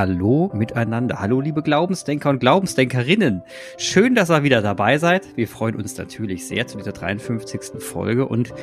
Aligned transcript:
Hallo 0.00 0.48
miteinander. 0.54 1.18
Hallo 1.18 1.40
liebe 1.40 1.60
Glaubensdenker 1.60 2.30
und 2.30 2.38
Glaubensdenkerinnen. 2.38 3.42
Schön, 3.78 4.14
dass 4.14 4.30
ihr 4.30 4.44
wieder 4.44 4.62
dabei 4.62 4.96
seid. 4.98 5.36
Wir 5.36 5.48
freuen 5.48 5.74
uns 5.74 5.98
natürlich 5.98 6.46
sehr 6.46 6.68
zu 6.68 6.78
dieser 6.78 6.92
53. 6.92 7.82
Folge 7.82 8.28
und 8.28 8.54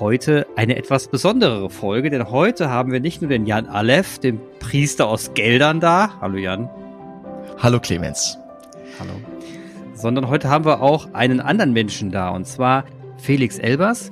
heute 0.00 0.46
eine 0.56 0.76
etwas 0.76 1.08
besondere 1.08 1.68
Folge, 1.68 2.08
denn 2.08 2.30
heute 2.30 2.70
haben 2.70 2.90
wir 2.90 3.00
nicht 3.00 3.20
nur 3.20 3.28
den 3.28 3.44
Jan 3.44 3.66
Aleph, 3.66 4.18
den 4.18 4.40
Priester 4.60 5.08
aus 5.08 5.34
Geldern 5.34 5.78
da. 5.78 6.18
Hallo 6.22 6.38
Jan. 6.38 6.70
Hallo 7.58 7.78
Clemens. 7.78 8.38
Hallo. 8.98 9.12
Sondern 9.92 10.30
heute 10.30 10.48
haben 10.48 10.64
wir 10.64 10.80
auch 10.80 11.12
einen 11.12 11.40
anderen 11.40 11.74
Menschen 11.74 12.10
da 12.10 12.30
und 12.30 12.46
zwar 12.46 12.86
Felix 13.18 13.58
Elbers. 13.58 14.10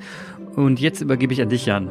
Und 0.56 0.78
jetzt 0.78 1.00
übergebe 1.00 1.32
ich 1.32 1.40
an 1.40 1.48
dich, 1.48 1.64
Jan. 1.64 1.88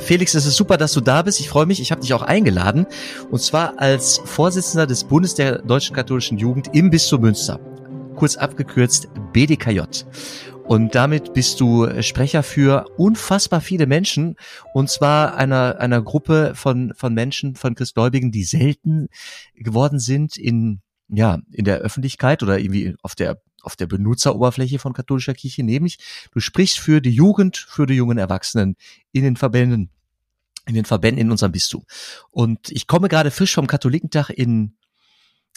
Felix, 0.00 0.34
es 0.34 0.46
ist 0.46 0.56
super, 0.56 0.76
dass 0.76 0.92
du 0.92 1.00
da 1.00 1.22
bist. 1.22 1.40
Ich 1.40 1.48
freue 1.48 1.66
mich. 1.66 1.80
Ich 1.80 1.90
habe 1.90 2.00
dich 2.00 2.14
auch 2.14 2.22
eingeladen. 2.22 2.86
Und 3.30 3.40
zwar 3.40 3.78
als 3.78 4.20
Vorsitzender 4.24 4.86
des 4.86 5.04
Bundes 5.04 5.34
der 5.34 5.58
Deutschen 5.62 5.94
Katholischen 5.94 6.38
Jugend 6.38 6.74
im 6.74 6.90
Bistum 6.90 7.22
Münster. 7.22 7.58
Kurz 8.16 8.36
abgekürzt 8.36 9.08
BDKJ. 9.32 9.80
Und 10.64 10.94
damit 10.94 11.32
bist 11.32 11.60
du 11.60 11.88
Sprecher 12.02 12.42
für 12.42 12.86
unfassbar 12.98 13.60
viele 13.60 13.86
Menschen. 13.86 14.36
Und 14.74 14.90
zwar 14.90 15.36
einer, 15.36 15.80
einer 15.80 16.02
Gruppe 16.02 16.52
von, 16.54 16.92
von 16.94 17.14
Menschen, 17.14 17.54
von 17.54 17.74
Christgläubigen, 17.74 18.30
die 18.30 18.44
selten 18.44 19.08
geworden 19.54 19.98
sind 19.98 20.36
in, 20.36 20.80
ja, 21.08 21.38
in 21.52 21.64
der 21.64 21.78
Öffentlichkeit 21.78 22.42
oder 22.42 22.58
irgendwie 22.58 22.94
auf 23.02 23.14
der 23.14 23.40
auf 23.62 23.76
der 23.76 23.86
Benutzeroberfläche 23.86 24.78
von 24.78 24.92
katholischer 24.92 25.34
Kirche, 25.34 25.62
nämlich 25.62 25.98
du 26.32 26.40
sprichst 26.40 26.78
für 26.78 27.00
die 27.00 27.10
Jugend, 27.10 27.56
für 27.56 27.86
die 27.86 27.94
jungen 27.94 28.16
Erwachsenen 28.16 28.76
in 29.12 29.24
den 29.24 29.36
Verbänden, 29.36 29.90
in 30.68 30.74
den 30.74 30.84
Verbänden 30.84 31.22
in 31.22 31.30
unserem 31.30 31.52
Bistum. 31.52 31.84
Und 32.30 32.70
ich 32.70 32.86
komme 32.86 33.08
gerade 33.08 33.30
frisch 33.30 33.54
vom 33.54 33.66
Katholikentag 33.66 34.30
in 34.30 34.74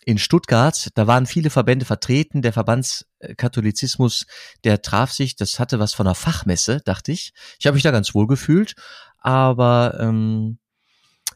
in 0.04 0.18
Stuttgart, 0.18 0.90
da 0.96 1.06
waren 1.06 1.28
viele 1.28 1.52
Verbände 1.52 1.86
vertreten, 1.86 2.42
der 2.42 2.54
Verbandskatholizismus, 2.54 4.26
der 4.64 4.82
traf 4.82 5.12
sich, 5.12 5.36
das 5.36 5.60
hatte 5.60 5.78
was 5.78 5.94
von 5.94 6.08
einer 6.08 6.16
Fachmesse, 6.16 6.82
dachte 6.84 7.12
ich. 7.12 7.34
Ich 7.60 7.68
habe 7.68 7.76
mich 7.76 7.84
da 7.84 7.92
ganz 7.92 8.16
wohl 8.16 8.26
gefühlt, 8.26 8.74
aber 9.20 10.00
ähm, 10.00 10.58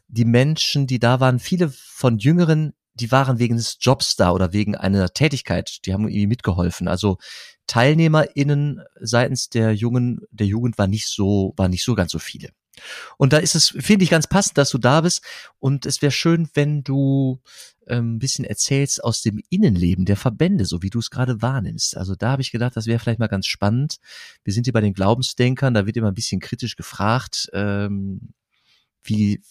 die 0.08 0.24
Menschen, 0.24 0.88
die 0.88 0.98
da 0.98 1.20
waren, 1.20 1.38
viele 1.38 1.68
von 1.70 2.18
Jüngeren 2.18 2.72
die 2.98 3.12
waren 3.12 3.38
wegen 3.38 3.56
des 3.56 3.76
Jobs 3.80 4.16
da 4.16 4.32
oder 4.32 4.52
wegen 4.52 4.74
einer 4.74 5.12
Tätigkeit, 5.12 5.84
die 5.84 5.92
haben 5.92 6.08
irgendwie 6.08 6.26
mitgeholfen. 6.26 6.88
Also 6.88 7.18
TeilnehmerInnen 7.66 8.82
seitens 9.00 9.48
der 9.50 9.74
Jungen, 9.74 10.20
der 10.30 10.46
Jugend 10.46 10.78
war 10.78 10.86
nicht 10.86 11.06
so, 11.06 11.52
war 11.56 11.68
nicht 11.68 11.84
so 11.84 11.94
ganz 11.94 12.12
so 12.12 12.18
viele. 12.18 12.50
Und 13.16 13.32
da 13.32 13.38
ist 13.38 13.54
es, 13.54 13.68
finde 13.68 14.04
ich, 14.04 14.10
ganz 14.10 14.26
passend, 14.26 14.58
dass 14.58 14.70
du 14.70 14.78
da 14.78 15.00
bist. 15.00 15.22
Und 15.58 15.86
es 15.86 16.02
wäre 16.02 16.12
schön, 16.12 16.48
wenn 16.54 16.82
du 16.82 17.40
ähm, 17.86 18.16
ein 18.16 18.18
bisschen 18.18 18.44
erzählst 18.44 19.02
aus 19.02 19.22
dem 19.22 19.40
Innenleben 19.48 20.04
der 20.04 20.16
Verbände, 20.16 20.64
so 20.64 20.82
wie 20.82 20.90
du 20.90 20.98
es 20.98 21.10
gerade 21.10 21.42
wahrnimmst. 21.42 21.96
Also 21.96 22.14
da 22.14 22.30
habe 22.32 22.42
ich 22.42 22.50
gedacht, 22.50 22.76
das 22.76 22.86
wäre 22.86 22.98
vielleicht 22.98 23.18
mal 23.18 23.28
ganz 23.28 23.46
spannend. 23.46 23.98
Wir 24.44 24.52
sind 24.52 24.64
hier 24.64 24.72
bei 24.72 24.80
den 24.80 24.94
Glaubensdenkern, 24.94 25.74
da 25.74 25.86
wird 25.86 25.96
immer 25.96 26.08
ein 26.08 26.14
bisschen 26.14 26.40
kritisch 26.40 26.76
gefragt, 26.76 27.48
ähm, 27.52 28.32
wie, 29.02 29.42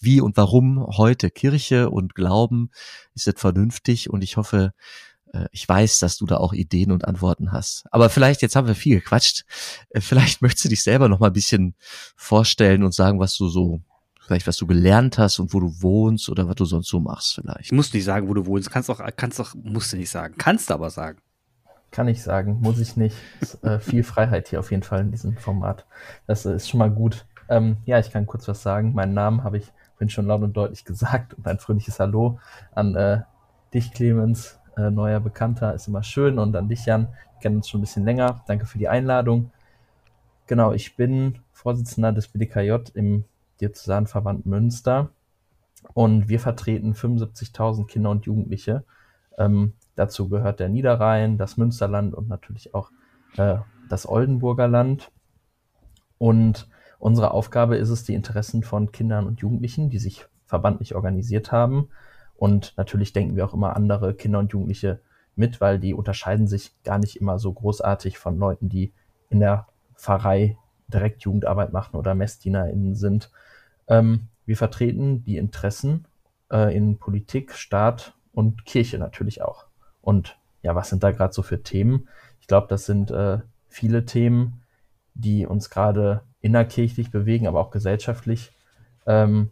wie 0.00 0.20
und 0.20 0.36
warum 0.36 0.84
heute 0.96 1.30
Kirche 1.30 1.90
und 1.90 2.14
Glauben, 2.14 2.70
ist 3.14 3.26
das 3.26 3.34
vernünftig 3.36 4.10
und 4.10 4.22
ich 4.22 4.36
hoffe, 4.36 4.72
ich 5.52 5.68
weiß, 5.68 5.98
dass 5.98 6.16
du 6.16 6.26
da 6.26 6.36
auch 6.36 6.52
Ideen 6.52 6.92
und 6.92 7.04
Antworten 7.04 7.52
hast. 7.52 7.84
Aber 7.90 8.08
vielleicht, 8.10 8.42
jetzt 8.42 8.56
haben 8.56 8.66
wir 8.66 8.74
viel 8.74 9.00
gequatscht, 9.00 9.44
äh, 9.90 10.00
vielleicht 10.00 10.42
möchtest 10.42 10.64
du 10.64 10.68
dich 10.68 10.82
selber 10.82 11.08
noch 11.08 11.20
mal 11.20 11.28
ein 11.28 11.32
bisschen 11.32 11.74
vorstellen 12.16 12.82
und 12.82 12.94
sagen, 12.94 13.20
was 13.20 13.36
du 13.36 13.48
so, 13.48 13.80
vielleicht 14.20 14.46
was 14.46 14.56
du 14.56 14.66
gelernt 14.66 15.18
hast 15.18 15.38
und 15.38 15.52
wo 15.52 15.60
du 15.60 15.82
wohnst 15.82 16.28
oder 16.28 16.48
was 16.48 16.56
du 16.56 16.64
sonst 16.64 16.88
so 16.88 17.00
machst 17.00 17.34
vielleicht. 17.34 17.66
Ich 17.66 17.72
muss 17.72 17.92
nicht 17.92 18.04
sagen, 18.04 18.28
wo 18.28 18.34
du 18.34 18.46
wohnst. 18.46 18.70
Kannst 18.70 18.88
doch, 18.88 19.00
kannst 19.16 19.38
doch, 19.38 19.54
musst 19.54 19.92
du 19.92 19.96
nicht 19.96 20.10
sagen. 20.10 20.34
Kannst 20.38 20.70
du 20.70 20.74
aber 20.74 20.90
sagen. 20.90 21.18
Kann 21.90 22.08
ich 22.08 22.22
sagen, 22.22 22.58
muss 22.60 22.80
ich 22.80 22.96
nicht. 22.96 23.16
Ist, 23.40 23.62
äh, 23.62 23.78
viel 23.78 24.02
Freiheit 24.02 24.48
hier 24.48 24.60
auf 24.60 24.70
jeden 24.70 24.82
Fall 24.82 25.00
in 25.00 25.12
diesem 25.12 25.36
Format. 25.36 25.86
Das 26.26 26.44
ist 26.44 26.68
schon 26.68 26.78
mal 26.78 26.90
gut. 26.90 27.26
Ähm, 27.48 27.76
ja, 27.84 27.98
ich 27.98 28.10
kann 28.10 28.26
kurz 28.26 28.48
was 28.48 28.62
sagen. 28.62 28.94
Meinen 28.94 29.14
Namen 29.14 29.44
habe 29.44 29.58
ich 29.58 29.72
vorhin 29.94 30.10
schon 30.10 30.26
laut 30.26 30.42
und 30.42 30.56
deutlich 30.56 30.84
gesagt 30.84 31.34
und 31.34 31.46
ein 31.46 31.58
fröhliches 31.58 32.00
Hallo 32.00 32.38
an 32.74 32.94
äh, 32.94 33.22
dich, 33.72 33.92
Clemens, 33.92 34.58
äh, 34.76 34.90
neuer 34.90 35.20
Bekannter, 35.20 35.74
ist 35.74 35.88
immer 35.88 36.02
schön 36.02 36.38
und 36.38 36.54
an 36.56 36.68
dich, 36.68 36.86
Jan, 36.86 37.08
wir 37.08 37.40
kennen 37.40 37.56
uns 37.56 37.68
schon 37.68 37.80
ein 37.80 37.82
bisschen 37.82 38.04
länger. 38.04 38.42
Danke 38.46 38.66
für 38.66 38.78
die 38.78 38.88
Einladung. 38.88 39.50
Genau, 40.46 40.72
ich 40.72 40.96
bin 40.96 41.38
Vorsitzender 41.52 42.12
des 42.12 42.28
BDKJ 42.28 42.90
im 42.94 43.24
Diözesanverband 43.60 44.46
Münster 44.46 45.10
und 45.94 46.28
wir 46.28 46.40
vertreten 46.40 46.94
75.000 46.94 47.86
Kinder 47.86 48.10
und 48.10 48.26
Jugendliche. 48.26 48.84
Ähm, 49.38 49.74
dazu 49.96 50.28
gehört 50.28 50.60
der 50.60 50.68
Niederrhein, 50.68 51.38
das 51.38 51.56
Münsterland 51.56 52.14
und 52.14 52.28
natürlich 52.28 52.74
auch 52.74 52.90
äh, 53.36 53.56
das 53.88 54.08
Oldenburger 54.08 54.68
Land. 54.68 55.10
Und 56.18 56.68
Unsere 57.04 57.32
Aufgabe 57.32 57.76
ist 57.76 57.90
es, 57.90 58.04
die 58.04 58.14
Interessen 58.14 58.62
von 58.62 58.90
Kindern 58.90 59.26
und 59.26 59.40
Jugendlichen, 59.40 59.90
die 59.90 59.98
sich 59.98 60.24
verbandlich 60.46 60.94
organisiert 60.94 61.52
haben, 61.52 61.88
und 62.36 62.74
natürlich 62.76 63.12
denken 63.12 63.36
wir 63.36 63.44
auch 63.44 63.54
immer 63.54 63.76
andere 63.76 64.14
Kinder 64.14 64.38
und 64.38 64.52
Jugendliche 64.52 65.00
mit, 65.36 65.60
weil 65.60 65.78
die 65.78 65.94
unterscheiden 65.94 66.46
sich 66.46 66.72
gar 66.84 66.98
nicht 66.98 67.16
immer 67.20 67.38
so 67.38 67.52
großartig 67.52 68.18
von 68.18 68.38
Leuten, 68.38 68.68
die 68.68 68.92
in 69.30 69.40
der 69.40 69.66
Pfarrei 69.94 70.56
direkt 70.88 71.22
Jugendarbeit 71.22 71.72
machen 71.72 71.96
oder 71.96 72.14
MessdienerInnen 72.14 72.94
sind. 72.94 73.30
Ähm, 73.88 74.28
wir 74.46 74.56
vertreten 74.56 75.24
die 75.24 75.36
Interessen 75.36 76.06
äh, 76.50 76.74
in 76.76 76.98
Politik, 76.98 77.54
Staat 77.54 78.14
und 78.32 78.64
Kirche 78.64 78.98
natürlich 78.98 79.42
auch. 79.42 79.66
Und 80.02 80.38
ja, 80.62 80.74
was 80.74 80.88
sind 80.88 81.02
da 81.02 81.10
gerade 81.10 81.32
so 81.32 81.42
für 81.42 81.62
Themen? 81.62 82.08
Ich 82.40 82.46
glaube, 82.46 82.66
das 82.68 82.86
sind 82.86 83.10
äh, 83.10 83.38
viele 83.68 84.04
Themen, 84.04 84.62
die 85.14 85.46
uns 85.46 85.70
gerade 85.70 86.22
innerkirchlich 86.40 87.10
bewegen, 87.10 87.46
aber 87.46 87.60
auch 87.60 87.70
gesellschaftlich 87.70 88.52
ähm, 89.06 89.50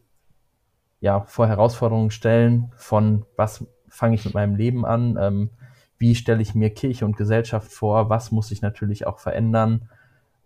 ja, 1.02 1.22
vor 1.22 1.48
Herausforderungen 1.48 2.12
stellen 2.12 2.72
von 2.76 3.26
was 3.36 3.66
fange 3.88 4.14
ich 4.14 4.24
mit 4.24 4.34
meinem 4.34 4.54
Leben 4.54 4.86
an, 4.86 5.18
ähm, 5.20 5.50
wie 5.98 6.14
stelle 6.14 6.40
ich 6.40 6.54
mir 6.54 6.70
Kirche 6.70 7.04
und 7.04 7.16
Gesellschaft 7.16 7.70
vor, 7.72 8.08
was 8.08 8.30
muss 8.30 8.52
ich 8.52 8.62
natürlich 8.62 9.06
auch 9.06 9.18
verändern 9.18 9.88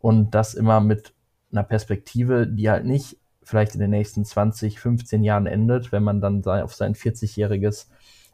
und 0.00 0.34
das 0.34 0.54
immer 0.54 0.80
mit 0.80 1.12
einer 1.52 1.62
Perspektive, 1.62 2.46
die 2.46 2.70
halt 2.70 2.86
nicht 2.86 3.18
vielleicht 3.42 3.74
in 3.74 3.80
den 3.80 3.90
nächsten 3.90 4.24
20, 4.24 4.80
15 4.80 5.22
Jahren 5.22 5.46
endet, 5.46 5.92
wenn 5.92 6.02
man 6.02 6.22
dann 6.22 6.42
auf 6.44 6.74
sein 6.74 6.94
40-jähriges 6.94 7.88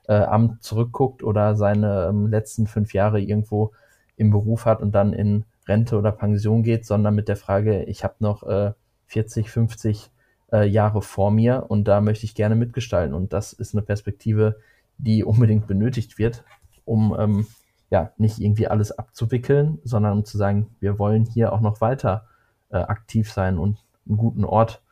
äh, 0.07 0.15
Amt 0.15 0.63
zurückguckt 0.63 1.25
oder 1.25 1.57
seine 1.57 2.07
ähm, 2.09 2.29
letzten 2.29 2.69
fünf 2.69 2.95
Jahre 2.95 3.21
irgendwo 3.21 3.73
im 4.17 4.31
Beruf 4.31 4.65
hat 4.65 4.81
und 4.81 4.93
dann 4.93 5.13
in 5.13 5.45
Rente 5.67 5.99
oder 5.99 6.13
Pension 6.13 6.63
geht, 6.63 6.87
sondern 6.87 7.17
mit 7.17 7.27
der 7.27 7.37
Frage, 7.37 7.83
ich 7.83 8.05
habe 8.05 8.15
noch 8.21 8.45
äh, 8.45 8.73
40, 9.07 9.51
50 9.51 10.13
äh, 10.53 10.65
Jahre 10.65 11.03
vor 11.03 11.31
mir 11.31 11.67
und 11.69 11.89
da 11.89 12.01
möchte 12.01 12.25
ich 12.25 12.35
gerne 12.35 12.55
mitgestalten. 12.55 13.15
Und 13.15 13.33
das 13.33 13.53
ist 13.53 13.75
eine 13.75 13.83
Perspektive, 13.83 14.61
die 14.99 15.25
unbedingt 15.25 15.67
benötigt 15.67 16.19
wird, 16.19 16.45
um 16.85 17.17
ähm, 17.19 17.47
ja 17.91 18.13
nicht 18.17 18.39
irgendwie 18.39 18.69
alles 18.69 18.93
abzuwickeln, 18.93 19.79
sondern 19.85 20.19
um 20.19 20.25
zu 20.25 20.39
sagen, 20.39 20.75
wir 20.81 20.99
wollen 20.99 21.25
hier 21.25 21.53
auch 21.53 21.61
noch 21.61 21.81
weiter 21.81 22.27
äh, 22.71 22.77
aktiv 22.77 23.31
sein 23.31 23.59
und 23.59 23.79
einen 24.07 24.17
guten 24.17 24.45
Ort 24.45 24.83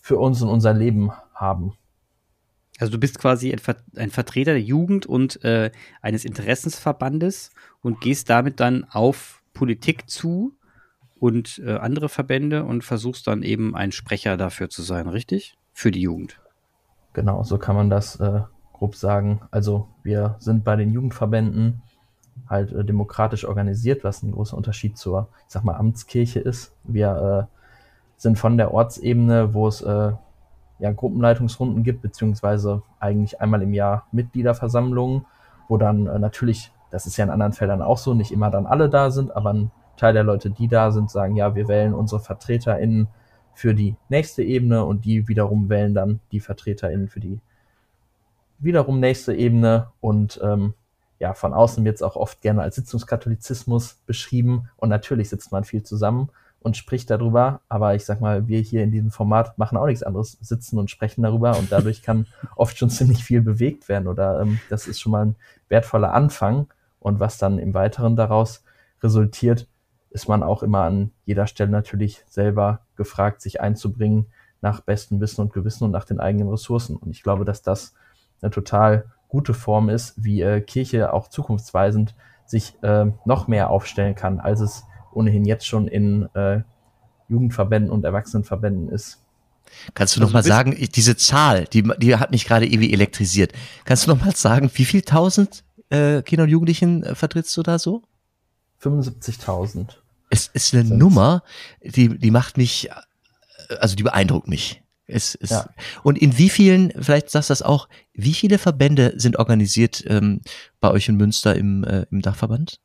für 0.00 0.18
uns 0.18 0.42
und 0.42 0.48
unser 0.48 0.72
Leben 0.72 1.12
haben. 1.34 1.74
Also 2.78 2.92
du 2.92 2.98
bist 2.98 3.18
quasi 3.18 3.52
ein, 3.52 3.58
Ver 3.58 3.76
ein 3.96 4.10
Vertreter 4.10 4.52
der 4.52 4.62
Jugend 4.62 5.04
und 5.06 5.42
äh, 5.44 5.70
eines 6.00 6.24
Interessensverbandes 6.24 7.50
und 7.82 8.00
gehst 8.00 8.30
damit 8.30 8.60
dann 8.60 8.84
auf 8.84 9.42
Politik 9.52 10.08
zu 10.08 10.57
und 11.20 11.60
äh, 11.64 11.76
andere 11.76 12.08
Verbände 12.08 12.64
und 12.64 12.84
versuchst 12.84 13.26
dann 13.26 13.42
eben 13.42 13.74
ein 13.74 13.92
Sprecher 13.92 14.36
dafür 14.36 14.70
zu 14.70 14.82
sein, 14.82 15.08
richtig? 15.08 15.56
Für 15.72 15.90
die 15.90 16.00
Jugend. 16.00 16.40
Genau, 17.12 17.42
so 17.42 17.58
kann 17.58 17.76
man 17.76 17.90
das 17.90 18.20
äh, 18.20 18.40
grob 18.72 18.94
sagen. 18.94 19.40
Also 19.50 19.88
wir 20.02 20.36
sind 20.38 20.64
bei 20.64 20.76
den 20.76 20.92
Jugendverbänden 20.92 21.82
halt 22.48 22.72
äh, 22.72 22.84
demokratisch 22.84 23.44
organisiert, 23.44 24.04
was 24.04 24.22
ein 24.22 24.32
großer 24.32 24.56
Unterschied 24.56 24.96
zur, 24.96 25.28
ich 25.46 25.52
sag 25.52 25.64
mal, 25.64 25.76
Amtskirche 25.76 26.40
ist. 26.40 26.72
Wir 26.84 27.48
äh, 27.50 27.56
sind 28.16 28.38
von 28.38 28.56
der 28.56 28.72
Ortsebene, 28.72 29.54
wo 29.54 29.68
es 29.68 29.80
äh, 29.82 30.12
ja 30.78 30.92
Gruppenleitungsrunden 30.92 31.82
gibt, 31.82 32.02
beziehungsweise 32.02 32.82
eigentlich 33.00 33.40
einmal 33.40 33.62
im 33.62 33.72
Jahr 33.72 34.06
Mitgliederversammlungen, 34.12 35.26
wo 35.68 35.76
dann 35.76 36.06
äh, 36.06 36.18
natürlich 36.18 36.72
das 36.90 37.06
ist 37.06 37.16
ja 37.16 37.24
in 37.24 37.30
anderen 37.30 37.52
Feldern 37.52 37.82
auch 37.82 37.98
so, 37.98 38.14
nicht 38.14 38.32
immer 38.32 38.50
dann 38.50 38.66
alle 38.66 38.88
da 38.88 39.10
sind, 39.10 39.34
aber 39.34 39.52
ein 39.52 39.70
Teil 39.98 40.14
der 40.14 40.24
Leute, 40.24 40.50
die 40.50 40.68
da 40.68 40.90
sind, 40.90 41.10
sagen, 41.10 41.36
ja, 41.36 41.54
wir 41.54 41.68
wählen 41.68 41.94
unsere 41.94 42.20
VertreterInnen 42.20 43.08
für 43.54 43.74
die 43.74 43.96
nächste 44.08 44.42
Ebene 44.42 44.84
und 44.84 45.04
die 45.04 45.28
wiederum 45.28 45.68
wählen 45.68 45.92
dann 45.92 46.20
die 46.32 46.40
VertreterInnen 46.40 47.08
für 47.08 47.20
die 47.20 47.40
wiederum 48.58 49.00
nächste 49.00 49.34
Ebene. 49.34 49.88
Und 50.00 50.40
ähm, 50.42 50.74
ja, 51.18 51.34
von 51.34 51.52
außen 51.52 51.84
wird 51.84 51.96
es 51.96 52.02
auch 52.02 52.16
oft 52.16 52.40
gerne 52.40 52.62
als 52.62 52.76
Sitzungskatholizismus 52.76 53.94
beschrieben. 54.06 54.68
Und 54.76 54.88
natürlich 54.88 55.28
sitzt 55.28 55.52
man 55.52 55.64
viel 55.64 55.82
zusammen 55.82 56.30
und 56.60 56.76
spricht 56.76 57.10
darüber. 57.10 57.60
Aber 57.68 57.94
ich 57.94 58.04
sag 58.04 58.20
mal, 58.20 58.46
wir 58.48 58.60
hier 58.60 58.82
in 58.82 58.90
diesem 58.90 59.10
Format 59.10 59.58
machen 59.58 59.78
auch 59.78 59.86
nichts 59.86 60.02
anderes, 60.02 60.38
sitzen 60.40 60.78
und 60.78 60.90
sprechen 60.90 61.22
darüber. 61.22 61.56
Und 61.58 61.72
dadurch 61.72 62.02
kann 62.02 62.26
oft 62.56 62.78
schon 62.78 62.90
ziemlich 62.90 63.24
viel 63.24 63.40
bewegt 63.40 63.88
werden. 63.88 64.06
Oder 64.06 64.40
ähm, 64.40 64.60
das 64.70 64.86
ist 64.86 65.00
schon 65.00 65.12
mal 65.12 65.26
ein 65.26 65.36
wertvoller 65.68 66.12
Anfang. 66.12 66.68
Und 67.00 67.20
was 67.20 67.38
dann 67.38 67.58
im 67.58 67.74
Weiteren 67.74 68.16
daraus 68.16 68.64
resultiert, 69.02 69.68
ist 70.10 70.28
man 70.28 70.42
auch 70.42 70.62
immer 70.62 70.82
an 70.82 71.10
jeder 71.24 71.46
Stelle 71.46 71.70
natürlich 71.70 72.24
selber 72.26 72.80
gefragt, 72.96 73.42
sich 73.42 73.60
einzubringen 73.60 74.26
nach 74.60 74.80
bestem 74.80 75.20
Wissen 75.20 75.42
und 75.42 75.52
Gewissen 75.52 75.84
und 75.84 75.90
nach 75.90 76.04
den 76.04 76.20
eigenen 76.20 76.48
Ressourcen. 76.48 76.96
Und 76.96 77.10
ich 77.10 77.22
glaube, 77.22 77.44
dass 77.44 77.62
das 77.62 77.94
eine 78.40 78.50
total 78.50 79.04
gute 79.28 79.54
Form 79.54 79.88
ist, 79.88 80.14
wie 80.16 80.42
äh, 80.42 80.60
Kirche 80.60 81.12
auch 81.12 81.28
zukunftsweisend 81.28 82.14
sich 82.46 82.74
äh, 82.82 83.06
noch 83.24 83.46
mehr 83.46 83.70
aufstellen 83.70 84.14
kann, 84.14 84.40
als 84.40 84.60
es 84.60 84.84
ohnehin 85.12 85.44
jetzt 85.44 85.66
schon 85.66 85.86
in 85.86 86.28
äh, 86.34 86.62
Jugendverbänden 87.28 87.90
und 87.90 88.04
Erwachsenenverbänden 88.04 88.88
ist. 88.88 89.22
Kannst 89.92 90.16
du 90.16 90.20
also 90.20 90.28
noch 90.28 90.32
mal 90.32 90.42
sagen, 90.42 90.74
diese 90.94 91.16
Zahl, 91.16 91.66
die, 91.66 91.82
die 91.98 92.16
hat 92.16 92.30
mich 92.30 92.46
gerade 92.46 92.66
irgendwie 92.66 92.92
elektrisiert. 92.92 93.52
Kannst 93.84 94.06
du 94.06 94.10
noch 94.10 94.24
mal 94.24 94.34
sagen, 94.34 94.70
wie 94.74 94.86
viel 94.86 95.02
tausend 95.02 95.62
äh, 95.90 96.22
Kinder 96.22 96.44
und 96.44 96.50
Jugendlichen 96.50 97.02
äh, 97.02 97.14
vertrittst 97.14 97.54
du 97.56 97.62
da 97.62 97.78
so? 97.78 98.02
75.000. 98.82 99.96
Es 100.30 100.48
ist 100.48 100.74
eine 100.74 100.84
Sind's. 100.84 100.98
Nummer, 100.98 101.42
die, 101.82 102.18
die 102.18 102.30
macht 102.30 102.56
mich, 102.56 102.90
also 103.80 103.96
die 103.96 104.02
beeindruckt 104.02 104.48
mich. 104.48 104.82
Es 105.06 105.34
ist, 105.34 105.52
ja. 105.52 105.66
Und 106.02 106.18
in 106.18 106.36
wie 106.36 106.50
vielen, 106.50 106.92
vielleicht 107.00 107.30
sagst 107.30 107.48
du 107.48 107.52
das 107.52 107.62
auch, 107.62 107.88
wie 108.12 108.34
viele 108.34 108.58
Verbände 108.58 109.14
sind 109.16 109.38
organisiert 109.38 110.04
ähm, 110.06 110.42
bei 110.80 110.90
euch 110.90 111.08
in 111.08 111.16
Münster 111.16 111.56
im, 111.56 111.82
äh, 111.84 112.04
im 112.10 112.20
Dachverband? 112.20 112.78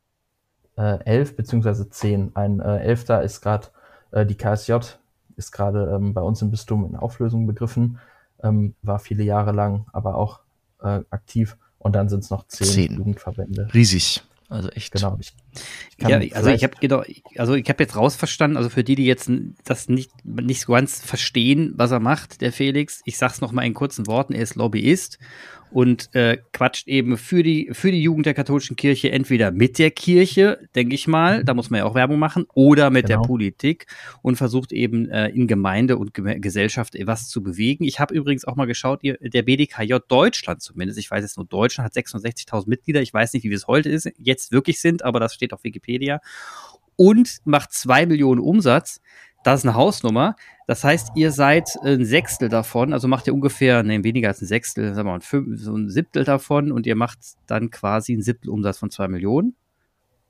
Äh, 0.77 1.03
elf 1.03 1.35
beziehungsweise 1.35 1.89
zehn. 1.89 2.31
Ein 2.33 2.61
äh, 2.61 2.77
elfter 2.79 3.21
ist 3.23 3.41
gerade 3.41 3.67
äh, 4.11 4.25
die 4.25 4.35
KSJ, 4.35 4.77
ist 5.35 5.51
gerade 5.51 5.91
ähm, 5.93 6.13
bei 6.13 6.21
uns 6.21 6.41
im 6.41 6.49
Bistum 6.49 6.85
in 6.85 6.95
Auflösung 6.95 7.45
begriffen, 7.45 7.99
ähm, 8.41 8.73
war 8.81 8.99
viele 8.99 9.23
Jahre 9.23 9.51
lang 9.51 9.85
aber 9.91 10.15
auch 10.15 10.39
äh, 10.81 11.01
aktiv 11.09 11.57
und 11.77 11.93
dann 11.93 12.07
sind 12.07 12.23
es 12.23 12.29
noch 12.29 12.47
zehn, 12.47 12.67
zehn 12.67 12.95
Jugendverbände. 12.95 13.67
Riesig. 13.73 14.23
Also 14.47 14.69
echt. 14.69 14.93
Genau. 14.93 15.17
Ich 15.19 15.33
ja, 15.99 16.19
also 16.33 16.49
ich 16.49 16.63
habe 16.63 16.75
genau, 16.79 17.03
also 17.37 17.53
ich 17.53 17.67
habe 17.69 17.83
jetzt 17.83 17.95
rausverstanden, 17.95 18.57
also 18.57 18.69
für 18.69 18.83
die, 18.83 18.95
die 18.95 19.05
jetzt 19.05 19.31
das 19.63 19.89
nicht, 19.89 20.11
nicht 20.25 20.61
so 20.61 20.73
ganz 20.73 21.01
verstehen, 21.01 21.73
was 21.75 21.91
er 21.91 21.99
macht, 21.99 22.41
der 22.41 22.51
Felix, 22.51 23.01
ich 23.05 23.17
sag's 23.17 23.41
noch 23.41 23.51
mal 23.51 23.63
in 23.63 23.73
kurzen 23.73 24.07
Worten, 24.07 24.33
er 24.33 24.41
ist 24.41 24.55
Lobbyist 24.55 25.19
und 25.73 26.13
äh, 26.13 26.37
quatscht 26.53 26.87
eben 26.87 27.17
für 27.17 27.41
die, 27.41 27.69
für 27.73 27.91
die 27.91 28.01
Jugend 28.01 28.27
der 28.27 28.35
katholischen 28.35 28.75
Kirche 28.75 29.11
entweder 29.11 29.51
mit 29.51 29.79
der 29.79 29.89
Kirche, 29.91 30.59
denke 30.75 30.93
ich 30.93 31.07
mal, 31.07 31.43
da 31.43 31.53
muss 31.55 31.69
man 31.69 31.79
ja 31.79 31.85
auch 31.85 31.95
Werbung 31.95 32.19
machen, 32.19 32.45
oder 32.53 32.91
mit 32.91 33.07
genau. 33.07 33.21
der 33.21 33.27
Politik 33.27 33.87
und 34.21 34.35
versucht 34.35 34.71
eben 34.71 35.09
äh, 35.09 35.29
in 35.29 35.47
Gemeinde 35.47 35.97
und 35.97 36.13
Ge 36.13 36.39
Gesellschaft 36.39 36.95
was 37.05 37.27
zu 37.27 37.41
bewegen. 37.41 37.83
Ich 37.83 37.99
habe 37.99 38.13
übrigens 38.13 38.45
auch 38.45 38.55
mal 38.55 38.65
geschaut, 38.65 39.01
der 39.03 39.41
BDKJ 39.41 39.95
Deutschland 40.07 40.61
zumindest, 40.61 40.99
ich 40.99 41.09
weiß 41.09 41.23
jetzt 41.23 41.37
nur 41.37 41.45
Deutschland 41.45 41.85
hat 41.85 41.95
66.000 41.95 42.69
Mitglieder, 42.69 43.01
ich 43.01 43.13
weiß 43.13 43.33
nicht, 43.33 43.43
wie 43.43 43.53
es 43.53 43.67
heute 43.67 43.89
ist, 43.89 44.09
jetzt 44.17 44.51
wirklich 44.51 44.79
sind, 44.79 45.03
aber 45.03 45.19
das 45.19 45.33
steht 45.33 45.42
auf 45.51 45.63
Wikipedia 45.63 46.21
und 46.95 47.39
macht 47.43 47.73
zwei 47.73 48.05
Millionen 48.05 48.39
Umsatz. 48.39 49.01
Das 49.43 49.59
ist 49.59 49.65
eine 49.65 49.75
Hausnummer. 49.75 50.35
Das 50.67 50.83
heißt, 50.83 51.11
ihr 51.15 51.31
seid 51.31 51.69
ein 51.83 52.05
Sechstel 52.05 52.47
davon, 52.47 52.93
also 52.93 53.09
macht 53.09 53.27
ihr 53.27 53.33
ungefähr, 53.33 53.83
ne, 53.83 54.03
weniger 54.03 54.29
als 54.29 54.41
ein 54.41 54.47
Sechstel, 54.47 54.93
sagen 54.93 55.07
wir 55.07 55.11
mal, 55.11 55.17
ein, 55.17 55.21
Fünf, 55.21 55.59
so 55.59 55.75
ein 55.75 55.89
Siebtel 55.89 56.23
davon 56.23 56.71
und 56.71 56.87
ihr 56.87 56.95
macht 56.95 57.19
dann 57.47 57.69
quasi 57.69 58.13
ein 58.13 58.21
Siebtel 58.21 58.49
Umsatz 58.49 58.77
von 58.77 58.89
zwei 58.89 59.09
Millionen. 59.09 59.55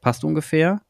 Passt 0.01 0.23
ungefähr? 0.23 0.81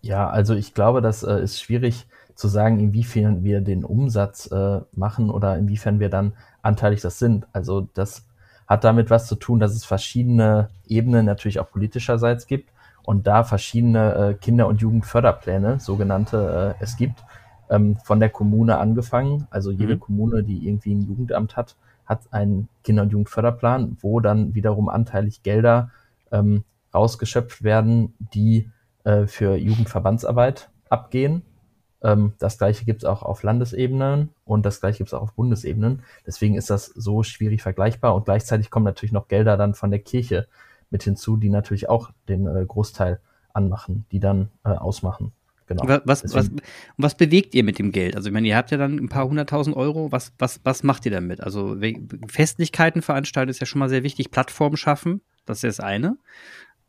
Ja, 0.00 0.30
also 0.30 0.54
ich 0.54 0.72
glaube, 0.74 1.02
das 1.02 1.22
äh, 1.22 1.42
ist 1.42 1.60
schwierig 1.60 2.06
zu 2.34 2.48
sagen, 2.48 2.78
inwiefern 2.78 3.42
wir 3.42 3.60
den 3.60 3.84
Umsatz 3.84 4.50
äh, 4.50 4.80
machen 4.92 5.28
oder 5.28 5.58
inwiefern 5.58 6.00
wir 6.00 6.08
dann 6.08 6.34
anteilig 6.62 7.00
das 7.00 7.18
sind. 7.18 7.46
Also 7.52 7.88
das 7.94 8.27
hat 8.68 8.84
damit 8.84 9.10
was 9.10 9.26
zu 9.26 9.34
tun, 9.34 9.58
dass 9.58 9.74
es 9.74 9.84
verschiedene 9.84 10.68
Ebenen 10.86 11.24
natürlich 11.26 11.58
auch 11.58 11.70
politischerseits 11.70 12.46
gibt 12.46 12.70
und 13.02 13.26
da 13.26 13.42
verschiedene 13.42 14.14
äh, 14.14 14.34
Kinder- 14.34 14.68
und 14.68 14.82
Jugendförderpläne, 14.82 15.80
sogenannte, 15.80 16.76
äh, 16.78 16.82
es 16.84 16.96
gibt, 16.98 17.24
ähm, 17.70 17.96
von 18.04 18.20
der 18.20 18.28
Kommune 18.28 18.76
angefangen. 18.76 19.46
Also 19.50 19.70
jede 19.70 19.96
mhm. 19.96 20.00
Kommune, 20.00 20.42
die 20.44 20.68
irgendwie 20.68 20.94
ein 20.94 21.02
Jugendamt 21.02 21.56
hat, 21.56 21.76
hat 22.04 22.20
einen 22.30 22.68
Kinder- 22.84 23.02
und 23.02 23.12
Jugendförderplan, 23.12 23.96
wo 24.00 24.20
dann 24.20 24.54
wiederum 24.54 24.90
anteilig 24.90 25.42
Gelder 25.42 25.90
ähm, 26.30 26.64
rausgeschöpft 26.94 27.62
werden, 27.62 28.14
die 28.18 28.70
äh, 29.04 29.26
für 29.26 29.56
Jugendverbandsarbeit 29.56 30.68
abgehen. 30.90 31.42
Ähm, 32.02 32.34
das 32.38 32.58
gleiche 32.58 32.84
gibt 32.84 33.02
es 33.02 33.08
auch 33.08 33.22
auf 33.22 33.42
Landesebenen 33.42 34.30
und 34.44 34.64
das 34.64 34.80
gleiche 34.80 34.98
gibt 34.98 35.08
es 35.08 35.14
auch 35.14 35.22
auf 35.22 35.34
Bundesebenen. 35.34 36.02
Deswegen 36.26 36.54
ist 36.54 36.70
das 36.70 36.86
so 36.86 37.22
schwierig 37.22 37.62
vergleichbar 37.62 38.14
und 38.14 38.24
gleichzeitig 38.24 38.70
kommen 38.70 38.84
natürlich 38.84 39.12
noch 39.12 39.28
Gelder 39.28 39.56
dann 39.56 39.74
von 39.74 39.90
der 39.90 40.00
Kirche 40.00 40.46
mit 40.90 41.02
hinzu, 41.02 41.36
die 41.36 41.50
natürlich 41.50 41.88
auch 41.88 42.10
den 42.28 42.46
äh, 42.46 42.64
Großteil 42.64 43.20
anmachen, 43.52 44.06
die 44.12 44.20
dann 44.20 44.50
äh, 44.64 44.70
ausmachen. 44.70 45.32
Genau. 45.66 45.82
Was, 46.04 46.24
was, 46.32 46.50
was, 46.96 47.14
bewegt 47.14 47.54
ihr 47.54 47.62
mit 47.62 47.78
dem 47.78 47.92
Geld? 47.92 48.16
Also, 48.16 48.28
ich 48.28 48.32
meine, 48.32 48.48
ihr 48.48 48.56
habt 48.56 48.70
ja 48.70 48.78
dann 48.78 48.96
ein 48.96 49.10
paar 49.10 49.28
hunderttausend 49.28 49.76
Euro. 49.76 50.10
Was, 50.10 50.32
was, 50.38 50.60
was 50.64 50.82
macht 50.82 51.04
ihr 51.04 51.12
damit? 51.12 51.42
Also, 51.42 51.76
Festlichkeiten 52.26 53.02
veranstalten 53.02 53.50
ist 53.50 53.60
ja 53.60 53.66
schon 53.66 53.78
mal 53.78 53.90
sehr 53.90 54.02
wichtig. 54.02 54.30
Plattformen 54.30 54.78
schaffen, 54.78 55.20
das 55.44 55.62
ist 55.62 55.78
das 55.78 55.84
eine. 55.84 56.16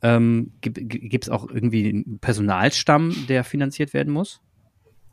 Ähm, 0.01 0.53
Gibt 0.61 1.25
es 1.25 1.29
auch 1.29 1.49
irgendwie 1.49 1.89
einen 1.89 2.19
Personalstamm, 2.19 3.13
der 3.27 3.43
finanziert 3.43 3.93
werden 3.93 4.13
muss? 4.13 4.39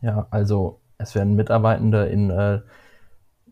Ja, 0.00 0.26
also 0.30 0.80
es 0.98 1.14
werden 1.14 1.36
Mitarbeitende 1.36 2.06
in 2.06 2.30
äh, 2.30 2.60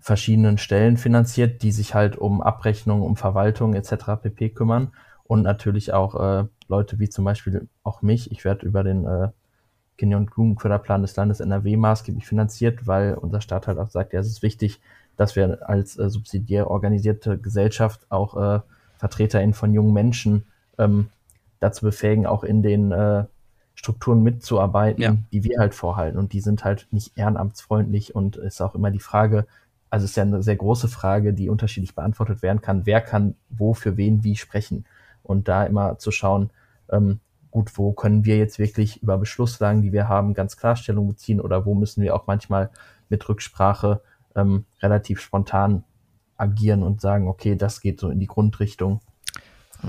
verschiedenen 0.01 0.59
Stellen 0.59 0.97
finanziert, 0.97 1.63
die 1.63 1.73
sich 1.73 1.95
halt 1.95 2.17
um 2.17 2.43
Abrechnung, 2.43 3.03
um 3.03 3.17
Verwaltung 3.17 3.75
etc. 3.75 4.17
pp. 4.23 4.51
kümmern 4.51 4.93
und 5.25 5.43
natürlich 5.43 5.93
auch 5.93 6.15
äh, 6.15 6.45
Leute 6.69 6.99
wie 6.99 7.09
zum 7.09 7.25
Beispiel 7.25 7.69
auch 7.83 8.03
mich. 8.03 8.31
Ich 8.31 8.45
werde 8.45 8.67
über 8.67 8.85
den 8.85 9.07
äh, 9.07 9.29
Kinder- 9.97 10.19
und 10.19 10.31
Jugendförderplan 10.37 11.03
des 11.03 11.17
Landes 11.17 11.41
NRW 11.41 11.77
maßgeblich 11.77 12.27
finanziert, 12.27 12.87
weil 12.87 13.15
unser 13.15 13.41
Staat 13.41 13.67
halt 13.67 13.79
auch 13.79 13.91
sagt, 13.91 14.13
ja, 14.13 14.21
es 14.21 14.27
ist 14.27 14.43
wichtig, 14.43 14.81
dass 15.17 15.37
wir 15.37 15.69
als 15.69 15.99
äh, 15.99 16.11
subsidiär 16.11 16.71
organisierte 16.71 17.39
Gesellschaft 17.39 18.07
auch 18.11 18.37
äh, 18.37 18.61
VertreterInnen 18.99 19.55
von 19.55 19.73
jungen 19.73 19.93
Menschen 19.93 20.45
ähm, 20.79 21.09
dazu 21.61 21.87
befähigen, 21.87 22.27
auch 22.27 22.45
in 22.45 22.63
den 22.63 22.93
äh, 22.93 23.25
Strukturen 23.75 24.23
mitzuarbeiten, 24.23 25.03
ja. 25.03 25.17
die 25.33 25.45
wir 25.45 25.59
halt 25.59 25.75
vorhalten. 25.75 26.19
Und 26.19 26.33
die 26.33 26.41
sind 26.41 26.65
halt 26.65 26.87
nicht 26.91 27.17
ehrenamtsfreundlich. 27.17 28.15
Und 28.15 28.37
ist 28.37 28.61
auch 28.61 28.75
immer 28.75 28.91
die 28.91 29.01
Frage, 29.01 29.47
also 29.91 30.05
es 30.05 30.11
ist 30.11 30.17
ja 30.17 30.23
eine 30.23 30.43
sehr 30.43 30.57
große 30.57 30.89
Frage, 30.89 31.33
die 31.35 31.49
unterschiedlich 31.49 31.95
beantwortet 31.95 32.43
werden 32.43 32.61
kann, 32.61 32.87
wer 32.87 33.01
kann 33.01 33.35
wo 33.49 33.75
für 33.75 33.97
wen 33.97 34.25
wie 34.25 34.37
sprechen? 34.37 34.85
Und 35.23 35.49
da 35.49 35.65
immer 35.65 35.99
zu 35.99 36.11
schauen, 36.11 36.51
ähm, 36.91 37.21
gut, 37.51 37.79
wo 37.79 37.93
können 37.93 38.25
wir 38.25 38.37
jetzt 38.37 38.59
wirklich 38.59 39.03
über 39.03 39.19
Beschlusslagen, 39.19 39.83
die 39.83 39.93
wir 39.93 40.09
haben, 40.09 40.35
ganz 40.35 40.57
Klarstellung 40.57 41.07
beziehen? 41.09 41.41
Oder 41.41 41.65
wo 41.65 41.75
müssen 41.75 42.03
wir 42.03 42.15
auch 42.15 42.27
manchmal 42.27 42.71
mit 43.09 43.29
Rücksprache 43.29 44.01
ähm, 44.35 44.65
relativ 44.83 45.21
spontan 45.21 45.85
agieren 46.37 46.83
und 46.83 47.01
sagen, 47.01 47.29
okay, 47.29 47.55
das 47.55 47.81
geht 47.81 48.01
so 48.01 48.09
in 48.09 48.19
die 48.19 48.27
Grundrichtung, 48.27 49.01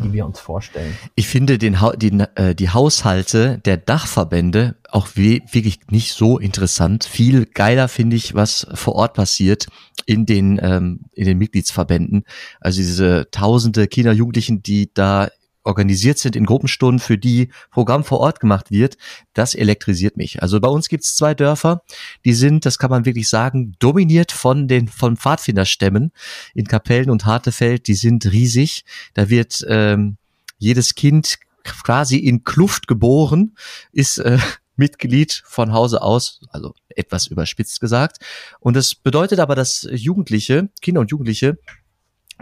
die 0.04 0.14
wir 0.14 0.26
uns 0.26 0.40
vorstellen. 0.40 0.96
Ich 1.16 1.28
finde 1.28 1.58
den, 1.58 1.78
die, 1.98 2.20
äh, 2.36 2.56
die 2.56 2.70
Haushalte 2.70 3.60
der 3.66 3.78
Dachverbände 3.78 4.76
auch 4.90 5.10
wirklich 5.16 5.80
nicht 5.90 6.14
so 6.14 6.38
interessant. 6.38 7.04
Viel 7.04 7.46
geiler 7.46 7.88
finde 7.88 8.16
ich, 8.16 8.34
was 8.34 8.68
vor 8.74 8.96
Ort 8.96 9.14
passiert 9.14 9.68
in 10.06 10.26
den, 10.26 10.60
ähm, 10.62 11.02
in 11.14 11.26
den 11.26 11.38
Mitgliedsverbänden. 11.38 12.24
Also 12.60 12.78
diese 12.78 13.28
tausende 13.32 13.88
Kinder, 13.88 14.12
Jugendlichen, 14.12 14.62
die 14.62 14.92
da 14.94 15.30
organisiert 15.66 16.20
sind 16.20 16.36
in 16.36 16.46
Gruppenstunden, 16.46 17.00
für 17.00 17.18
die 17.18 17.50
Programm 17.72 18.04
vor 18.04 18.20
Ort 18.20 18.40
gemacht 18.40 18.72
wird, 18.72 18.98
das 19.34 19.56
elektrisiert 19.56 20.16
mich. 20.16 20.42
Also 20.42 20.62
bei 20.62 20.70
uns 20.70 20.88
gibt's 20.88 21.16
zwei 21.16 21.34
Dörfer, 21.34 21.82
die 22.24 22.34
sind, 22.34 22.66
das 22.66 22.78
kann 22.78 22.92
man 22.92 23.06
wirklich 23.06 23.28
sagen, 23.28 23.74
dominiert 23.80 24.32
von 24.32 24.68
den 24.68 24.88
von 24.88 25.18
Pfadfinderstämmen 25.18 26.12
in 26.54 26.66
Kapellen 26.66 27.10
und 27.10 27.26
Hartefeld. 27.26 27.88
Die 27.88 27.96
sind 27.96 28.26
riesig. 28.32 28.86
Da 29.14 29.30
wird 29.30 29.66
ähm, 29.68 30.18
jedes 30.58 30.96
Kind 30.96 31.38
quasi 31.64 32.18
in 32.18 32.44
Kluft 32.44 32.88
geboren, 32.88 33.56
ist 33.92 34.20
äh, 34.20 34.38
Mitglied 34.78 35.42
von 35.46 35.72
Hause 35.72 36.02
aus, 36.02 36.42
also 36.50 36.74
etwas 36.90 37.28
überspitzt 37.28 37.80
gesagt. 37.80 38.18
Und 38.60 38.76
das 38.76 38.94
bedeutet 38.94 39.40
aber, 39.40 39.56
dass 39.56 39.88
Jugendliche, 39.90 40.70
Kinder 40.82 41.02
und 41.02 41.12
Jugendliche 41.12 41.58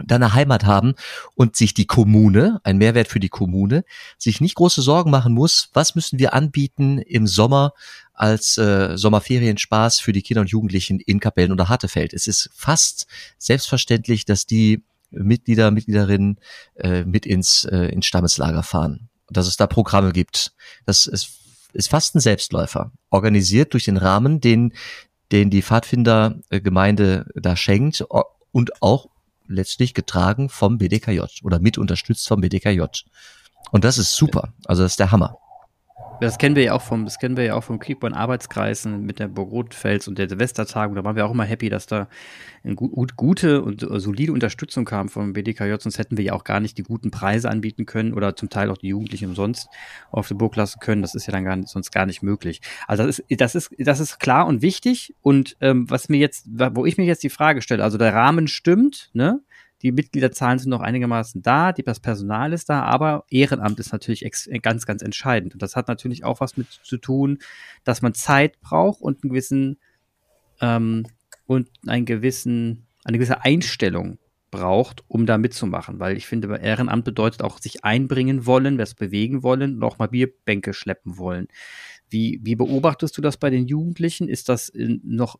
dann 0.02 0.22
eine 0.22 0.34
Heimat 0.34 0.64
haben 0.64 0.94
und 1.34 1.56
sich 1.56 1.74
die 1.74 1.86
Kommune, 1.86 2.60
ein 2.64 2.78
Mehrwert 2.78 3.08
für 3.08 3.20
die 3.20 3.28
Kommune, 3.28 3.84
sich 4.18 4.40
nicht 4.40 4.56
große 4.56 4.82
Sorgen 4.82 5.10
machen 5.10 5.34
muss, 5.34 5.70
was 5.72 5.94
müssen 5.94 6.18
wir 6.18 6.34
anbieten 6.34 6.98
im 6.98 7.26
Sommer 7.26 7.72
als 8.12 8.58
äh, 8.58 8.96
Sommerferienspaß 8.96 10.00
für 10.00 10.12
die 10.12 10.22
Kinder 10.22 10.40
und 10.40 10.50
Jugendlichen 10.50 11.00
in 11.00 11.20
Kapellen 11.20 11.52
oder 11.52 11.68
Hartefeld. 11.68 12.12
Es 12.12 12.26
ist 12.26 12.50
fast 12.54 13.06
selbstverständlich, 13.38 14.24
dass 14.24 14.46
die 14.46 14.84
Mitglieder, 15.10 15.70
Mitgliederinnen 15.70 16.38
äh, 16.74 17.04
mit 17.04 17.26
ins, 17.26 17.64
äh, 17.64 17.86
ins 17.86 18.06
Stammeslager 18.06 18.62
fahren. 18.62 19.08
Dass 19.30 19.46
es 19.46 19.56
da 19.56 19.66
Programme 19.66 20.12
gibt. 20.12 20.52
Das 20.86 21.06
ist 21.06 21.40
ist 21.74 21.90
fast 21.90 22.14
ein 22.14 22.20
Selbstläufer, 22.20 22.92
organisiert 23.10 23.72
durch 23.72 23.84
den 23.84 23.96
Rahmen, 23.96 24.40
den, 24.40 24.72
den 25.32 25.50
die 25.50 25.62
Pfadfindergemeinde 25.62 27.26
da 27.34 27.56
schenkt 27.56 28.04
und 28.52 28.80
auch 28.80 29.08
letztlich 29.46 29.94
getragen 29.94 30.48
vom 30.48 30.78
BDKJ 30.78 31.20
oder 31.42 31.58
mit 31.58 31.78
unterstützt 31.78 32.26
vom 32.28 32.40
BDKJ. 32.40 32.82
Und 33.70 33.84
das 33.84 33.98
ist 33.98 34.14
super. 34.14 34.52
Also 34.66 34.82
das 34.82 34.92
ist 34.92 35.00
der 35.00 35.10
Hammer. 35.10 35.38
Das 36.20 36.38
kennen 36.38 36.54
wir 36.54 36.62
ja 36.62 36.72
auch 36.72 36.82
vom, 36.82 37.04
das 37.04 37.18
kennen 37.18 37.36
wir 37.36 37.44
ja 37.44 37.54
auch 37.54 37.64
vom 37.64 37.78
Kriegborn-Arbeitskreisen 37.78 39.04
mit 39.04 39.18
der 39.18 39.28
Burg 39.28 39.50
Rotfels 39.50 40.06
und 40.08 40.16
der 40.16 40.28
Silvestertagung. 40.28 40.94
Da 40.94 41.04
waren 41.04 41.16
wir 41.16 41.26
auch 41.26 41.32
immer 41.32 41.44
happy, 41.44 41.68
dass 41.68 41.86
da 41.86 42.08
eine 42.62 42.76
gut, 42.76 43.16
gute 43.16 43.62
und 43.62 43.86
solide 43.90 44.32
Unterstützung 44.32 44.84
kam 44.84 45.08
vom 45.08 45.32
BDKJ, 45.32 45.74
sonst 45.80 45.98
hätten 45.98 46.16
wir 46.16 46.24
ja 46.24 46.32
auch 46.32 46.44
gar 46.44 46.60
nicht 46.60 46.78
die 46.78 46.82
guten 46.82 47.10
Preise 47.10 47.50
anbieten 47.50 47.84
können 47.84 48.14
oder 48.14 48.36
zum 48.36 48.48
Teil 48.48 48.70
auch 48.70 48.78
die 48.78 48.88
Jugendlichen 48.88 49.28
umsonst 49.28 49.68
auf 50.10 50.28
die 50.28 50.34
Burg 50.34 50.56
lassen 50.56 50.78
können. 50.80 51.02
Das 51.02 51.14
ist 51.14 51.26
ja 51.26 51.32
dann 51.32 51.44
gar 51.44 51.56
nicht, 51.56 51.68
sonst 51.68 51.90
gar 51.90 52.06
nicht 52.06 52.22
möglich. 52.22 52.60
Also 52.86 53.04
das 53.04 53.18
ist, 53.18 53.40
das 53.40 53.54
ist, 53.54 53.70
das 53.78 54.00
ist 54.00 54.18
klar 54.20 54.46
und 54.46 54.62
wichtig. 54.62 55.14
Und 55.20 55.56
ähm, 55.60 55.90
was 55.90 56.08
mir 56.08 56.18
jetzt, 56.18 56.46
wo 56.48 56.86
ich 56.86 56.96
mir 56.96 57.04
jetzt 57.04 57.22
die 57.22 57.30
Frage 57.30 57.60
stelle, 57.60 57.82
also 57.82 57.98
der 57.98 58.14
Rahmen 58.14 58.46
stimmt, 58.46 59.10
ne? 59.14 59.40
Die 59.84 59.92
Mitgliederzahlen 59.92 60.58
sind 60.58 60.70
noch 60.70 60.80
einigermaßen 60.80 61.42
da, 61.42 61.72
die, 61.72 61.82
das 61.82 62.00
Personal 62.00 62.54
ist 62.54 62.70
da, 62.70 62.82
aber 62.84 63.26
Ehrenamt 63.28 63.78
ist 63.78 63.92
natürlich 63.92 64.24
ganz, 64.62 64.86
ganz 64.86 65.02
entscheidend. 65.02 65.52
Und 65.52 65.62
das 65.62 65.76
hat 65.76 65.88
natürlich 65.88 66.24
auch 66.24 66.40
was 66.40 66.56
mit 66.56 66.68
zu 66.70 66.96
tun, 66.96 67.38
dass 67.84 68.00
man 68.00 68.14
Zeit 68.14 68.58
braucht 68.62 69.02
und 69.02 69.22
einen 69.22 69.28
gewissen 69.28 69.76
ähm, 70.62 71.04
und 71.44 71.68
einen 71.86 72.06
gewissen, 72.06 72.86
eine 73.04 73.18
gewisse 73.18 73.44
Einstellung 73.44 74.16
braucht, 74.50 75.04
um 75.06 75.26
da 75.26 75.36
mitzumachen. 75.36 76.00
Weil 76.00 76.16
ich 76.16 76.26
finde, 76.26 76.56
Ehrenamt 76.56 77.04
bedeutet 77.04 77.42
auch 77.42 77.58
sich 77.58 77.84
einbringen 77.84 78.46
wollen, 78.46 78.78
was 78.78 78.94
bewegen 78.94 79.42
wollen 79.42 79.76
und 79.76 79.82
auch 79.82 79.98
mal 79.98 80.08
Bierbänke 80.08 80.72
schleppen 80.72 81.18
wollen. 81.18 81.46
Wie, 82.08 82.40
wie 82.42 82.56
beobachtest 82.56 83.18
du 83.18 83.20
das 83.20 83.36
bei 83.36 83.50
den 83.50 83.66
Jugendlichen? 83.66 84.28
Ist 84.28 84.48
das 84.48 84.72
noch 84.74 85.38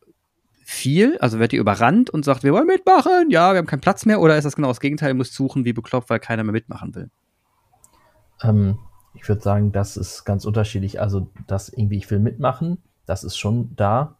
viel? 0.64 1.18
Also 1.18 1.38
wird 1.38 1.52
ihr 1.52 1.60
überrannt 1.60 2.10
und 2.10 2.24
sagt, 2.24 2.42
wir 2.42 2.52
wollen 2.52 2.66
mitmachen, 2.66 3.30
ja, 3.30 3.52
wir 3.52 3.58
haben 3.58 3.66
keinen 3.66 3.80
Platz 3.80 4.06
mehr? 4.06 4.20
Oder 4.20 4.36
ist 4.36 4.44
das 4.44 4.56
genau 4.56 4.68
das 4.68 4.80
Gegenteil, 4.80 5.10
ihr 5.10 5.14
müsst 5.14 5.34
suchen 5.34 5.64
wie 5.64 5.72
bekloppt, 5.72 6.10
weil 6.10 6.20
keiner 6.20 6.44
mehr 6.44 6.52
mitmachen 6.52 6.94
will? 6.94 7.10
Ähm, 8.42 8.78
ich 9.14 9.28
würde 9.28 9.42
sagen, 9.42 9.72
das 9.72 9.96
ist 9.96 10.24
ganz 10.24 10.44
unterschiedlich. 10.44 11.00
Also, 11.00 11.28
das 11.46 11.68
irgendwie, 11.68 11.98
ich 11.98 12.10
will 12.10 12.18
mitmachen, 12.18 12.82
das 13.06 13.24
ist 13.24 13.36
schon 13.36 13.74
da, 13.76 14.16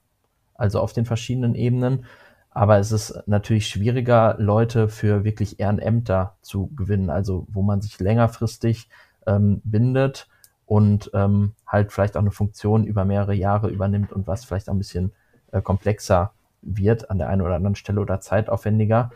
also 0.54 0.80
auf 0.80 0.92
den 0.92 1.04
verschiedenen 1.04 1.54
Ebenen. 1.54 2.04
Aber 2.50 2.78
es 2.78 2.92
ist 2.92 3.22
natürlich 3.26 3.66
schwieriger, 3.66 4.36
Leute 4.38 4.88
für 4.88 5.24
wirklich 5.24 5.58
Ehrenämter 5.58 6.36
zu 6.40 6.68
gewinnen, 6.76 7.10
also 7.10 7.46
wo 7.50 7.62
man 7.62 7.80
sich 7.80 7.98
längerfristig 7.98 8.88
ähm, 9.26 9.60
bindet 9.64 10.28
und 10.64 11.10
ähm, 11.14 11.54
halt 11.66 11.90
vielleicht 11.90 12.16
auch 12.16 12.20
eine 12.20 12.30
Funktion 12.30 12.84
über 12.84 13.04
mehrere 13.04 13.34
Jahre 13.34 13.70
übernimmt 13.70 14.12
und 14.12 14.28
was 14.28 14.44
vielleicht 14.44 14.68
auch 14.68 14.74
ein 14.74 14.78
bisschen 14.78 15.12
äh, 15.50 15.62
komplexer 15.62 16.32
wird 16.66 17.10
an 17.10 17.18
der 17.18 17.28
einen 17.28 17.42
oder 17.42 17.54
anderen 17.54 17.76
Stelle 17.76 18.00
oder 18.00 18.20
zeitaufwendiger. 18.20 19.10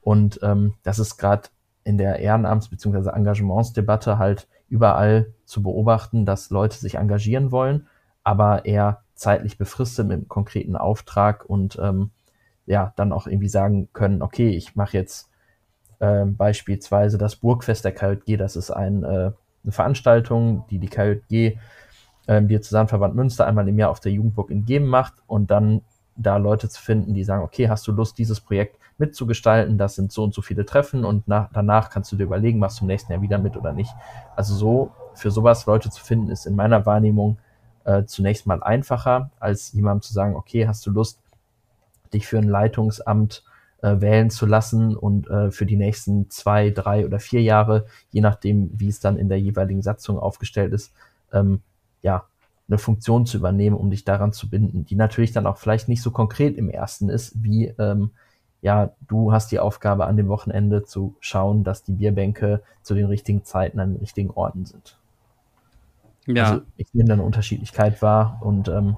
Und 0.00 0.40
ähm, 0.42 0.74
das 0.82 0.98
ist 0.98 1.16
gerade 1.16 1.48
in 1.84 1.98
der 1.98 2.20
Ehrenamts- 2.20 2.70
bzw. 2.70 3.10
Engagementsdebatte 3.10 4.18
halt 4.18 4.48
überall 4.68 5.32
zu 5.44 5.62
beobachten, 5.62 6.24
dass 6.24 6.50
Leute 6.50 6.78
sich 6.78 6.94
engagieren 6.94 7.52
wollen, 7.52 7.86
aber 8.24 8.64
eher 8.64 9.02
zeitlich 9.14 9.58
befristet 9.58 10.06
mit 10.06 10.16
einem 10.16 10.28
konkreten 10.28 10.76
Auftrag 10.76 11.44
und 11.44 11.78
ähm, 11.80 12.10
ja, 12.66 12.92
dann 12.96 13.12
auch 13.12 13.26
irgendwie 13.26 13.48
sagen 13.48 13.88
können, 13.92 14.22
okay, 14.22 14.50
ich 14.50 14.76
mache 14.76 14.96
jetzt 14.96 15.28
äh, 15.98 16.24
beispielsweise 16.24 17.18
das 17.18 17.36
Burgfest 17.36 17.84
der 17.84 17.92
KJG, 17.92 18.36
das 18.36 18.56
ist 18.56 18.70
ein, 18.70 19.04
äh, 19.04 19.32
eine 19.64 19.72
Veranstaltung, 19.72 20.64
die 20.70 20.78
die 20.78 20.88
KJG 20.88 21.58
ähm, 22.28 22.48
die 22.48 22.60
Zusammenverband 22.60 23.14
Münster 23.14 23.46
einmal 23.46 23.68
im 23.68 23.78
Jahr 23.78 23.90
auf 23.90 24.00
der 24.00 24.12
Jugendburg 24.12 24.50
in 24.50 24.64
Geben 24.64 24.86
macht 24.86 25.14
und 25.26 25.50
dann 25.50 25.82
da 26.16 26.36
Leute 26.36 26.68
zu 26.68 26.80
finden, 26.80 27.14
die 27.14 27.24
sagen, 27.24 27.42
okay, 27.42 27.68
hast 27.68 27.86
du 27.86 27.92
Lust, 27.92 28.18
dieses 28.18 28.40
Projekt 28.40 28.78
mitzugestalten? 28.98 29.78
Das 29.78 29.94
sind 29.94 30.12
so 30.12 30.24
und 30.24 30.34
so 30.34 30.42
viele 30.42 30.66
Treffen 30.66 31.04
und 31.04 31.26
nach, 31.28 31.48
danach 31.52 31.90
kannst 31.90 32.12
du 32.12 32.16
dir 32.16 32.24
überlegen, 32.24 32.58
machst 32.58 32.80
du 32.80 32.84
im 32.84 32.88
nächsten 32.88 33.12
Jahr 33.12 33.22
wieder 33.22 33.38
mit 33.38 33.56
oder 33.56 33.72
nicht. 33.72 33.92
Also 34.36 34.54
so 34.54 34.92
für 35.14 35.30
sowas 35.30 35.66
Leute 35.66 35.90
zu 35.90 36.02
finden, 36.02 36.30
ist 36.30 36.46
in 36.46 36.56
meiner 36.56 36.86
Wahrnehmung 36.86 37.38
äh, 37.84 38.04
zunächst 38.04 38.46
mal 38.46 38.62
einfacher, 38.62 39.30
als 39.40 39.72
jemandem 39.72 40.02
zu 40.02 40.12
sagen, 40.12 40.36
okay, 40.36 40.68
hast 40.68 40.86
du 40.86 40.90
Lust, 40.90 41.20
dich 42.12 42.26
für 42.26 42.38
ein 42.38 42.48
Leitungsamt 42.48 43.44
äh, 43.80 44.00
wählen 44.00 44.30
zu 44.30 44.46
lassen 44.46 44.96
und 44.96 45.28
äh, 45.28 45.50
für 45.50 45.66
die 45.66 45.76
nächsten 45.76 46.30
zwei, 46.30 46.70
drei 46.70 47.04
oder 47.04 47.18
vier 47.18 47.42
Jahre, 47.42 47.86
je 48.10 48.20
nachdem, 48.20 48.70
wie 48.74 48.88
es 48.88 49.00
dann 49.00 49.16
in 49.16 49.28
der 49.28 49.40
jeweiligen 49.40 49.82
Satzung 49.82 50.18
aufgestellt 50.18 50.72
ist, 50.72 50.92
ähm, 51.32 51.62
ja, 52.02 52.26
eine 52.72 52.78
Funktion 52.78 53.26
zu 53.26 53.36
übernehmen, 53.36 53.76
um 53.76 53.90
dich 53.90 54.04
daran 54.04 54.32
zu 54.32 54.48
binden, 54.48 54.86
die 54.86 54.96
natürlich 54.96 55.32
dann 55.32 55.46
auch 55.46 55.58
vielleicht 55.58 55.88
nicht 55.88 56.02
so 56.02 56.10
konkret 56.10 56.56
im 56.56 56.70
ersten 56.70 57.08
ist, 57.10 57.42
wie 57.42 57.66
ähm, 57.78 58.10
ja, 58.62 58.92
du 59.08 59.32
hast 59.32 59.52
die 59.52 59.58
Aufgabe 59.58 60.06
an 60.06 60.16
dem 60.16 60.28
Wochenende 60.28 60.84
zu 60.84 61.16
schauen, 61.20 61.64
dass 61.64 61.82
die 61.82 61.92
Bierbänke 61.92 62.62
zu 62.82 62.94
den 62.94 63.06
richtigen 63.06 63.44
Zeiten 63.44 63.78
an 63.80 63.94
den 63.94 64.00
richtigen 64.00 64.30
Orten 64.30 64.64
sind. 64.64 64.98
Ja. 66.26 66.44
Also 66.44 66.62
ich 66.76 66.94
nehme 66.94 67.08
da 67.08 67.14
eine 67.14 67.24
Unterschiedlichkeit 67.24 68.00
wahr 68.00 68.38
und 68.40 68.68
ähm, 68.68 68.96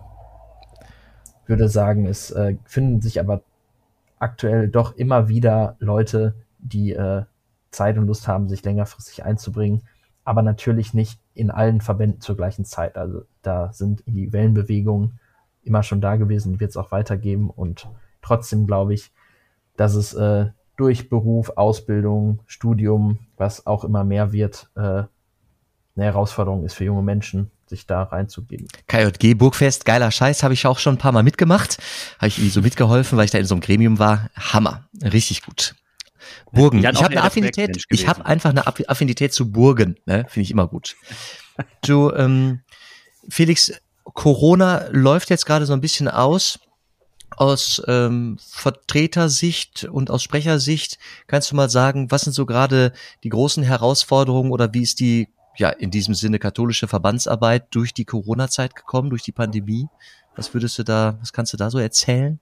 würde 1.47 1.69
sagen, 1.69 2.07
es 2.07 2.31
äh, 2.31 2.57
finden 2.64 3.00
sich 3.00 3.19
aber 3.19 3.43
aktuell 4.19 4.69
doch 4.69 4.97
immer 4.97 5.28
wieder 5.28 5.76
Leute, 5.81 6.35
die 6.59 6.93
äh, 6.93 7.25
Zeit 7.71 7.99
und 7.99 8.07
Lust 8.07 8.28
haben, 8.28 8.49
sich 8.49 8.62
längerfristig 8.62 9.25
einzubringen, 9.25 9.83
aber 10.25 10.43
natürlich 10.43 10.95
nicht 10.95 11.19
in 11.35 11.50
allen 11.50 11.81
Verbänden 11.81 12.21
zur 12.21 12.37
gleichen 12.37 12.64
Zeit. 12.64 12.97
Also 12.97 13.25
da 13.43 13.73
sind 13.73 14.03
die 14.07 14.33
Wellenbewegungen 14.33 15.19
immer 15.62 15.83
schon 15.83 16.00
da 16.00 16.17
gewesen, 16.17 16.55
die 16.55 16.61
wird 16.61 16.71
es 16.71 16.76
auch 16.76 16.93
weitergeben. 16.93 17.50
Und 17.50 17.88
trotzdem 18.23 18.67
glaube 18.67 18.95
ich, 18.95 19.12
dass 19.76 19.95
es 19.95 20.14
äh, 20.14 20.47
durch 20.76 21.09
Beruf, 21.09 21.50
Ausbildung, 21.57 22.41
Studium, 22.47 23.19
was 23.37 23.67
auch 23.67 23.85
immer 23.85 24.05
mehr 24.05 24.33
wird, 24.33 24.71
äh, 24.76 25.05
eine 25.97 26.07
Herausforderung 26.07 26.64
ist 26.64 26.75
für 26.75 26.85
junge 26.85 27.03
Menschen, 27.03 27.50
sich 27.67 27.87
da 27.87 28.03
reinzugeben. 28.03 28.67
KJG 28.88 29.35
Burgfest, 29.35 29.85
geiler 29.85 30.11
Scheiß, 30.11 30.43
habe 30.43 30.55
ich 30.55 30.67
auch 30.67 30.79
schon 30.79 30.97
ein 30.97 30.99
paar 30.99 31.12
Mal 31.12 31.23
mitgemacht. 31.23 31.79
Habe 32.19 32.29
ich 32.29 32.38
irgendwie 32.38 32.50
so 32.50 32.62
mitgeholfen, 32.62 33.17
weil 33.17 33.26
ich 33.26 33.31
da 33.31 33.38
in 33.38 33.47
so 33.47 33.55
einem 33.55 33.62
Gremium 33.62 33.99
war. 33.99 34.29
Hammer, 34.35 34.88
richtig 35.03 35.43
gut. 35.43 35.75
Burgen. 36.52 36.78
Ich 36.78 36.87
habe 36.87 37.11
eine 37.11 37.23
Affinität, 37.23 37.85
ich 37.88 38.09
habe 38.09 38.25
einfach 38.25 38.50
eine 38.50 38.66
Affinität 38.66 39.33
zu 39.33 39.50
Burgen, 39.50 39.97
ne? 40.07 40.26
finde 40.28 40.45
ich 40.45 40.50
immer 40.50 40.69
gut. 40.69 40.97
Du, 41.83 42.11
ähm, 42.11 42.62
Felix, 43.28 43.73
Corona 44.02 44.88
läuft 44.90 45.31
jetzt 45.31 45.47
gerade 45.47 45.66
so 45.66 45.73
ein 45.73 45.81
bisschen 45.81 46.09
aus. 46.09 46.59
Aus 47.37 47.83
ähm, 47.88 48.38
Vertretersicht 48.49 49.85
und 49.85 50.11
aus 50.11 50.23
Sprechersicht 50.23 50.99
kannst 51.26 51.50
du 51.50 51.57
mal 51.57 51.69
sagen, 51.69 52.11
was 52.12 52.23
sind 52.23 52.33
so 52.33 52.47
gerade 52.47 52.93
die 53.25 53.28
großen 53.28 53.64
Herausforderungen 53.64 54.52
oder 54.52 54.73
wie 54.73 54.83
ist 54.83 55.00
die, 55.00 55.28
ja, 55.57 55.71
in 55.71 55.90
diesem 55.90 56.14
Sinne 56.14 56.38
katholische 56.38 56.87
Verbandsarbeit 56.87 57.66
durch 57.71 57.93
die 57.93 58.04
Corona-Zeit 58.04 58.76
gekommen, 58.76 59.11
durch 59.11 59.23
die 59.23 59.33
Pandemie? 59.33 59.88
Was 60.37 60.54
würdest 60.54 60.78
du 60.78 60.85
da, 60.85 61.19
was 61.21 61.33
kannst 61.33 61.52
du 61.52 61.57
da 61.57 61.71
so 61.71 61.78
erzählen? 61.78 62.38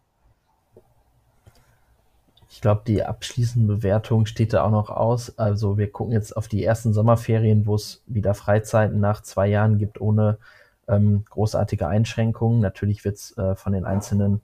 Ich 2.53 2.61
glaube, 2.61 2.83
die 2.87 3.03
abschließende 3.03 3.77
Bewertung 3.77 4.27
steht 4.27 4.53
da 4.53 4.63
auch 4.63 4.71
noch 4.71 4.91
aus. 4.91 5.39
Also 5.39 5.79
wir 5.79 5.91
gucken 5.91 6.13
jetzt 6.13 6.37
auf 6.37 6.49
die 6.49 6.63
ersten 6.63 6.93
Sommerferien, 6.93 7.65
wo 7.65 7.77
es 7.77 8.03
wieder 8.07 8.35
Freizeiten 8.35 9.01
nach 9.01 9.23
zwei 9.23 9.47
Jahren 9.49 9.79
gibt, 9.79 10.03
ohne 10.03 10.37
ähm, 10.87 11.25
großartige 11.31 11.89
Einschränkungen. 11.89 12.61
Natürlich 12.61 13.07
wird 13.07 13.17
es 13.17 13.37
äh, 13.39 13.57
von 13.57 13.73
den 13.73 13.87
einzelnen 13.87 14.43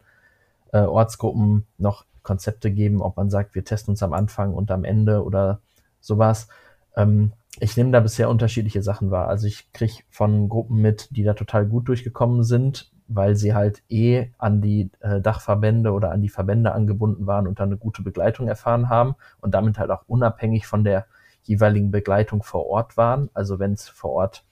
äh, 0.72 0.78
Ortsgruppen 0.78 1.66
noch 1.76 2.06
Konzepte 2.22 2.70
geben, 2.70 3.02
ob 3.02 3.18
man 3.18 3.28
sagt, 3.28 3.54
wir 3.54 3.62
testen 3.62 3.92
uns 3.92 4.02
am 4.02 4.14
Anfang 4.14 4.54
und 4.54 4.70
am 4.70 4.84
Ende 4.84 5.22
oder 5.22 5.60
sowas. 6.00 6.48
Ähm, 6.96 7.32
ich 7.60 7.76
nehme 7.76 7.90
da 7.90 8.00
bisher 8.00 8.30
unterschiedliche 8.30 8.82
Sachen 8.82 9.10
wahr. 9.10 9.28
Also 9.28 9.46
ich 9.46 9.70
kriege 9.72 10.02
von 10.08 10.48
Gruppen 10.48 10.80
mit, 10.80 11.14
die 11.14 11.24
da 11.24 11.34
total 11.34 11.66
gut 11.66 11.88
durchgekommen 11.88 12.42
sind, 12.42 12.90
weil 13.08 13.34
sie 13.34 13.54
halt 13.54 13.82
eh 13.88 14.28
an 14.38 14.60
die 14.60 14.90
äh, 15.00 15.20
Dachverbände 15.20 15.92
oder 15.92 16.12
an 16.12 16.22
die 16.22 16.28
Verbände 16.28 16.72
angebunden 16.72 17.26
waren 17.26 17.46
und 17.46 17.58
dann 17.58 17.70
eine 17.70 17.78
gute 17.78 18.02
Begleitung 18.02 18.48
erfahren 18.48 18.88
haben 18.88 19.16
und 19.40 19.54
damit 19.54 19.78
halt 19.78 19.90
auch 19.90 20.04
unabhängig 20.06 20.66
von 20.66 20.84
der 20.84 21.06
jeweiligen 21.42 21.90
Begleitung 21.90 22.42
vor 22.42 22.66
Ort 22.66 22.96
waren. 22.96 23.30
Also 23.32 23.58
wenn 23.58 23.72
es 23.72 23.88
vor 23.88 24.10
Ort, 24.12 24.44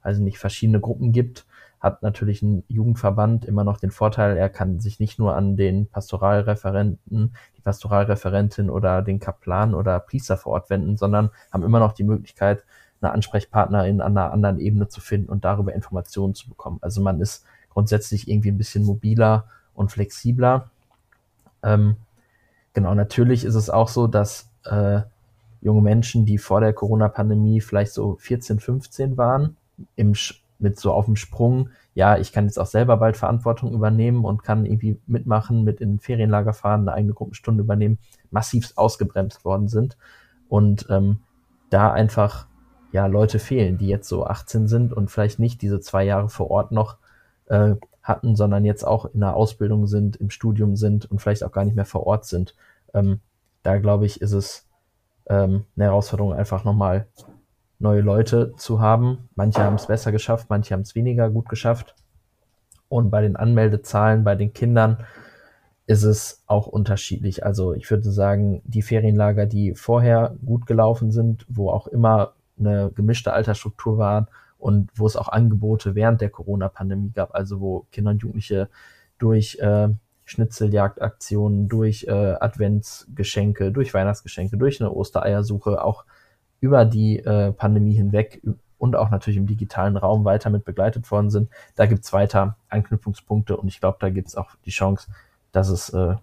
also 0.00 0.22
nicht 0.22 0.38
verschiedene 0.38 0.80
Gruppen 0.80 1.12
gibt, 1.12 1.46
hat 1.78 2.02
natürlich 2.02 2.42
ein 2.42 2.62
Jugendverband 2.68 3.46
immer 3.46 3.64
noch 3.64 3.78
den 3.78 3.90
Vorteil, 3.90 4.36
er 4.36 4.50
kann 4.50 4.80
sich 4.80 5.00
nicht 5.00 5.18
nur 5.18 5.34
an 5.34 5.56
den 5.56 5.86
Pastoralreferenten, 5.88 7.34
die 7.56 7.60
Pastoralreferentin 7.62 8.68
oder 8.68 9.02
den 9.02 9.18
Kaplan 9.18 9.74
oder 9.74 9.98
Priester 9.98 10.36
vor 10.36 10.52
Ort 10.52 10.70
wenden, 10.70 10.96
sondern 10.96 11.30
haben 11.50 11.64
immer 11.64 11.80
noch 11.80 11.92
die 11.92 12.04
Möglichkeit, 12.04 12.64
eine 13.00 13.12
Ansprechpartnerin 13.12 14.02
an 14.02 14.16
einer 14.16 14.30
anderen 14.30 14.58
Ebene 14.58 14.88
zu 14.88 15.00
finden 15.00 15.30
und 15.30 15.46
darüber 15.46 15.74
Informationen 15.74 16.34
zu 16.34 16.50
bekommen. 16.50 16.78
Also 16.82 17.00
man 17.00 17.20
ist 17.20 17.46
grundsätzlich 17.70 18.28
irgendwie 18.28 18.50
ein 18.50 18.58
bisschen 18.58 18.84
mobiler 18.84 19.46
und 19.74 19.90
flexibler. 19.90 20.70
Ähm, 21.62 21.96
genau, 22.74 22.94
natürlich 22.94 23.44
ist 23.44 23.54
es 23.54 23.70
auch 23.70 23.88
so, 23.88 24.06
dass 24.06 24.50
äh, 24.64 25.00
junge 25.60 25.82
Menschen, 25.82 26.26
die 26.26 26.38
vor 26.38 26.60
der 26.60 26.72
Corona-Pandemie 26.72 27.60
vielleicht 27.60 27.92
so 27.92 28.16
14, 28.16 28.60
15 28.60 29.16
waren, 29.16 29.56
im 29.96 30.14
mit 30.60 30.78
so 30.78 30.92
auf 30.92 31.06
dem 31.06 31.16
Sprung, 31.16 31.70
ja, 31.94 32.18
ich 32.18 32.32
kann 32.32 32.44
jetzt 32.44 32.58
auch 32.58 32.66
selber 32.66 32.96
bald 32.98 33.16
Verantwortung 33.16 33.72
übernehmen 33.72 34.24
und 34.24 34.44
kann 34.44 34.66
irgendwie 34.66 34.98
mitmachen, 35.06 35.64
mit 35.64 35.80
in 35.80 35.98
Ferienlager 35.98 36.52
fahren, 36.52 36.82
eine 36.82 36.92
eigene 36.92 37.14
Gruppenstunde 37.14 37.62
übernehmen, 37.62 37.98
massiv 38.30 38.72
ausgebremst 38.76 39.44
worden 39.44 39.68
sind 39.68 39.96
und 40.48 40.86
ähm, 40.90 41.20
da 41.70 41.92
einfach 41.92 42.46
ja 42.92 43.06
Leute 43.06 43.38
fehlen, 43.38 43.78
die 43.78 43.88
jetzt 43.88 44.08
so 44.08 44.26
18 44.26 44.68
sind 44.68 44.92
und 44.92 45.10
vielleicht 45.10 45.38
nicht 45.38 45.62
diese 45.62 45.80
zwei 45.80 46.04
Jahre 46.04 46.28
vor 46.28 46.50
Ort 46.50 46.72
noch 46.72 46.96
äh, 47.50 47.74
hatten, 48.02 48.34
sondern 48.34 48.64
jetzt 48.64 48.84
auch 48.84 49.06
in 49.06 49.20
der 49.20 49.36
Ausbildung 49.36 49.86
sind, 49.86 50.16
im 50.16 50.30
Studium 50.30 50.76
sind 50.76 51.10
und 51.10 51.20
vielleicht 51.20 51.44
auch 51.44 51.52
gar 51.52 51.64
nicht 51.64 51.76
mehr 51.76 51.84
vor 51.84 52.06
Ort 52.06 52.24
sind. 52.24 52.54
Ähm, 52.94 53.20
da 53.62 53.78
glaube 53.78 54.06
ich, 54.06 54.22
ist 54.22 54.32
es 54.32 54.66
ähm, 55.28 55.64
eine 55.76 55.86
Herausforderung, 55.86 56.32
einfach 56.32 56.64
nochmal 56.64 57.06
neue 57.78 58.00
Leute 58.00 58.54
zu 58.56 58.80
haben. 58.80 59.28
Manche 59.34 59.62
haben 59.62 59.76
es 59.76 59.86
besser 59.86 60.12
geschafft, 60.12 60.46
manche 60.48 60.72
haben 60.72 60.82
es 60.82 60.94
weniger 60.94 61.28
gut 61.28 61.48
geschafft. 61.48 61.94
Und 62.88 63.10
bei 63.10 63.20
den 63.20 63.36
Anmeldezahlen, 63.36 64.24
bei 64.24 64.34
den 64.34 64.52
Kindern 64.52 65.04
ist 65.86 66.02
es 66.02 66.42
auch 66.46 66.66
unterschiedlich. 66.66 67.44
Also 67.44 67.74
ich 67.74 67.90
würde 67.90 68.10
sagen, 68.10 68.62
die 68.64 68.82
Ferienlager, 68.82 69.46
die 69.46 69.74
vorher 69.74 70.36
gut 70.44 70.66
gelaufen 70.66 71.10
sind, 71.10 71.44
wo 71.48 71.70
auch 71.70 71.86
immer 71.86 72.32
eine 72.58 72.90
gemischte 72.94 73.32
Altersstruktur 73.32 73.98
war 73.98 74.28
und 74.60 74.90
wo 74.94 75.06
es 75.06 75.16
auch 75.16 75.28
Angebote 75.28 75.94
während 75.94 76.20
der 76.20 76.30
Corona-Pandemie 76.30 77.10
gab, 77.10 77.34
also 77.34 77.60
wo 77.60 77.86
Kinder 77.90 78.12
und 78.12 78.22
Jugendliche 78.22 78.68
durch 79.18 79.58
äh, 79.60 79.88
Schnitzeljagdaktionen, 80.24 81.68
durch 81.68 82.04
äh, 82.04 82.36
Adventsgeschenke, 82.38 83.72
durch 83.72 83.92
Weihnachtsgeschenke, 83.92 84.56
durch 84.56 84.80
eine 84.80 84.92
Ostereiersuche 84.92 85.82
auch 85.82 86.04
über 86.60 86.84
die 86.84 87.18
äh, 87.18 87.52
Pandemie 87.52 87.94
hinweg 87.94 88.40
und 88.78 88.96
auch 88.96 89.10
natürlich 89.10 89.38
im 89.38 89.46
digitalen 89.46 89.96
Raum 89.96 90.24
weiter 90.24 90.50
mit 90.50 90.64
begleitet 90.64 91.10
worden 91.10 91.30
sind. 91.30 91.50
Da 91.74 91.86
gibt's 91.86 92.12
weiter 92.12 92.56
Anknüpfungspunkte 92.68 93.56
und 93.56 93.68
ich 93.68 93.80
glaube, 93.80 93.98
da 94.00 94.08
gibt's 94.10 94.36
auch 94.36 94.50
die 94.64 94.70
Chance, 94.70 95.10
dass 95.52 95.68
es 95.68 95.90
äh, 95.90 96.16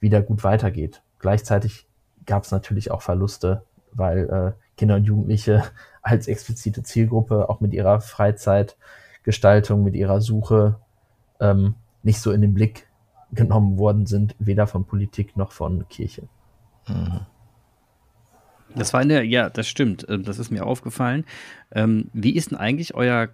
wieder 0.00 0.22
gut 0.22 0.44
weitergeht. 0.44 1.02
Gleichzeitig 1.18 1.86
gab's 2.26 2.50
natürlich 2.50 2.90
auch 2.90 3.02
Verluste, 3.02 3.62
weil 3.92 4.54
äh, 4.56 4.76
Kinder 4.76 4.96
und 4.96 5.04
Jugendliche 5.04 5.64
als 6.02 6.28
explizite 6.28 6.82
Zielgruppe 6.82 7.48
auch 7.48 7.60
mit 7.60 7.72
ihrer 7.72 8.00
Freizeitgestaltung, 8.00 9.82
mit 9.82 9.94
ihrer 9.94 10.20
Suche 10.20 10.76
ähm, 11.40 11.74
nicht 12.02 12.20
so 12.20 12.32
in 12.32 12.40
den 12.40 12.54
Blick 12.54 12.86
genommen 13.32 13.78
worden 13.78 14.06
sind, 14.06 14.34
weder 14.38 14.66
von 14.66 14.84
Politik 14.84 15.36
noch 15.36 15.52
von 15.52 15.88
Kirche. 15.88 16.22
Mhm. 16.88 17.20
Das 18.74 18.92
war 18.92 19.00
eine, 19.00 19.22
ja, 19.24 19.50
das 19.50 19.66
stimmt. 19.68 20.06
Ähm, 20.08 20.24
das 20.24 20.38
ist 20.38 20.50
mir 20.50 20.64
aufgefallen. 20.64 21.24
Ähm, 21.72 22.10
wie 22.12 22.36
ist 22.36 22.50
denn 22.50 22.58
eigentlich 22.58 22.94
euer 22.94 23.28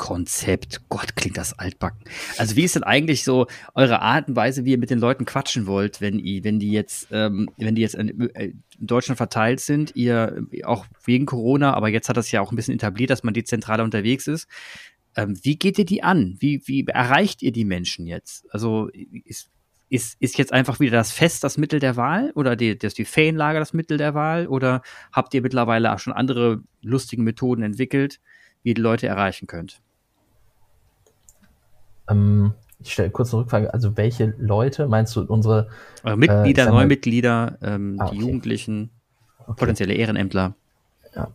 Kommunikationskonzept? 0.00 0.88
Gott, 0.88 1.14
klingt 1.14 1.36
das 1.36 1.58
altbacken. 1.58 2.00
Also 2.38 2.56
wie 2.56 2.64
ist 2.64 2.74
denn 2.74 2.82
eigentlich 2.82 3.22
so 3.22 3.46
eure 3.74 4.00
Art 4.00 4.28
und 4.28 4.36
Weise, 4.36 4.64
wie 4.64 4.72
ihr 4.72 4.78
mit 4.78 4.90
den 4.90 4.98
Leuten 4.98 5.26
quatschen 5.26 5.66
wollt, 5.66 6.00
wenn, 6.00 6.18
ihr, 6.18 6.42
wenn 6.42 6.58
die 6.58 6.72
jetzt, 6.72 7.08
ähm, 7.10 7.50
wenn 7.58 7.74
die 7.74 7.82
jetzt 7.82 7.94
in, 7.94 8.34
äh, 8.34 8.46
in 8.46 8.86
Deutschland 8.86 9.18
verteilt 9.18 9.60
sind, 9.60 9.94
ihr 9.94 10.46
auch 10.64 10.86
wegen 11.04 11.26
Corona, 11.26 11.74
aber 11.74 11.88
jetzt 11.88 12.08
hat 12.08 12.16
das 12.16 12.32
ja 12.32 12.40
auch 12.40 12.50
ein 12.50 12.56
bisschen 12.56 12.74
etabliert, 12.74 13.10
dass 13.10 13.22
man 13.22 13.34
dezentraler 13.34 13.84
unterwegs 13.84 14.26
ist. 14.26 14.48
wie 15.16 15.56
geht 15.56 15.78
ihr 15.78 15.84
die 15.84 16.02
an? 16.02 16.36
Wie, 16.38 16.62
wie 16.66 16.86
erreicht 16.86 17.42
ihr 17.42 17.52
die 17.52 17.64
Menschen 17.64 18.06
jetzt? 18.06 18.46
Also 18.54 18.88
ist, 19.24 19.50
ist, 19.90 20.16
ist 20.20 20.38
jetzt 20.38 20.52
einfach 20.52 20.80
wieder 20.80 20.96
das 20.96 21.12
Fest 21.12 21.44
das 21.44 21.58
Mittel 21.58 21.80
der 21.80 21.96
Wahl 21.96 22.30
oder 22.36 22.56
die, 22.56 22.78
das 22.78 22.94
die 22.94 23.04
Ferienlager 23.04 23.58
das 23.58 23.74
Mittel 23.74 23.98
der 23.98 24.14
Wahl 24.14 24.46
oder 24.46 24.82
habt 25.12 25.34
ihr 25.34 25.42
mittlerweile 25.42 25.92
auch 25.92 25.98
schon 25.98 26.12
andere 26.12 26.62
lustige 26.80 27.22
Methoden 27.22 27.62
entwickelt, 27.62 28.20
wie 28.62 28.70
ihr 28.70 28.74
die 28.76 28.82
Leute 28.82 29.08
erreichen 29.08 29.46
könnt? 29.46 29.82
Ähm, 32.10 32.52
ich 32.82 32.92
stelle 32.92 33.10
kurz 33.10 33.32
eine 33.32 33.42
Rückfrage. 33.42 33.72
Also 33.72 33.96
welche 33.96 34.34
Leute 34.38 34.88
meinst 34.88 35.14
du 35.16 35.22
unsere 35.22 35.68
Eure 36.02 36.16
Mitglieder, 36.16 36.66
äh, 36.66 36.70
Neumitglieder, 36.70 37.58
ähm, 37.62 37.96
ah, 37.98 38.06
okay. 38.06 38.14
die 38.14 38.20
Jugendlichen, 38.20 38.90
okay. 39.40 39.54
potenzielle 39.58 39.94
Ehrenämtler? 39.94 40.54
Ja. 41.14 41.28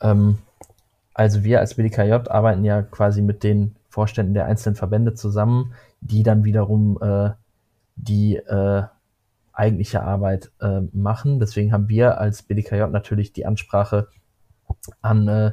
Ähm, 0.00 0.38
also 1.14 1.44
wir 1.44 1.60
als 1.60 1.74
BDKJ 1.74 2.12
arbeiten 2.28 2.64
ja 2.64 2.82
quasi 2.82 3.22
mit 3.22 3.42
den 3.42 3.74
Vorständen 3.88 4.34
der 4.34 4.44
einzelnen 4.44 4.76
Verbände 4.76 5.14
zusammen, 5.14 5.72
die 6.02 6.22
dann 6.22 6.44
wiederum 6.44 6.98
äh, 7.00 7.30
die 7.96 8.36
äh, 8.36 8.82
eigentliche 9.54 10.02
Arbeit 10.02 10.50
äh, 10.60 10.80
machen. 10.92 11.40
Deswegen 11.40 11.72
haben 11.72 11.88
wir 11.88 12.20
als 12.20 12.42
BDKJ 12.42 12.88
natürlich 12.90 13.32
die 13.32 13.46
Ansprache 13.46 14.08
an 15.00 15.28
äh, 15.28 15.52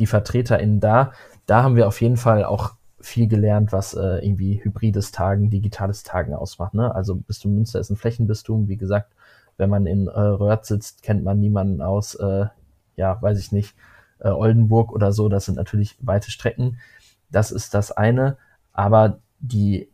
die 0.00 0.06
VertreterInnen 0.06 0.80
da. 0.80 1.12
Da 1.46 1.62
haben 1.62 1.76
wir 1.76 1.86
auf 1.86 2.00
jeden 2.00 2.16
Fall 2.16 2.44
auch 2.44 2.74
viel 3.04 3.28
gelernt, 3.28 3.72
was 3.72 3.94
äh, 3.94 4.24
irgendwie 4.24 4.62
hybrides 4.62 5.12
Tagen, 5.12 5.50
digitales 5.50 6.02
Tagen 6.02 6.34
ausmacht. 6.34 6.74
Ne? 6.74 6.94
Also 6.94 7.16
Bistum 7.16 7.54
Münster 7.54 7.80
ist 7.80 7.90
ein 7.90 7.96
Flächenbistum. 7.96 8.68
Wie 8.68 8.76
gesagt, 8.76 9.12
wenn 9.56 9.70
man 9.70 9.86
in 9.86 10.08
äh, 10.08 10.10
Röhrt 10.10 10.66
sitzt, 10.66 11.02
kennt 11.02 11.22
man 11.22 11.38
niemanden 11.38 11.82
aus, 11.82 12.14
äh, 12.14 12.46
ja, 12.96 13.20
weiß 13.20 13.38
ich 13.38 13.52
nicht, 13.52 13.76
äh, 14.18 14.28
Oldenburg 14.28 14.92
oder 14.92 15.12
so. 15.12 15.28
Das 15.28 15.44
sind 15.44 15.56
natürlich 15.56 15.96
weite 16.00 16.30
Strecken. 16.30 16.78
Das 17.30 17.50
ist 17.50 17.74
das 17.74 17.92
eine. 17.92 18.36
Aber 18.72 19.18
die 19.38 19.88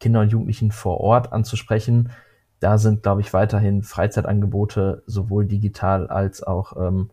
Kinder 0.00 0.20
und 0.20 0.30
Jugendlichen 0.30 0.70
vor 0.70 1.00
Ort 1.00 1.32
anzusprechen. 1.32 2.10
Da 2.60 2.78
sind, 2.78 3.02
glaube 3.02 3.20
ich, 3.20 3.32
weiterhin 3.32 3.82
Freizeitangebote 3.82 5.02
sowohl 5.06 5.46
digital 5.46 6.08
als 6.08 6.42
auch 6.42 6.76
ähm, 6.76 7.10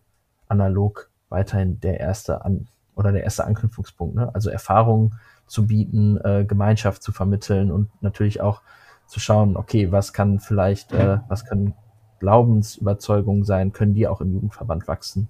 analog 0.48 1.10
weiterhin 1.28 1.80
der 1.80 2.00
erste 2.00 2.44
an 2.44 2.68
oder 2.94 3.12
der 3.12 3.24
erste 3.24 3.44
Anknüpfungspunkt. 3.44 4.16
Ne? 4.16 4.34
Also 4.34 4.50
Erfahrungen 4.50 5.14
zu 5.46 5.66
bieten, 5.66 6.18
äh, 6.18 6.44
Gemeinschaft 6.46 7.02
zu 7.02 7.12
vermitteln 7.12 7.70
und 7.70 7.90
natürlich 8.02 8.40
auch 8.40 8.62
zu 9.06 9.20
schauen, 9.20 9.56
okay, 9.56 9.92
was 9.92 10.12
kann 10.12 10.40
vielleicht, 10.40 10.92
äh, 10.92 11.18
was 11.28 11.44
können 11.44 11.74
Glaubensüberzeugungen 12.18 13.44
sein, 13.44 13.72
können 13.72 13.94
die 13.94 14.08
auch 14.08 14.20
im 14.20 14.32
Jugendverband 14.32 14.88
wachsen? 14.88 15.28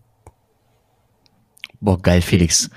Boah, 1.80 2.00
geil, 2.00 2.22
Felix. 2.22 2.70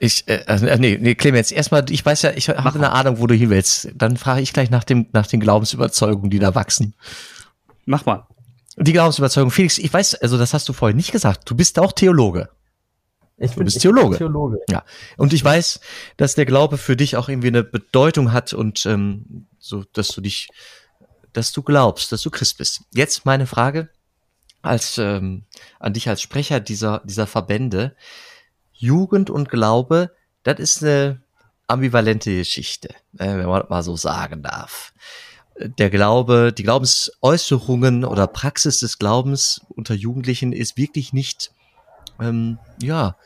Ich, 0.00 0.28
äh, 0.28 0.44
äh, 0.46 0.78
nee, 0.78 0.98
nee, 1.00 1.14
Clemens, 1.14 1.50
erstmal, 1.50 1.90
ich 1.90 2.04
weiß 2.04 2.22
ja, 2.22 2.32
ich 2.32 2.48
habe 2.48 2.74
eine 2.74 2.92
Ahnung, 2.92 3.18
wo 3.18 3.26
du 3.26 3.34
hin 3.34 3.50
willst. 3.50 3.90
Dann 3.94 4.16
frage 4.16 4.42
ich 4.42 4.52
gleich 4.52 4.70
nach 4.70 4.84
dem, 4.84 5.06
nach 5.12 5.26
den 5.26 5.40
Glaubensüberzeugungen, 5.40 6.30
die 6.30 6.38
da 6.38 6.54
wachsen. 6.54 6.94
Mach 7.86 8.04
mal. 8.04 8.26
Die 8.76 8.92
Glaubensüberzeugung. 8.92 9.50
Felix, 9.50 9.78
ich 9.78 9.92
weiß, 9.92 10.16
also 10.16 10.36
das 10.36 10.52
hast 10.52 10.68
du 10.68 10.74
vorhin 10.74 10.98
nicht 10.98 11.12
gesagt. 11.12 11.48
Du 11.48 11.56
bist 11.56 11.78
auch 11.78 11.92
Theologe. 11.92 12.50
Ich 13.38 13.50
bin, 13.50 13.60
du 13.60 13.64
bist 13.64 13.80
Theologe. 13.80 14.10
Bin 14.10 14.18
Theologe. 14.18 14.60
Ja. 14.70 14.84
Und 15.16 15.32
ich 15.32 15.44
weiß, 15.44 15.80
dass 16.16 16.34
der 16.34 16.46
Glaube 16.46 16.78
für 16.78 16.96
dich 16.96 17.16
auch 17.16 17.28
irgendwie 17.28 17.48
eine 17.48 17.64
Bedeutung 17.64 18.32
hat 18.32 18.54
und 18.54 18.86
ähm, 18.86 19.46
so, 19.58 19.84
dass 19.92 20.08
du 20.08 20.20
dich, 20.20 20.48
dass 21.32 21.52
du 21.52 21.62
glaubst, 21.62 22.12
dass 22.12 22.22
du 22.22 22.30
Christ 22.30 22.58
bist. 22.58 22.82
Jetzt 22.92 23.26
meine 23.26 23.46
Frage 23.46 23.90
als 24.62 24.98
ähm, 24.98 25.44
an 25.78 25.92
dich 25.92 26.08
als 26.08 26.22
Sprecher 26.22 26.60
dieser 26.60 27.02
dieser 27.04 27.26
Verbände. 27.26 27.94
Jugend 28.72 29.30
und 29.30 29.48
Glaube, 29.48 30.10
das 30.42 30.58
ist 30.58 30.82
eine 30.82 31.22
ambivalente 31.66 32.36
Geschichte, 32.36 32.90
äh, 33.18 33.36
wenn 33.36 33.46
man 33.46 33.60
das 33.60 33.70
mal 33.70 33.82
so 33.82 33.96
sagen 33.96 34.42
darf. 34.42 34.92
Der 35.58 35.88
Glaube, 35.88 36.52
die 36.52 36.62
Glaubensäußerungen 36.62 38.04
oder 38.04 38.26
Praxis 38.26 38.80
des 38.80 38.98
Glaubens 38.98 39.62
unter 39.68 39.94
Jugendlichen 39.94 40.52
ist 40.52 40.76
wirklich 40.76 41.14
nicht, 41.14 41.52
ähm, 42.20 42.58
ja, 42.80 43.16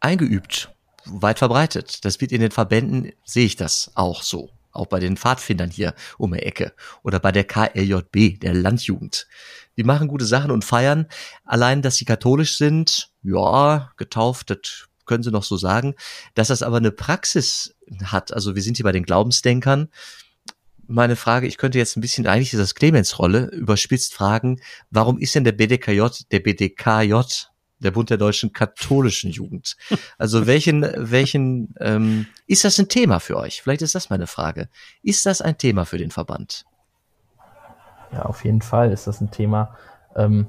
eingeübt, 0.00 0.70
weit 1.04 1.38
verbreitet. 1.38 2.04
Das 2.04 2.20
wird 2.20 2.32
in 2.32 2.40
den 2.40 2.50
Verbänden, 2.50 3.12
sehe 3.24 3.46
ich 3.46 3.56
das 3.56 3.92
auch 3.94 4.22
so. 4.22 4.50
Auch 4.72 4.86
bei 4.86 5.00
den 5.00 5.16
Pfadfindern 5.16 5.70
hier 5.70 5.94
um 6.16 6.32
die 6.32 6.40
Ecke 6.40 6.72
oder 7.02 7.18
bei 7.18 7.32
der 7.32 7.44
KLJB, 7.44 8.38
der 8.40 8.54
Landjugend. 8.54 9.26
Die 9.76 9.82
machen 9.82 10.08
gute 10.08 10.24
Sachen 10.24 10.50
und 10.50 10.64
feiern. 10.64 11.06
Allein, 11.44 11.82
dass 11.82 11.96
sie 11.96 12.04
katholisch 12.04 12.56
sind, 12.56 13.10
ja, 13.22 13.90
getauft, 13.96 14.50
das 14.50 14.88
können 15.06 15.24
sie 15.24 15.32
noch 15.32 15.42
so 15.42 15.56
sagen, 15.56 15.94
dass 16.34 16.48
das 16.48 16.62
aber 16.62 16.76
eine 16.76 16.92
Praxis 16.92 17.74
hat. 18.04 18.32
Also 18.32 18.54
wir 18.54 18.62
sind 18.62 18.76
hier 18.76 18.84
bei 18.84 18.92
den 18.92 19.02
Glaubensdenkern. 19.02 19.88
Meine 20.86 21.16
Frage, 21.16 21.48
ich 21.48 21.56
könnte 21.56 21.78
jetzt 21.78 21.96
ein 21.96 22.00
bisschen, 22.00 22.28
eigentlich 22.28 22.52
ist 22.52 22.60
das 22.60 22.76
Clemens 22.76 23.18
Rolle, 23.18 23.46
überspitzt 23.46 24.14
fragen, 24.14 24.60
warum 24.90 25.18
ist 25.18 25.34
denn 25.34 25.44
der 25.44 25.52
BDKJ, 25.52 26.02
der 26.30 26.40
BDKJ, 26.40 27.14
der 27.80 27.90
Bund 27.90 28.10
der 28.10 28.16
deutschen 28.16 28.52
katholischen 28.52 29.30
Jugend? 29.30 29.76
Also 30.18 30.46
welchen, 30.46 30.86
welchen, 30.96 31.74
ähm, 31.80 32.26
ist 32.46 32.64
das 32.64 32.78
ein 32.78 32.88
Thema 32.88 33.20
für 33.20 33.36
euch? 33.36 33.62
Vielleicht 33.62 33.82
ist 33.82 33.94
das 33.94 34.10
meine 34.10 34.26
Frage. 34.26 34.68
Ist 35.02 35.26
das 35.26 35.40
ein 35.40 35.58
Thema 35.58 35.84
für 35.84 35.98
den 35.98 36.10
Verband? 36.10 36.64
Ja, 38.12 38.22
auf 38.22 38.44
jeden 38.44 38.62
Fall 38.62 38.92
ist 38.92 39.06
das 39.06 39.20
ein 39.20 39.30
Thema, 39.30 39.76
ähm, 40.16 40.48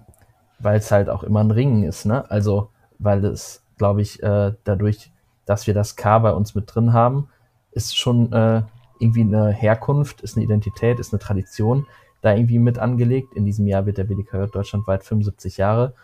weil 0.59 0.79
es 0.79 0.91
halt 0.91 1.09
auch 1.09 1.23
immer 1.23 1.43
ein 1.43 1.51
Ringen 1.51 1.83
ist, 1.83 2.05
ne? 2.05 2.29
Also, 2.29 2.71
weil 2.99 3.23
es 3.25 3.63
glaube 3.77 4.03
ich, 4.03 4.21
äh, 4.21 4.53
dadurch, 4.63 5.11
dass 5.45 5.65
wir 5.65 5.73
das 5.73 5.95
K 5.95 6.19
bei 6.19 6.31
uns 6.31 6.53
mit 6.53 6.73
drin 6.73 6.93
haben, 6.93 7.29
ist 7.71 7.97
schon 7.97 8.31
äh, 8.31 8.61
irgendwie 8.99 9.21
eine 9.21 9.49
Herkunft, 9.51 10.21
ist 10.21 10.35
eine 10.35 10.45
Identität, 10.45 10.99
ist 10.99 11.11
eine 11.11 11.19
Tradition 11.19 11.87
da 12.21 12.35
irgendwie 12.35 12.59
mit 12.59 12.77
angelegt. 12.77 13.33
In 13.33 13.45
diesem 13.45 13.65
Jahr 13.65 13.87
wird 13.87 13.97
der 13.97 14.03
BDKJ 14.03 14.51
deutschlandweit 14.51 15.03
75 15.03 15.57
Jahre. 15.57 15.95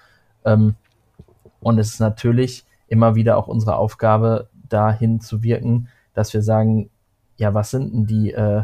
Ähm, 0.43 0.75
und 1.59 1.79
es 1.79 1.93
ist 1.93 1.99
natürlich 1.99 2.65
immer 2.87 3.15
wieder 3.15 3.37
auch 3.37 3.47
unsere 3.47 3.75
Aufgabe, 3.75 4.49
dahin 4.69 5.21
zu 5.21 5.43
wirken, 5.43 5.89
dass 6.13 6.33
wir 6.33 6.41
sagen, 6.41 6.89
ja, 7.37 7.53
was 7.53 7.71
sind 7.71 7.93
denn 7.93 8.05
die 8.05 8.33
äh, 8.33 8.63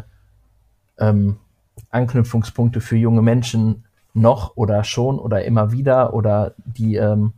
ähm, 0.98 1.38
Anknüpfungspunkte 1.90 2.80
für 2.80 2.96
junge 2.96 3.22
Menschen 3.22 3.84
noch 4.12 4.56
oder 4.56 4.84
schon 4.84 5.18
oder 5.18 5.44
immer 5.44 5.72
wieder 5.72 6.14
oder 6.14 6.54
die 6.64 6.96
ähm, 6.96 7.32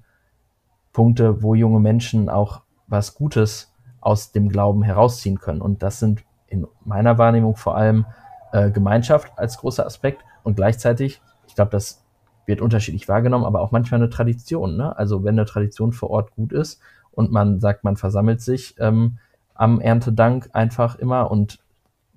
Punkte, 0.93 1.43
wo 1.43 1.55
junge 1.55 1.81
Menschen 1.81 2.29
auch 2.29 2.63
was 2.87 3.15
Gutes 3.15 3.73
aus 4.01 4.33
dem 4.33 4.49
Glauben 4.49 4.83
herausziehen 4.83 5.41
können. 5.41 5.61
Und 5.61 5.83
das 5.83 5.99
sind 5.99 6.23
in 6.47 6.67
meiner 6.85 7.19
Wahrnehmung 7.19 7.57
vor 7.57 7.77
allem 7.77 8.07
äh, 8.53 8.71
Gemeinschaft 8.71 9.33
als 9.37 9.59
großer 9.59 9.85
Aspekt 9.85 10.23
und 10.43 10.57
gleichzeitig, 10.57 11.21
ich 11.49 11.55
glaube, 11.55 11.71
das 11.73 12.05
wird 12.47 12.61
unterschiedlich 12.61 13.09
wahrgenommen, 13.09 13.45
aber 13.45 13.61
auch 13.61 13.73
manchmal 13.73 14.01
eine 14.01 14.11
Tradition. 14.11 14.77
Ne? 14.77 14.97
Also 14.97 15.25
wenn 15.25 15.39
eine 15.39 15.45
Tradition 15.45 15.93
vor 15.93 16.11
Ort 16.11 16.31
gut 16.33 16.53
ist 16.53 16.81
und 17.11 17.33
man 17.33 17.61
sagt, 17.61 17.85
man 17.85 17.97
versammelt 17.97 18.41
sich 18.41 18.77
ähm, 18.79 19.19
am 19.55 19.81
Erntedank 19.81 20.51
einfach 20.53 20.97
immer 20.97 21.31
und 21.31 21.59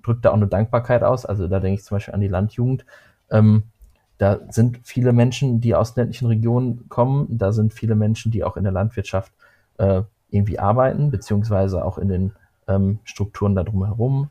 drückt 0.02 0.24
da 0.24 0.30
auch 0.30 0.34
eine 0.34 0.46
Dankbarkeit 0.46 1.02
aus. 1.02 1.26
Also 1.26 1.48
da 1.48 1.60
denke 1.60 1.80
ich 1.80 1.84
zum 1.84 1.96
Beispiel 1.96 2.14
an 2.14 2.20
die 2.20 2.28
Landjugend. 2.28 2.86
Ähm, 3.30 3.64
da 4.18 4.38
sind 4.50 4.80
viele 4.84 5.12
Menschen, 5.12 5.60
die 5.60 5.74
aus 5.74 5.96
ländlichen 5.96 6.26
Regionen 6.26 6.88
kommen. 6.88 7.26
Da 7.38 7.52
sind 7.52 7.72
viele 7.72 7.94
Menschen, 7.94 8.30
die 8.30 8.44
auch 8.44 8.56
in 8.56 8.64
der 8.64 8.72
Landwirtschaft 8.72 9.32
äh, 9.78 10.02
irgendwie 10.28 10.58
arbeiten, 10.58 11.10
beziehungsweise 11.10 11.84
auch 11.84 11.98
in 11.98 12.08
den 12.08 12.32
ähm, 12.68 13.00
Strukturen 13.04 13.54
da 13.54 13.64
drumherum 13.64 14.28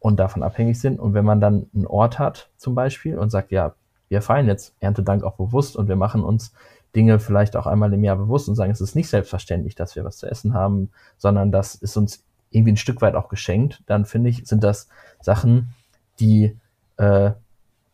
und 0.00 0.18
davon 0.18 0.42
abhängig 0.42 0.80
sind. 0.80 0.98
Und 0.98 1.14
wenn 1.14 1.24
man 1.24 1.40
dann 1.40 1.66
einen 1.74 1.86
Ort 1.86 2.18
hat, 2.18 2.50
zum 2.56 2.74
Beispiel, 2.74 3.16
und 3.16 3.30
sagt, 3.30 3.52
ja, 3.52 3.74
wir 4.08 4.22
feiern 4.22 4.46
jetzt 4.46 4.74
Erntedank 4.80 5.24
auch 5.24 5.36
bewusst 5.36 5.76
und 5.76 5.88
wir 5.88 5.96
machen 5.96 6.22
uns 6.22 6.52
Dinge 6.94 7.18
vielleicht 7.18 7.56
auch 7.56 7.66
einmal 7.66 7.92
im 7.92 8.04
Jahr 8.04 8.16
bewusst 8.16 8.48
und 8.48 8.54
sagen, 8.54 8.70
es 8.70 8.80
ist 8.80 8.94
nicht 8.94 9.08
selbstverständlich, 9.08 9.74
dass 9.74 9.96
wir 9.96 10.04
was 10.04 10.16
zu 10.16 10.26
essen 10.26 10.54
haben, 10.54 10.90
sondern 11.18 11.52
das 11.52 11.74
ist 11.74 11.96
uns 11.96 12.24
irgendwie 12.50 12.72
ein 12.72 12.78
Stück 12.78 13.02
weit 13.02 13.14
auch 13.14 13.28
geschenkt, 13.28 13.82
dann 13.86 14.04
finde 14.04 14.30
ich, 14.30 14.46
sind 14.46 14.64
das 14.64 14.88
Sachen, 15.20 15.74
die 16.20 16.56
äh, 16.96 17.32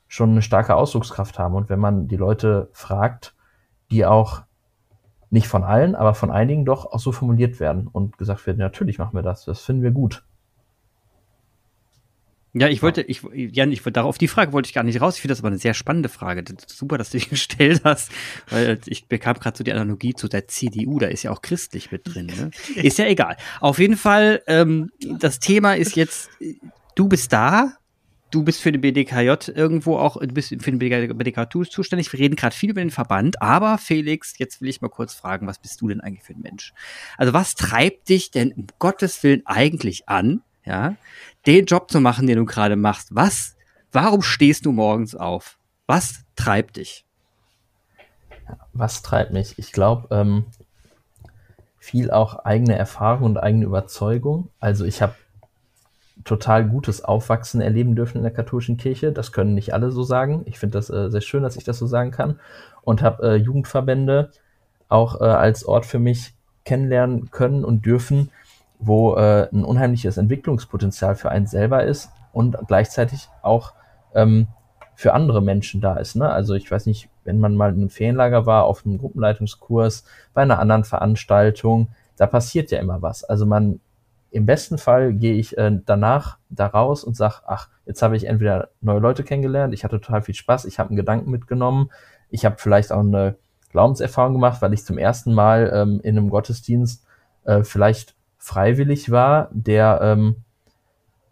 schon 0.07 0.31
eine 0.31 0.43
starke 0.43 0.77
Ausdruckskraft 0.77 1.39
haben. 1.39 1.55
Und 1.55 1.69
wenn 1.69 1.81
man 1.81 2.07
die 2.07 2.17
Leute 2.17 2.69
fragt, 2.73 3.35
die 3.91 4.07
auch 4.07 4.43
nicht 5.31 5.49
von 5.49 5.65
allen, 5.65 5.95
aber 5.95 6.15
von 6.15 6.31
einigen 6.31 6.67
doch 6.67 6.85
auch 6.85 6.99
so 6.99 7.11
formuliert 7.11 7.59
werden 7.59 7.89
und 7.89 8.19
gesagt 8.19 8.47
wird, 8.47 8.59
natürlich 8.59 8.99
machen 8.99 9.15
wir 9.15 9.23
das, 9.23 9.47
das 9.47 9.63
finden 9.63 9.83
wir 9.83 9.91
gut. 9.91 10.25
Ja, 12.55 12.69
ich 12.69 12.83
wollte, 12.83 13.01
ich, 13.01 13.23
Jan, 13.33 13.73
ich 13.73 13.83
darauf 13.83 14.19
die 14.19 14.29
Frage 14.29 14.53
wollte 14.53 14.67
ich 14.67 14.75
gar 14.75 14.85
nicht 14.85 15.01
raus. 15.01 15.15
Ich 15.17 15.23
finde 15.23 15.33
das 15.33 15.41
aber 15.41 15.49
eine 15.49 15.59
sehr 15.59 15.73
spannende 15.73 16.11
Frage. 16.11 16.45
Super, 16.67 16.99
dass 16.99 17.11
du 17.11 17.19
die 17.19 17.29
gestellt 17.31 17.81
hast, 17.85 18.13
weil 18.51 18.79
ich 18.87 19.07
bekam 19.07 19.39
gerade 19.39 19.57
so 19.57 19.65
die 19.65 19.73
Analogie 19.73 20.15
zu 20.15 20.29
der 20.29 20.49
CDU. 20.49 20.99
Da 20.99 21.07
ist 21.07 21.23
ja 21.23 21.31
auch 21.31 21.41
christlich 21.41 21.91
mit 21.91 22.03
drin. 22.05 22.27
Ne? 22.27 22.51
Ist 22.83 22.99
ja 22.99 23.07
egal. 23.07 23.37
Auf 23.61 23.79
jeden 23.79 23.97
Fall, 23.97 24.43
ähm, 24.47 24.91
das 25.01 25.39
Thema 25.39 25.75
ist 25.75 25.97
jetzt, 25.97 26.31
du 26.95 27.09
bist 27.09 27.33
da, 27.33 27.79
du 28.31 28.45
bist 28.45 28.61
für 28.61 28.73
den 28.73 28.81
BDKJ 28.81 29.51
irgendwo 29.55 29.97
auch, 29.97 30.19
du 30.19 30.27
bist 30.29 30.49
für 30.49 30.73
den 30.73 30.79
BDK 30.79 31.49
zuständig. 31.71 32.13
Wir 32.13 32.21
reden 32.21 32.37
gerade 32.37 32.55
viel 32.55 32.71
über 32.71 32.81
den 32.81 32.91
Verband, 32.91 33.41
aber 33.41 33.79
Felix, 33.79 34.35
jetzt 34.39 34.61
will 34.61 34.69
ich 34.69 34.81
mal 34.81 34.89
kurz 34.89 35.15
fragen, 35.15 35.47
was 35.47 35.59
bist 35.59 35.81
du 35.81 35.89
denn 35.89 36.01
eigentlich 36.01 36.25
für 36.25 36.35
ein 36.35 36.43
Mensch? 36.43 36.73
Also 37.17 37.33
was 37.33 37.55
treibt 37.55 38.09
dich 38.09 38.31
denn 38.31 38.53
um 38.53 38.67
Gottes 38.79 39.23
Willen 39.23 39.43
eigentlich 39.47 40.09
an, 40.09 40.43
ja, 40.65 40.97
den 41.47 41.67
Job 41.67 41.91
zu 41.91 42.01
machen, 42.01 42.27
den 42.27 42.39
du 42.39 42.45
gerade 42.45 42.77
machst? 42.77 43.15
Was, 43.15 43.57
warum 43.91 44.23
stehst 44.23 44.67
du 44.67 44.73
morgens 44.73 45.15
auf? 45.15 45.59
Was 45.87 46.25
treibt 46.37 46.77
dich? 46.77 47.05
Was 48.73 49.03
treibt 49.03 49.33
mich? 49.33 49.59
Ich 49.59 49.73
glaube, 49.73 50.15
ähm, 50.15 50.47
viel 51.79 52.11
auch 52.11 52.45
eigene 52.45 52.77
Erfahrung 52.77 53.25
und 53.25 53.39
eigene 53.39 53.65
Überzeugung. 53.65 54.49
Also 54.61 54.85
ich 54.85 55.03
habe 55.03 55.15
total 56.25 56.65
gutes 56.69 57.03
Aufwachsen 57.03 57.61
erleben 57.61 57.97
dürfen 57.97 58.19
in 58.19 58.23
der 58.23 58.33
katholischen 58.33 58.77
Kirche. 58.77 59.13
Das 59.13 59.33
können 59.33 59.55
nicht 59.55 59.75
alle 59.75 59.91
so 59.91 60.03
sagen. 60.03 60.43
Ich 60.47 60.59
finde 60.59 60.79
das 60.79 60.91
äh, 60.91 61.11
sehr 61.11 61.21
schön, 61.21 61.43
dass 61.43 61.57
ich 61.57 61.65
das 61.65 61.79
so 61.79 61.87
sagen 61.87 62.13
kann. 62.13 62.39
Und 62.83 63.03
habe 63.03 63.33
äh, 63.33 63.35
Jugendverbände 63.37 64.31
auch 64.89 65.21
äh, 65.21 65.25
als 65.25 65.65
Ort 65.65 65.87
für 65.87 65.99
mich 65.99 66.35
kennenlernen 66.65 67.31
können 67.31 67.65
und 67.65 67.85
dürfen, 67.85 68.31
wo 68.85 69.15
äh, 69.15 69.49
ein 69.53 69.65
unheimliches 69.65 70.17
Entwicklungspotenzial 70.17 71.15
für 71.15 71.31
einen 71.31 71.47
selber 71.47 71.85
ist 71.85 72.11
und 72.33 72.57
gleichzeitig 72.67 73.29
auch 73.43 73.75
ähm, 74.15 74.49
für 74.95 75.15
andere 75.15 75.41
Menschen 75.41 75.81
da 75.81 75.97
ist. 75.97 76.17
Ne? 76.17 76.29
Also 76.29 76.55
ich 76.55 76.71
weiß 76.71 76.87
nicht, 76.87 77.09
wenn 77.25 77.39
man 77.39 77.55
mal 77.55 77.71
in 77.71 77.77
einem 77.77 77.91
Ferienlager 77.91 78.45
war, 78.45 78.65
auf 78.65 78.85
einem 78.85 78.99
Gruppenleitungskurs, 78.99 80.05
bei 80.35 80.43
einer 80.43 80.59
anderen 80.59 80.85
Veranstaltung, 80.85 81.89
da 82.17 82.27
passiert 82.27 82.71
ja 82.71 82.81
immer 82.81 83.01
was. 83.03 83.25
Also 83.25 83.47
man 83.47 83.81
im 84.31 84.47
besten 84.47 84.79
Fall 84.79 85.13
gehe 85.13 85.35
ich 85.35 85.57
äh, 85.59 85.79
danach 85.85 86.39
da 86.51 86.67
raus 86.67 87.05
und 87.05 87.17
sage, 87.17 87.37
ach, 87.47 87.69
jetzt 87.87 88.03
habe 88.03 88.17
ich 88.17 88.25
entweder 88.25 88.71
neue 88.81 88.99
Leute 88.99 89.23
kennengelernt, 89.23 89.75
ich 89.75 89.85
hatte 89.85 90.01
total 90.01 90.23
viel 90.23 90.35
Spaß, 90.35 90.65
ich 90.65 90.79
habe 90.79 90.89
einen 90.89 90.97
Gedanken 90.97 91.31
mitgenommen, 91.31 91.91
ich 92.31 92.45
habe 92.45 92.57
vielleicht 92.59 92.93
auch 92.93 93.01
eine 93.01 93.37
Glaubenserfahrung 93.71 94.33
gemacht, 94.33 94.61
weil 94.63 94.73
ich 94.73 94.85
zum 94.85 94.99
ersten 94.99 95.35
Mal 95.35 95.71
ähm, 95.73 96.01
in 96.03 96.17
einem 96.17 96.31
Gottesdienst 96.31 97.05
äh, 97.45 97.63
vielleicht 97.63 98.17
freiwillig 98.43 99.13
war, 99.13 99.49
der 99.53 100.01
ähm, 100.03 100.43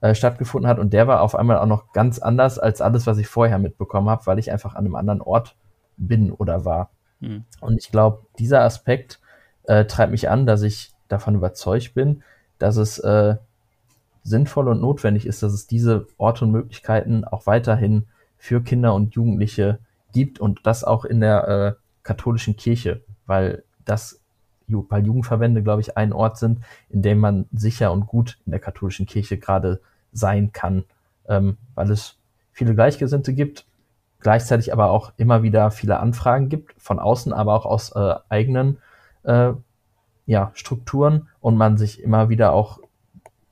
äh, 0.01 0.15
stattgefunden 0.15 0.69
hat 0.69 0.79
und 0.79 0.93
der 0.93 1.09
war 1.09 1.23
auf 1.23 1.35
einmal 1.35 1.59
auch 1.59 1.67
noch 1.67 1.93
ganz 1.93 2.21
anders 2.21 2.61
als 2.61 2.81
alles, 2.81 3.05
was 3.09 3.19
ich 3.19 3.27
vorher 3.27 3.59
mitbekommen 3.59 4.09
habe, 4.09 4.27
weil 4.27 4.39
ich 4.39 4.53
einfach 4.53 4.77
an 4.77 4.85
einem 4.85 4.95
anderen 4.95 5.21
Ort 5.21 5.57
bin 5.97 6.31
oder 6.31 6.65
war. 6.65 6.91
Mhm. 7.19 7.45
Und 7.61 7.79
ich 7.79 7.91
glaube, 7.91 8.27
dieser 8.39 8.63
Aspekt 8.63 9.19
äh, 9.65 9.87
treibt 9.87 10.13
mich 10.13 10.31
an, 10.31 10.47
dass 10.47 10.63
ich 10.63 10.93
davon 11.09 11.35
überzeugt 11.35 11.95
bin, 11.95 12.23
dass 12.61 12.77
es 12.77 13.01
äh, 13.01 13.35
sinnvoll 14.23 14.69
und 14.69 14.81
notwendig 14.81 15.27
ist, 15.27 15.43
dass 15.43 15.53
es 15.53 15.67
diese 15.67 16.07
Orte 16.17 16.45
und 16.45 16.53
Möglichkeiten 16.53 17.25
auch 17.25 17.47
weiterhin 17.47 18.07
für 18.39 18.63
Kinder 18.63 18.95
und 18.95 19.17
Jugendliche 19.17 19.81
gibt 20.13 20.39
und 20.39 20.61
das 20.63 20.85
auch 20.85 21.05
in 21.05 21.21
der 21.21 21.49
äh, 21.49 21.73
katholischen 22.05 22.57
Kirche, 22.57 23.03
weil 23.27 23.65
das 23.85 24.20
weil 24.89 25.07
Jugendverbände, 25.07 25.63
glaube 25.63 25.81
ich, 25.81 25.97
ein 25.97 26.13
Ort 26.13 26.39
sind, 26.39 26.61
in 26.89 27.03
dem 27.03 27.19
man 27.19 27.47
sicher 27.53 27.93
und 27.93 28.07
gut 28.07 28.39
in 28.47 28.53
der 28.53 28.61
katholischen 28.61 29.07
Kirche 29.07 29.39
gerade 29.39 29.81
sein 30.13 30.53
kann, 30.53 30.85
ähm, 31.29 31.57
weil 31.75 31.91
es 31.91 32.17
viele 32.53 32.75
Gleichgesinnte 32.75 33.33
gibt, 33.33 33.67
gleichzeitig 34.21 34.73
aber 34.73 34.91
auch 34.91 35.13
immer 35.17 35.43
wieder 35.43 35.71
viele 35.71 36.01
Anfragen 36.01 36.49
gibt, 36.49 36.75
von 36.81 36.99
außen, 36.99 37.33
aber 37.33 37.55
auch 37.55 37.67
aus 37.67 37.93
äh, 37.93 38.15
eigenen 38.29 38.79
äh, 39.23 39.53
ja, 40.27 40.51
Strukturen 40.55 41.29
und 41.41 41.57
man 41.57 41.77
sich 41.77 42.03
immer 42.03 42.29
wieder 42.29 42.53
auch 42.53 42.81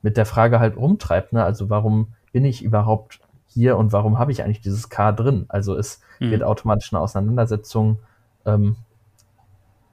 mit 0.02 0.16
der 0.16 0.26
Frage 0.26 0.60
halt 0.60 0.76
rumtreibt, 0.76 1.32
ne? 1.32 1.42
Also 1.42 1.70
warum 1.70 2.12
bin 2.32 2.44
ich 2.44 2.62
überhaupt 2.62 3.20
hier 3.46 3.76
und 3.76 3.92
warum 3.92 4.18
habe 4.18 4.30
ich 4.30 4.44
eigentlich 4.44 4.60
dieses 4.60 4.88
K 4.88 5.12
drin? 5.12 5.46
Also 5.48 5.76
es 5.76 6.00
mhm. 6.20 6.30
wird 6.30 6.42
automatisch 6.44 6.92
eine 6.92 7.00
Auseinandersetzung, 7.00 7.98
ähm, 8.44 8.76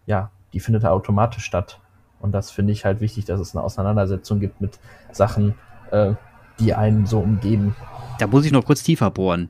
ja, 0.05 0.29
die 0.55 0.61
findet 0.61 0.85
automatisch 0.85 1.43
statt. 1.43 1.79
Und 2.19 2.31
das 2.31 2.49
finde 2.49 2.71
ich 2.71 2.85
halt 2.85 3.01
wichtig, 3.01 3.25
dass 3.25 3.39
es 3.41 3.55
eine 3.55 3.63
Auseinandersetzung 3.63 4.39
gibt 4.39 4.61
mit 4.61 4.79
Sachen, 5.11 5.53
äh, 5.91 6.13
die 6.59 6.73
einen 6.73 7.05
so 7.05 7.19
umgeben. 7.19 7.75
Da 8.19 8.25
muss 8.25 8.45
ich 8.45 8.53
noch 8.53 8.65
kurz 8.65 8.81
tiefer 8.81 9.11
bohren. 9.11 9.49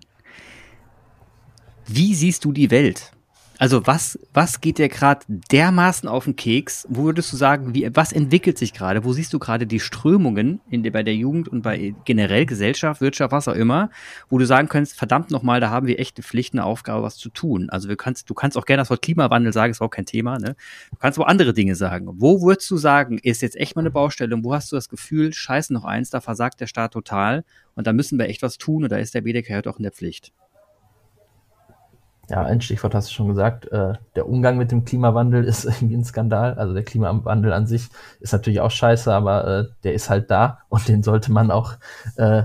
Wie 1.85 2.15
siehst 2.15 2.43
du 2.43 2.51
die 2.51 2.71
Welt? 2.71 3.14
Also 3.57 3.87
was, 3.87 4.19
was 4.33 4.59
geht 4.59 4.79
dir 4.79 4.89
gerade 4.89 5.25
dermaßen 5.27 6.09
auf 6.09 6.25
den 6.25 6.35
Keks? 6.35 6.85
Wo 6.89 7.05
würdest 7.05 7.31
du 7.31 7.37
sagen, 7.37 7.73
wie, 7.73 7.89
was 7.93 8.11
entwickelt 8.11 8.57
sich 8.57 8.73
gerade? 8.73 9.05
Wo 9.05 9.13
siehst 9.13 9.31
du 9.31 9.39
gerade 9.39 9.65
die 9.65 9.79
Strömungen 9.79 10.59
in 10.69 10.83
der, 10.83 10.91
bei 10.91 11.03
der 11.03 11.15
Jugend 11.15 11.47
und 11.47 11.61
bei 11.61 11.95
generell 12.03 12.45
Gesellschaft, 12.45 12.99
Wirtschaft, 12.99 13.31
was 13.31 13.47
auch 13.47 13.53
immer, 13.53 13.89
wo 14.29 14.37
du 14.37 14.45
sagen 14.45 14.67
könntest, 14.67 14.97
verdammt 14.97 15.31
nochmal, 15.31 15.61
da 15.61 15.69
haben 15.69 15.87
wir 15.87 15.99
echt 15.99 16.17
eine 16.17 16.23
Pflicht, 16.23 16.53
eine 16.53 16.65
Aufgabe, 16.65 17.03
was 17.03 17.15
zu 17.15 17.29
tun. 17.29 17.69
Also 17.69 17.87
wir 17.87 17.95
kannst, 17.95 18.29
du 18.29 18.33
kannst 18.33 18.57
auch 18.57 18.65
gerne 18.65 18.81
das 18.81 18.89
Wort 18.89 19.01
Klimawandel 19.01 19.53
sagen, 19.53 19.71
ist 19.71 19.81
auch 19.81 19.89
kein 19.89 20.05
Thema, 20.05 20.37
ne? 20.37 20.57
Du 20.91 20.97
kannst 20.97 21.17
aber 21.17 21.29
andere 21.29 21.53
Dinge 21.53 21.75
sagen. 21.75 22.07
Wo 22.15 22.41
würdest 22.41 22.69
du 22.71 22.77
sagen, 22.77 23.19
ist 23.19 23.41
jetzt 23.41 23.55
echt 23.55 23.75
mal 23.77 23.83
eine 23.83 23.91
Baustelle 23.91 24.35
und 24.35 24.43
wo 24.43 24.53
hast 24.53 24.71
du 24.71 24.75
das 24.75 24.89
Gefühl, 24.89 25.31
scheiße 25.31 25.73
noch 25.73 25.85
eins, 25.85 26.09
da 26.09 26.19
versagt 26.19 26.59
der 26.59 26.67
Staat 26.67 26.91
total 26.91 27.45
und 27.75 27.87
da 27.87 27.93
müssen 27.93 28.19
wir 28.19 28.27
echt 28.27 28.41
was 28.41 28.57
tun 28.57 28.83
und 28.83 28.91
da 28.91 28.97
ist 28.97 29.13
der 29.13 29.21
BDK 29.21 29.51
halt 29.51 29.67
auch 29.67 29.77
in 29.77 29.83
der 29.83 29.93
Pflicht? 29.93 30.33
Ja, 32.29 32.43
ein 32.43 32.61
Stichwort 32.61 32.95
hast 32.95 33.09
du 33.09 33.13
schon 33.13 33.27
gesagt, 33.27 33.71
äh, 33.71 33.93
der 34.15 34.27
Umgang 34.27 34.57
mit 34.57 34.71
dem 34.71 34.83
Klimawandel 34.85 35.43
ist 35.43 35.65
irgendwie 35.65 35.95
ein 35.95 36.03
Skandal. 36.03 36.55
Also 36.55 36.73
der 36.73 36.83
Klimawandel 36.83 37.53
an 37.53 37.67
sich 37.67 37.89
ist 38.19 38.33
natürlich 38.33 38.61
auch 38.61 38.71
scheiße, 38.71 39.13
aber 39.13 39.47
äh, 39.47 39.65
der 39.83 39.93
ist 39.93 40.09
halt 40.09 40.31
da 40.31 40.59
und 40.69 40.87
den 40.87 41.03
sollte 41.03 41.31
man 41.31 41.51
auch 41.51 41.73
äh, 42.15 42.43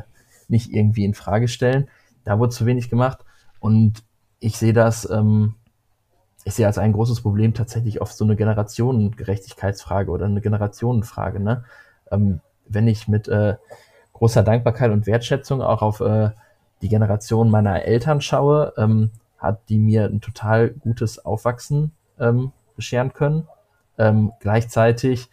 nicht 0.48 0.72
irgendwie 0.72 1.04
in 1.04 1.14
Frage 1.14 1.48
stellen. 1.48 1.88
Da 2.24 2.38
wurde 2.38 2.52
zu 2.52 2.66
wenig 2.66 2.90
gemacht 2.90 3.24
und 3.60 4.02
ich 4.40 4.56
sehe 4.56 4.72
das, 4.72 5.08
ähm, 5.10 5.54
ich 6.44 6.54
sehe 6.54 6.66
als 6.66 6.78
ein 6.78 6.92
großes 6.92 7.22
Problem 7.22 7.54
tatsächlich 7.54 8.00
oft 8.00 8.16
so 8.16 8.24
eine 8.24 8.36
Generationengerechtigkeitsfrage 8.36 10.10
oder 10.10 10.26
eine 10.26 10.40
Generationenfrage. 10.40 11.40
Ne? 11.40 11.64
Ähm, 12.10 12.40
wenn 12.68 12.88
ich 12.88 13.08
mit 13.08 13.28
äh, 13.28 13.56
großer 14.12 14.42
Dankbarkeit 14.42 14.90
und 14.90 15.06
Wertschätzung 15.06 15.62
auch 15.62 15.82
auf 15.82 16.00
äh, 16.00 16.30
die 16.82 16.88
Generation 16.88 17.50
meiner 17.50 17.82
Eltern 17.84 18.20
schaue, 18.20 18.72
ähm, 18.76 19.10
hat, 19.40 19.68
die 19.68 19.78
mir 19.78 20.04
ein 20.04 20.20
total 20.20 20.70
gutes 20.70 21.24
Aufwachsen 21.24 21.92
ähm, 22.18 22.52
bescheren 22.76 23.12
können. 23.12 23.48
Ähm, 23.98 24.32
gleichzeitig, 24.40 25.28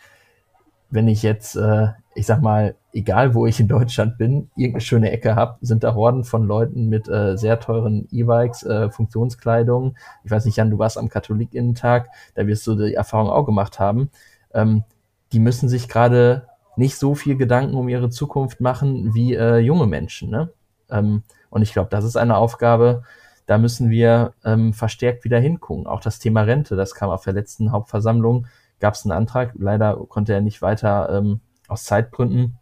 wenn 0.89 1.07
ich 1.07 1.23
jetzt, 1.23 1.55
äh, 1.55 1.89
ich 2.15 2.25
sag 2.25 2.41
mal, 2.41 2.75
egal 2.93 3.35
wo 3.35 3.45
ich 3.45 3.59
in 3.59 3.67
Deutschland 3.67 4.17
bin, 4.17 4.49
irgendeine 4.55 4.81
schöne 4.81 5.11
Ecke 5.11 5.35
habe, 5.35 5.57
sind 5.61 5.83
da 5.83 5.93
Horden 5.93 6.23
von 6.23 6.43
Leuten 6.43 6.89
mit 6.89 7.07
äh, 7.07 7.37
sehr 7.37 7.59
teuren 7.59 8.07
E-Bikes, 8.11 8.63
äh, 8.63 8.89
Funktionskleidung. 8.89 9.95
Ich 10.23 10.31
weiß 10.31 10.45
nicht, 10.45 10.57
Jan, 10.57 10.71
du 10.71 10.79
warst 10.79 10.97
am 10.97 11.09
Katholikinnentag, 11.09 12.09
da 12.35 12.47
wirst 12.47 12.65
du 12.65 12.75
die 12.75 12.95
Erfahrung 12.95 13.29
auch 13.29 13.45
gemacht 13.45 13.79
haben. 13.79 14.09
Ähm, 14.53 14.83
die 15.31 15.39
müssen 15.39 15.69
sich 15.69 15.87
gerade 15.87 16.47
nicht 16.75 16.97
so 16.97 17.15
viel 17.15 17.37
Gedanken 17.37 17.75
um 17.75 17.89
ihre 17.89 18.09
Zukunft 18.09 18.61
machen 18.61 19.13
wie 19.13 19.35
äh, 19.35 19.57
junge 19.57 19.87
Menschen. 19.87 20.29
Ne? 20.29 20.49
Ähm, 20.89 21.23
und 21.49 21.61
ich 21.61 21.73
glaube, 21.73 21.89
das 21.89 22.05
ist 22.05 22.17
eine 22.17 22.37
Aufgabe, 22.37 23.03
da 23.47 23.57
müssen 23.57 23.89
wir 23.89 24.33
ähm, 24.45 24.73
verstärkt 24.73 25.23
wieder 25.23 25.39
hingucken. 25.39 25.87
Auch 25.87 26.01
das 26.01 26.19
Thema 26.19 26.41
Rente, 26.41 26.75
das 26.75 26.93
kam 26.93 27.09
auf 27.09 27.23
der 27.23 27.33
letzten 27.33 27.71
Hauptversammlung, 27.71 28.45
gab 28.79 28.93
es 28.93 29.05
einen 29.05 29.13
Antrag. 29.13 29.53
Leider 29.57 29.95
konnte 30.07 30.33
er 30.33 30.41
nicht 30.41 30.61
weiter 30.61 31.09
ähm, 31.09 31.39
aus 31.67 31.85
Zeitgründen 31.85 32.57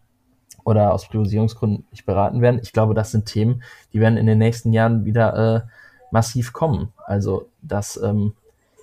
oder 0.63 0.93
aus 0.93 1.07
Priorisierungsgründen 1.07 1.85
nicht 1.91 2.05
beraten 2.05 2.41
werden. 2.41 2.59
Ich 2.61 2.71
glaube, 2.71 2.93
das 2.93 3.11
sind 3.11 3.25
Themen, 3.25 3.63
die 3.93 3.99
werden 3.99 4.17
in 4.17 4.27
den 4.27 4.37
nächsten 4.37 4.73
Jahren 4.73 5.05
wieder 5.05 5.55
äh, 5.55 5.61
massiv 6.11 6.53
kommen. 6.53 6.93
Also, 7.05 7.49
dass 7.61 7.97
ähm, 7.97 8.33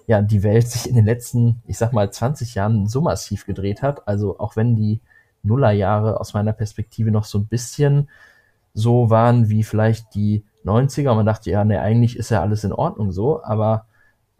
ja 0.07 0.23
die 0.23 0.43
Welt 0.43 0.69
sich 0.69 0.89
in 0.89 0.97
den 0.97 1.05
letzten, 1.05 1.63
ich 1.67 1.79
sag 1.79 1.93
mal, 1.93 2.11
20 2.11 2.55
Jahren 2.55 2.89
so 2.89 3.01
massiv 3.01 3.47
gedreht 3.47 3.83
hat. 3.83 4.07
Also 4.09 4.39
auch 4.39 4.57
wenn 4.57 4.77
die 4.77 5.01
Nullerjahre 5.45 6.21
aus 6.21 6.35
meiner 6.35 6.53
Perspektive 6.53 7.11
noch 7.11 7.25
so 7.25 7.39
ein 7.39 7.47
bisschen 7.47 8.09
so 8.75 9.11
waren 9.11 9.49
wie 9.49 9.63
vielleicht 9.63 10.15
die 10.15 10.45
90er 10.65 11.11
und 11.11 11.17
man 11.17 11.27
dachte, 11.27 11.51
ja, 11.51 11.65
ne, 11.65 11.81
eigentlich 11.81 12.17
ist 12.17 12.31
ja 12.31 12.41
alles 12.41 12.65
in 12.65 12.73
Ordnung 12.73 13.13
so, 13.13 13.43
aber 13.43 13.87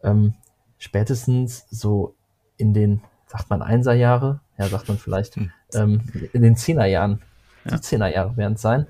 ähm, 0.03 0.35
spätestens 0.79 1.67
so 1.71 2.15
in 2.57 2.75
den, 2.75 3.03
sagt 3.27 3.51
man 3.51 3.63
Einserjahre, 3.63 4.41
ja, 4.59 4.67
sagt 4.69 4.89
man 4.89 4.99
vielleicht, 4.99 5.37
hm. 5.37 5.51
ähm, 5.75 6.01
in 6.33 6.43
den 6.43 6.57
Zehnerjahren, 6.57 7.23
ja. 7.65 7.73
die 7.73 7.81
Zehnerjahre 7.81 8.37
werden 8.37 8.55
es 8.55 8.63
sein, 8.63 8.87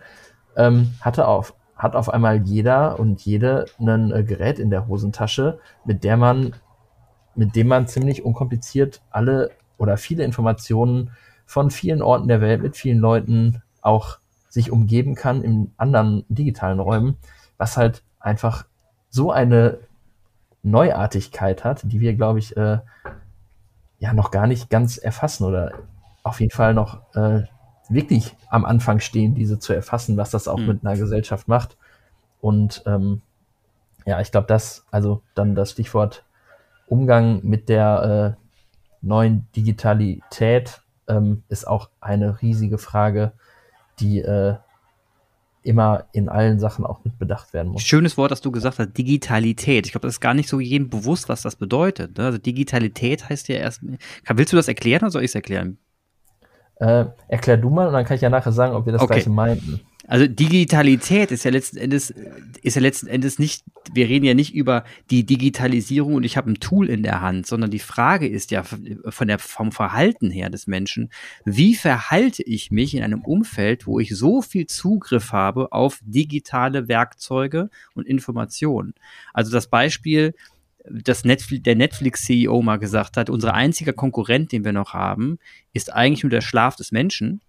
ähm, 0.56 0.92
hatte 1.00 1.26
auf, 1.26 1.54
hat 1.76 1.96
auf 1.96 2.08
einmal 2.08 2.42
jeder 2.42 2.98
und 2.98 3.20
jede 3.22 3.66
ein 3.78 4.12
äh, 4.12 4.24
Gerät 4.24 4.58
in 4.58 4.70
der 4.70 4.86
Hosentasche, 4.86 5.58
mit 5.84 6.04
der 6.04 6.16
man, 6.16 6.54
mit 7.34 7.56
dem 7.56 7.68
man 7.68 7.88
ziemlich 7.88 8.24
unkompliziert 8.24 9.02
alle 9.10 9.50
oder 9.78 9.96
viele 9.96 10.24
Informationen 10.24 11.10
von 11.46 11.70
vielen 11.70 12.02
Orten 12.02 12.28
der 12.28 12.40
Welt 12.40 12.62
mit 12.62 12.76
vielen 12.76 12.98
Leuten 12.98 13.62
auch 13.80 14.18
sich 14.52 14.70
umgeben 14.70 15.14
kann 15.14 15.42
in 15.42 15.72
anderen 15.78 16.24
digitalen 16.28 16.78
Räumen, 16.78 17.16
was 17.56 17.78
halt 17.78 18.02
einfach 18.20 18.66
so 19.08 19.32
eine 19.32 19.78
Neuartigkeit 20.62 21.64
hat, 21.64 21.80
die 21.84 22.00
wir, 22.00 22.14
glaube 22.14 22.38
ich, 22.38 22.54
äh, 22.56 22.78
ja 23.98 24.12
noch 24.12 24.30
gar 24.30 24.46
nicht 24.46 24.68
ganz 24.68 24.98
erfassen 24.98 25.44
oder 25.44 25.72
auf 26.22 26.40
jeden 26.40 26.52
Fall 26.52 26.74
noch 26.74 27.00
äh, 27.14 27.44
wirklich 27.88 28.36
am 28.50 28.66
Anfang 28.66 29.00
stehen, 29.00 29.34
diese 29.34 29.58
zu 29.58 29.72
erfassen, 29.72 30.18
was 30.18 30.30
das 30.30 30.48
auch 30.48 30.58
mhm. 30.58 30.66
mit 30.66 30.84
einer 30.84 30.98
Gesellschaft 30.98 31.48
macht. 31.48 31.78
Und 32.42 32.82
ähm, 32.84 33.22
ja, 34.04 34.20
ich 34.20 34.32
glaube, 34.32 34.48
das, 34.48 34.84
also 34.90 35.22
dann 35.34 35.54
das 35.54 35.70
Stichwort 35.70 36.24
Umgang 36.88 37.40
mit 37.42 37.70
der 37.70 38.36
äh, 38.36 38.42
neuen 39.00 39.46
Digitalität 39.56 40.82
ähm, 41.08 41.42
ist 41.48 41.66
auch 41.66 41.88
eine 42.02 42.42
riesige 42.42 42.76
Frage, 42.76 43.32
die 44.00 44.20
äh, 44.20 44.56
immer 45.62 46.06
in 46.12 46.28
allen 46.28 46.58
Sachen 46.58 46.84
auch 46.84 47.04
mit 47.04 47.18
bedacht 47.18 47.52
werden 47.52 47.72
muss. 47.72 47.82
Schönes 47.82 48.16
Wort, 48.16 48.30
das 48.30 48.40
du 48.40 48.50
gesagt 48.50 48.78
hast, 48.78 48.98
Digitalität. 48.98 49.86
Ich 49.86 49.92
glaube, 49.92 50.06
das 50.06 50.14
ist 50.14 50.20
gar 50.20 50.34
nicht 50.34 50.48
so 50.48 50.60
jedem 50.60 50.90
bewusst, 50.90 51.28
was 51.28 51.42
das 51.42 51.56
bedeutet. 51.56 52.18
Ne? 52.18 52.24
Also 52.24 52.38
Digitalität 52.38 53.28
heißt 53.28 53.48
ja 53.48 53.56
erst. 53.56 53.80
Willst 54.28 54.52
du 54.52 54.56
das 54.56 54.68
erklären 54.68 55.02
oder 55.02 55.10
soll 55.10 55.22
ich 55.22 55.30
es 55.30 55.34
erklären? 55.34 55.78
Äh, 56.76 57.06
erklär 57.28 57.58
du 57.58 57.70
mal 57.70 57.86
und 57.86 57.92
dann 57.92 58.04
kann 58.04 58.16
ich 58.16 58.22
ja 58.22 58.30
nachher 58.30 58.52
sagen, 58.52 58.74
ob 58.74 58.86
wir 58.86 58.92
das 58.92 59.02
okay. 59.02 59.14
gleiche 59.14 59.30
meinten. 59.30 59.80
Also 60.08 60.26
Digitalität 60.26 61.30
ist 61.30 61.44
ja 61.44 61.50
letzten 61.50 61.76
Endes 61.76 62.12
ist 62.62 62.74
ja 62.74 62.82
letzten 62.82 63.06
Endes 63.06 63.38
nicht, 63.38 63.64
wir 63.92 64.08
reden 64.08 64.24
ja 64.24 64.34
nicht 64.34 64.54
über 64.54 64.84
die 65.10 65.24
Digitalisierung 65.24 66.14
und 66.14 66.24
ich 66.24 66.36
habe 66.36 66.50
ein 66.50 66.60
Tool 66.60 66.88
in 66.88 67.02
der 67.02 67.20
Hand, 67.20 67.46
sondern 67.46 67.70
die 67.70 67.78
Frage 67.78 68.28
ist 68.28 68.50
ja 68.50 68.62
von 68.64 69.28
der 69.28 69.38
vom 69.38 69.70
Verhalten 69.72 70.30
her 70.30 70.50
des 70.50 70.66
Menschen, 70.66 71.10
wie 71.44 71.74
verhalte 71.74 72.42
ich 72.42 72.70
mich 72.70 72.94
in 72.94 73.02
einem 73.02 73.22
Umfeld, 73.22 73.86
wo 73.86 74.00
ich 74.00 74.16
so 74.16 74.42
viel 74.42 74.66
Zugriff 74.66 75.32
habe 75.32 75.72
auf 75.72 76.00
digitale 76.02 76.88
Werkzeuge 76.88 77.70
und 77.94 78.06
Informationen. 78.06 78.94
Also 79.32 79.52
das 79.52 79.68
Beispiel, 79.68 80.34
das 80.84 81.24
Netflix, 81.24 81.62
der 81.62 81.76
Netflix-CEO 81.76 82.60
mal 82.62 82.78
gesagt 82.78 83.16
hat, 83.16 83.30
unser 83.30 83.54
einziger 83.54 83.92
Konkurrent, 83.92 84.50
den 84.50 84.64
wir 84.64 84.72
noch 84.72 84.94
haben, 84.94 85.38
ist 85.72 85.92
eigentlich 85.92 86.24
nur 86.24 86.30
der 86.30 86.40
Schlaf 86.40 86.74
des 86.74 86.90
Menschen 86.90 87.40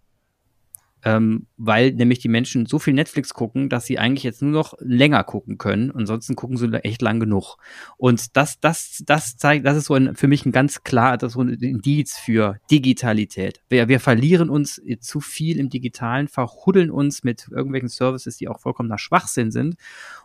ähm, 1.06 1.48
weil 1.58 1.92
nämlich 1.92 2.20
die 2.20 2.30
Menschen 2.30 2.66
so 2.66 2.80
viel 2.80 2.94
Netflix 2.94 3.34
gucken, 3.34 3.70
dass 3.70 3.86
sie 3.86 4.00
eigentlich 4.00 4.24
jetzt 4.24 4.42
nur 4.42 4.52
noch 4.52 4.74
länger 4.80 5.24
gucken 5.24 5.58
können. 5.58 5.92
Ansonsten 5.92 6.36
gucken 6.36 6.58
sie 6.58 6.72
echt 6.84 7.02
lang 7.02 7.20
genug. 7.20 7.58
Und 7.98 8.36
das, 8.38 8.60
das, 8.60 9.04
das 9.06 9.38
zeigt, 9.38 9.66
das 9.66 9.78
ist 9.78 9.86
so 9.86 9.96
ein, 9.96 10.16
für 10.16 10.28
mich 10.28 10.46
ein 10.46 10.52
ganz 10.52 10.84
klar, 10.84 11.18
das 11.18 11.32
ist 11.32 11.34
so 11.34 11.42
ein 11.42 11.50
Indiz 11.50 12.18
für 12.18 12.58
Digitalität. 12.72 13.62
Wir, 13.70 13.88
wir 13.88 14.00
verlieren 14.00 14.50
uns 14.50 14.82
zu 15.00 15.20
viel 15.20 15.60
im 15.60 15.70
Digitalen, 15.70 16.28
verhuddeln 16.28 16.89
uns 16.89 17.24
mit 17.24 17.48
irgendwelchen 17.52 17.89
Services, 17.89 18.38
die 18.38 18.48
auch 18.48 18.60
vollkommener 18.60 18.98
Schwachsinn 18.98 19.52
sind 19.52 19.76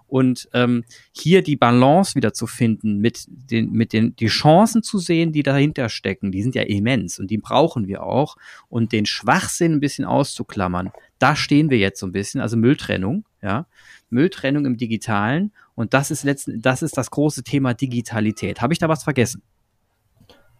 und 0.09 0.49
ähm, 0.55 0.85
hier 1.13 1.43
die 1.43 1.57
Balance 1.57 2.15
wieder 2.15 2.33
zu 2.33 2.47
finden, 2.47 2.99
mit 2.99 3.27
den, 3.29 3.71
mit 3.71 3.93
den, 3.93 4.17
die 4.17 4.27
Chancen 4.27 4.83
zu 4.83 4.99
sehen, 4.99 5.33
die 5.33 5.43
dahinter 5.43 5.89
stecken, 5.89 6.33
die 6.33 6.43
sind 6.43 6.55
ja 6.55 6.63
immens 6.63 7.19
und 7.19 7.31
die 7.31 7.39
brauchen 7.39 7.87
wir 7.87 8.03
auch 8.03 8.37
und 8.69 8.93
den 8.93 9.07
Schwachsinn 9.07 9.75
ein 9.75 9.81
bisschen 9.81 10.05
auszuklammern. 10.05 10.91
Da 11.19 11.37
stehen 11.37 11.71
wir 11.71 11.79
jetzt 11.79 12.01
so 12.01 12.07
ein 12.07 12.13
bisschen, 12.13 12.41
also 12.41 12.57
Mülltrennung, 12.57 13.25
ja, 13.43 13.67
Mülltrennung 14.11 14.65
im 14.65 14.77
Digitalen 14.77 15.53
und 15.75 15.95
das 15.95 16.11
ist 16.11 16.25
letzten, 16.25 16.61
das 16.61 16.83
ist 16.83 16.97
das 16.97 17.11
große 17.11 17.45
Thema 17.45 17.75
Digitalität. 17.75 18.63
Habe 18.63 18.73
ich 18.73 18.79
da 18.79 18.89
was 18.89 19.05
vergessen? 19.05 19.43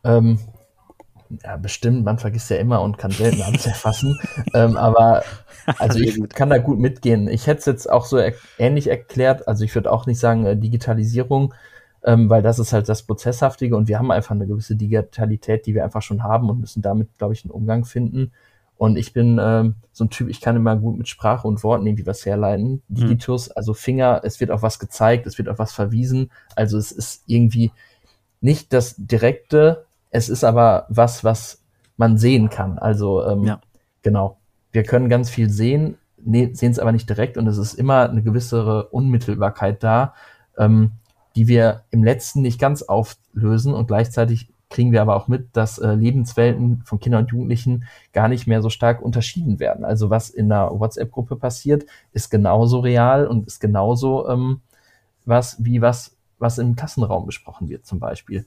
Ähm, 0.05 0.39
ja, 1.45 1.57
bestimmt, 1.57 2.05
man 2.05 2.19
vergisst 2.19 2.51
ja 2.51 2.57
immer 2.57 2.81
und 2.83 2.99
kann 2.99 3.11
selten 3.11 3.43
alles 3.43 3.67
erfassen. 3.67 4.19
ähm, 4.55 4.77
aber 4.77 5.23
also 5.79 5.99
ich 5.99 6.19
kann 6.31 6.51
da 6.51 6.59
gut 6.59 6.79
mitgehen. 6.79 7.29
Ich 7.29 7.47
hätte 7.47 7.61
es 7.61 7.67
jetzt 7.67 7.91
auch 7.91 8.07
so 8.07 8.17
er 8.17 8.33
ähnlich 8.59 8.89
erklärt. 8.89 9.47
Also 9.47 9.65
ich 9.65 9.75
würde 9.75 9.93
auch 9.93 10.07
nicht 10.07 10.19
sagen 10.19 10.47
äh, 10.47 10.57
Digitalisierung, 10.57 11.55
ähm, 12.05 12.31
weil 12.31 12.43
das 12.43 12.59
ist 12.59 12.73
halt 12.73 12.89
das 12.89 13.03
Prozesshaftige 13.03 13.77
und 13.77 13.89
wir 13.89 13.99
haben 13.99 14.11
einfach 14.11 14.31
eine 14.31 14.47
gewisse 14.47 14.77
Digitalität, 14.77 15.67
die 15.67 15.75
wir 15.75 15.85
einfach 15.85 16.03
schon 16.03 16.23
haben 16.23 16.49
und 16.49 16.61
müssen 16.61 16.83
damit, 16.83 17.17
glaube 17.19 17.35
ich, 17.35 17.45
einen 17.45 17.51
Umgang 17.51 17.85
finden. 17.85 18.33
Und 18.79 18.97
ich 18.97 19.13
bin 19.13 19.41
ähm, 19.43 19.75
so 19.93 20.05
ein 20.05 20.11
Typ, 20.11 20.29
ich 20.29 20.41
kann 20.41 20.55
immer 20.55 20.77
gut 20.77 20.97
mit 20.97 21.09
Sprache 21.09 21.49
und 21.49 21.65
Worten 21.65 21.85
irgendwie 21.85 22.07
was 22.07 22.25
herleiten. 22.25 22.81
Mhm. 22.89 22.95
Digitus, 22.95 23.51
also 23.51 23.75
Finger, 23.75 24.21
es 24.23 24.39
wird 24.39 24.53
auf 24.53 24.63
was 24.63 24.79
gezeigt, 24.79 25.27
es 25.27 25.37
wird 25.37 25.49
auf 25.49 25.59
was 25.59 25.73
verwiesen. 25.73 26.31
Also 26.55 26.79
es 26.79 26.93
ist 26.93 27.25
irgendwie 27.27 27.73
nicht 28.41 28.73
das 28.73 28.95
direkte, 28.97 29.85
es 30.11 30.29
ist 30.29 30.45
aber 30.45 30.87
was, 30.89 31.25
was 31.25 31.63
man 31.97 32.19
sehen 32.19 32.49
kann. 32.51 32.79
Also 32.79 33.25
ähm, 33.27 33.45
ja. 33.45 33.61
genau. 34.03 34.39
Wir 34.73 34.83
können 34.83 35.09
ganz 35.09 35.31
viel 35.31 35.51
sehen, 35.51 35.99
ne, 36.17 36.55
sehen 36.55 36.73
es 36.73 36.79
aber 36.79 36.93
nicht 36.93 37.09
direkt 37.09 37.37
und 37.37 37.47
es 37.47 37.59
ist 37.59 37.75
immer 37.75 38.09
eine 38.09 38.23
gewisse 38.23 38.85
Unmittelbarkeit 38.89 39.83
da, 39.83 40.15
ähm, 40.57 40.93
die 41.37 41.49
wir 41.49 41.85
im 41.91 42.05
letzten 42.05 42.43
nicht 42.43 42.61
ganz 42.61 42.83
auflösen 42.83 43.75
und 43.75 43.87
gleichzeitig 43.87 44.53
kriegen 44.71 44.93
wir 44.93 45.01
aber 45.01 45.17
auch 45.17 45.29
mit, 45.29 45.57
dass 45.57 45.79
äh, 45.79 45.95
Lebenswelten 45.95 46.83
von 46.85 47.01
Kindern 47.01 47.25
und 47.25 47.31
Jugendlichen 47.31 47.85
gar 48.13 48.29
nicht 48.29 48.47
mehr 48.47 48.61
so 48.61 48.69
stark 48.69 49.01
unterschieden 49.01 49.61
werden. 49.61 49.85
Also 49.85 50.11
was 50.11 50.29
in 50.29 50.53
einer 50.53 50.79
WhatsApp-Gruppe 50.79 51.37
passiert, 51.37 51.87
ist 52.13 52.31
genauso 52.31 52.81
real 52.81 53.27
und 53.27 53.47
ist 53.47 53.61
genauso 53.61 54.29
ähm, 54.29 54.61
was 55.25 55.57
wie 55.65 55.81
was, 55.81 56.17
was 56.39 56.59
im 56.59 56.77
Klassenraum 56.77 57.25
besprochen 57.25 57.69
wird 57.69 57.87
zum 57.87 57.99
Beispiel. 57.99 58.45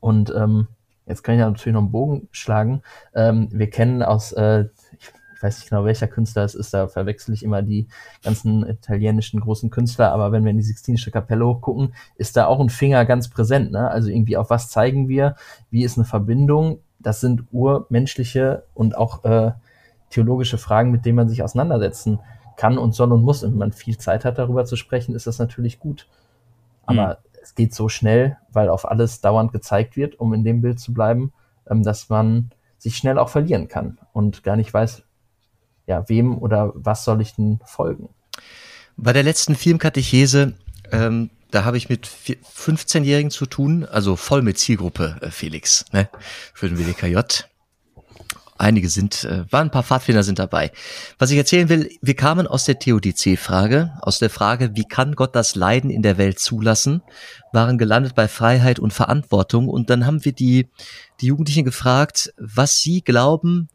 Und 0.00 0.32
ähm, 0.34 0.68
jetzt 1.06 1.22
kann 1.22 1.34
ich 1.34 1.40
natürlich 1.40 1.74
noch 1.74 1.82
einen 1.82 1.92
Bogen 1.92 2.28
schlagen. 2.32 2.82
Ähm, 3.14 3.48
wir 3.50 3.70
kennen 3.70 4.02
aus, 4.02 4.32
äh, 4.32 4.66
ich 4.98 5.12
weiß 5.42 5.58
nicht 5.58 5.70
genau 5.70 5.84
welcher 5.84 6.06
Künstler 6.06 6.44
es 6.44 6.54
ist, 6.54 6.72
da 6.72 6.86
verwechsel 6.86 7.34
ich 7.34 7.42
immer 7.42 7.62
die 7.62 7.88
ganzen 8.22 8.64
italienischen 8.68 9.40
großen 9.40 9.70
Künstler, 9.70 10.12
aber 10.12 10.30
wenn 10.30 10.44
wir 10.44 10.50
in 10.52 10.56
die 10.56 10.62
Sixtinische 10.62 11.10
Kapelle 11.10 11.44
hochgucken, 11.44 11.94
ist 12.16 12.36
da 12.36 12.46
auch 12.46 12.60
ein 12.60 12.70
Finger 12.70 13.04
ganz 13.04 13.28
präsent. 13.28 13.72
Ne? 13.72 13.90
Also 13.90 14.08
irgendwie 14.08 14.36
auf 14.36 14.50
was 14.50 14.68
zeigen 14.70 15.08
wir, 15.08 15.34
wie 15.70 15.84
ist 15.84 15.98
eine 15.98 16.04
Verbindung. 16.04 16.78
Das 17.00 17.20
sind 17.20 17.44
urmenschliche 17.50 18.62
und 18.74 18.96
auch 18.96 19.24
äh, 19.24 19.52
theologische 20.10 20.58
Fragen, 20.58 20.92
mit 20.92 21.04
denen 21.04 21.16
man 21.16 21.28
sich 21.28 21.42
auseinandersetzen 21.42 22.20
kann 22.56 22.78
und 22.78 22.94
soll 22.94 23.12
und 23.12 23.22
muss. 23.22 23.42
Und 23.42 23.52
wenn 23.52 23.58
man 23.58 23.72
viel 23.72 23.98
Zeit 23.98 24.24
hat, 24.24 24.38
darüber 24.38 24.64
zu 24.64 24.76
sprechen, 24.76 25.16
ist 25.16 25.26
das 25.26 25.40
natürlich 25.40 25.80
gut. 25.80 26.06
Aber 26.86 27.18
mhm 27.24 27.31
es 27.42 27.54
geht 27.54 27.74
so 27.74 27.88
schnell, 27.88 28.38
weil 28.52 28.68
auf 28.68 28.88
alles 28.88 29.20
dauernd 29.20 29.52
gezeigt 29.52 29.96
wird, 29.96 30.18
um 30.18 30.32
in 30.32 30.44
dem 30.44 30.62
Bild 30.62 30.80
zu 30.80 30.94
bleiben, 30.94 31.32
ähm, 31.68 31.82
dass 31.82 32.08
man 32.08 32.50
sich 32.78 32.96
schnell 32.96 33.18
auch 33.18 33.28
verlieren 33.28 33.68
kann 33.68 33.98
und 34.12 34.42
gar 34.42 34.56
nicht 34.56 34.72
weiß, 34.72 35.02
ja, 35.86 36.08
wem 36.08 36.38
oder 36.38 36.72
was 36.74 37.04
soll 37.04 37.20
ich 37.20 37.34
denn 37.34 37.60
folgen. 37.64 38.08
Bei 38.96 39.12
der 39.12 39.22
letzten 39.22 39.54
Filmkatechese 39.54 40.54
ähm, 40.90 41.30
da 41.52 41.64
habe 41.64 41.76
ich 41.76 41.88
mit 41.88 42.08
15-Jährigen 42.08 43.30
zu 43.30 43.46
tun, 43.46 43.84
also 43.84 44.16
voll 44.16 44.42
mit 44.42 44.58
Zielgruppe, 44.58 45.18
äh, 45.20 45.30
Felix, 45.30 45.84
ne, 45.92 46.08
für 46.54 46.68
den 46.68 46.78
WDKJ. 46.78 47.44
Einige 48.62 48.88
sind, 48.88 49.24
äh, 49.24 49.44
waren 49.50 49.66
ein 49.66 49.70
paar 49.72 49.82
Pfadfinder 49.82 50.22
sind 50.22 50.38
dabei. 50.38 50.70
Was 51.18 51.32
ich 51.32 51.36
erzählen 51.36 51.68
will, 51.68 51.90
wir 52.00 52.14
kamen 52.14 52.46
aus 52.46 52.64
der 52.64 52.78
Theodizee-Frage, 52.78 53.94
aus 54.00 54.20
der 54.20 54.30
Frage, 54.30 54.76
wie 54.76 54.84
kann 54.84 55.16
Gott 55.16 55.34
das 55.34 55.56
Leiden 55.56 55.90
in 55.90 56.02
der 56.02 56.16
Welt 56.16 56.38
zulassen, 56.38 57.02
waren 57.52 57.76
gelandet 57.76 58.14
bei 58.14 58.28
Freiheit 58.28 58.78
und 58.78 58.92
Verantwortung 58.92 59.68
und 59.68 59.90
dann 59.90 60.06
haben 60.06 60.24
wir 60.24 60.30
die, 60.30 60.68
die 61.20 61.26
Jugendlichen 61.26 61.64
gefragt, 61.64 62.32
was 62.38 62.78
sie 62.78 63.02
glauben, 63.02 63.68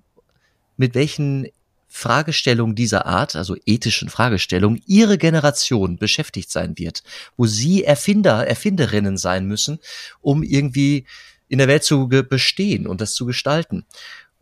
mit 0.78 0.96
welchen 0.96 1.48
Fragestellungen 1.90 2.76
dieser 2.76 3.06
Art, 3.08 3.36
also 3.36 3.58
ethischen 3.66 4.08
Fragestellungen, 4.08 4.82
ihre 4.86 5.18
Generation 5.18 5.98
beschäftigt 5.98 6.50
sein 6.50 6.78
wird, 6.78 7.04
wo 7.36 7.46
sie 7.46 7.84
Erfinder, 7.84 8.48
Erfinderinnen 8.48 9.18
sein 9.18 9.48
müssen, 9.48 9.80
um 10.22 10.44
irgendwie 10.44 11.06
in 11.50 11.58
der 11.58 11.68
Welt 11.68 11.84
zu 11.84 12.08
bestehen 12.08 12.88
und 12.88 13.02
das 13.02 13.16
zu 13.16 13.26
gestalten. 13.26 13.86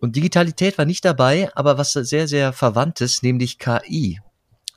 Und 0.05 0.15
Digitalität 0.15 0.77
war 0.77 0.85
nicht 0.85 1.03
dabei, 1.03 1.49
aber 1.55 1.79
was 1.79 1.93
sehr, 1.93 2.27
sehr 2.27 2.53
verwandt 2.53 3.01
ist, 3.01 3.23
nämlich 3.23 3.57
KI, 3.57 4.19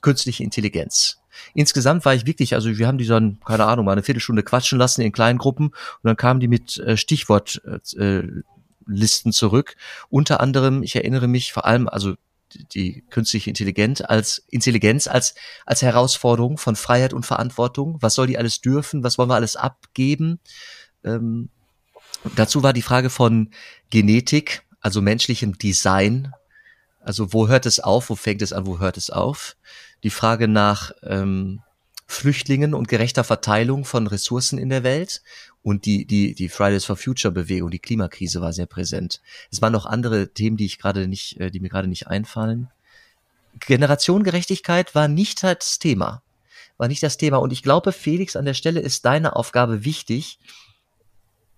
künstliche 0.01 0.43
Intelligenz. 0.43 1.21
Insgesamt 1.53 2.03
war 2.03 2.15
ich 2.15 2.25
wirklich, 2.25 2.55
also 2.55 2.79
wir 2.79 2.87
haben 2.87 2.97
die 2.97 3.05
dann, 3.05 3.39
keine 3.45 3.65
Ahnung, 3.65 3.85
mal 3.85 3.91
eine 3.91 4.01
Viertelstunde 4.01 4.41
quatschen 4.41 4.79
lassen 4.79 5.01
in 5.01 5.11
kleinen 5.11 5.37
Gruppen 5.37 5.67
und 5.67 5.75
dann 6.01 6.17
kamen 6.17 6.39
die 6.39 6.47
mit 6.47 6.79
äh, 6.79 6.97
Stichwortlisten 6.97 8.43
zurück. 9.31 9.75
Unter 10.09 10.39
anderem, 10.39 10.81
ich 10.81 10.95
erinnere 10.95 11.27
mich 11.27 11.53
vor 11.53 11.65
allem, 11.65 11.87
also 11.87 12.15
die 12.73 13.03
künstliche 13.11 13.51
Intelligenz 13.51 14.01
als 14.01 14.43
Intelligenz 14.49 15.05
als 15.05 15.35
als 15.67 15.83
Herausforderung 15.83 16.57
von 16.57 16.75
Freiheit 16.75 17.13
und 17.13 17.27
Verantwortung. 17.27 17.99
Was 18.01 18.15
soll 18.15 18.25
die 18.25 18.39
alles 18.39 18.61
dürfen? 18.61 19.03
Was 19.03 19.19
wollen 19.19 19.29
wir 19.29 19.35
alles 19.35 19.55
abgeben? 19.55 20.39
Ähm, 21.03 21.49
dazu 22.35 22.63
war 22.63 22.73
die 22.73 22.81
Frage 22.81 23.11
von 23.11 23.51
Genetik, 23.91 24.63
also 24.81 25.01
menschlichem 25.01 25.57
Design. 25.57 26.31
Also 27.01 27.33
wo 27.33 27.47
hört 27.47 27.65
es 27.65 27.79
auf? 27.79 28.09
Wo 28.09 28.15
fängt 28.15 28.41
es 28.41 28.53
an? 28.53 28.65
Wo 28.65 28.79
hört 28.79 28.97
es 28.97 29.09
auf? 29.09 29.55
Die 30.03 30.09
Frage 30.09 30.47
nach 30.47 30.91
ähm, 31.03 31.61
Flüchtlingen 32.07 32.73
und 32.73 32.87
gerechter 32.87 33.23
Verteilung 33.23 33.85
von 33.85 34.07
Ressourcen 34.07 34.57
in 34.57 34.69
der 34.69 34.83
Welt 34.83 35.21
und 35.61 35.85
die, 35.85 36.05
die, 36.05 36.33
die 36.33 36.49
Fridays 36.49 36.85
for 36.85 36.95
Future 36.95 37.31
Bewegung, 37.31 37.69
die 37.69 37.79
Klimakrise 37.79 38.41
war 38.41 38.51
sehr 38.51 38.65
präsent. 38.65 39.21
Es 39.51 39.61
waren 39.61 39.73
noch 39.73 39.85
andere 39.85 40.33
Themen, 40.33 40.57
die 40.57 40.65
ich 40.65 40.79
gerade 40.79 41.07
nicht, 41.07 41.39
äh, 41.39 41.51
die 41.51 41.59
mir 41.59 41.69
gerade 41.69 41.87
nicht 41.87 42.07
einfallen. 42.07 42.69
Generationengerechtigkeit 43.59 44.95
war 44.95 45.07
nicht 45.07 45.43
das 45.43 45.79
Thema. 45.79 46.23
War 46.77 46.87
nicht 46.87 47.03
das 47.03 47.17
Thema. 47.17 47.37
Und 47.37 47.51
ich 47.51 47.61
glaube, 47.61 47.91
Felix, 47.91 48.35
an 48.35 48.45
der 48.45 48.53
Stelle 48.53 48.79
ist 48.79 49.05
deine 49.05 49.35
Aufgabe 49.35 49.83
wichtig. 49.85 50.39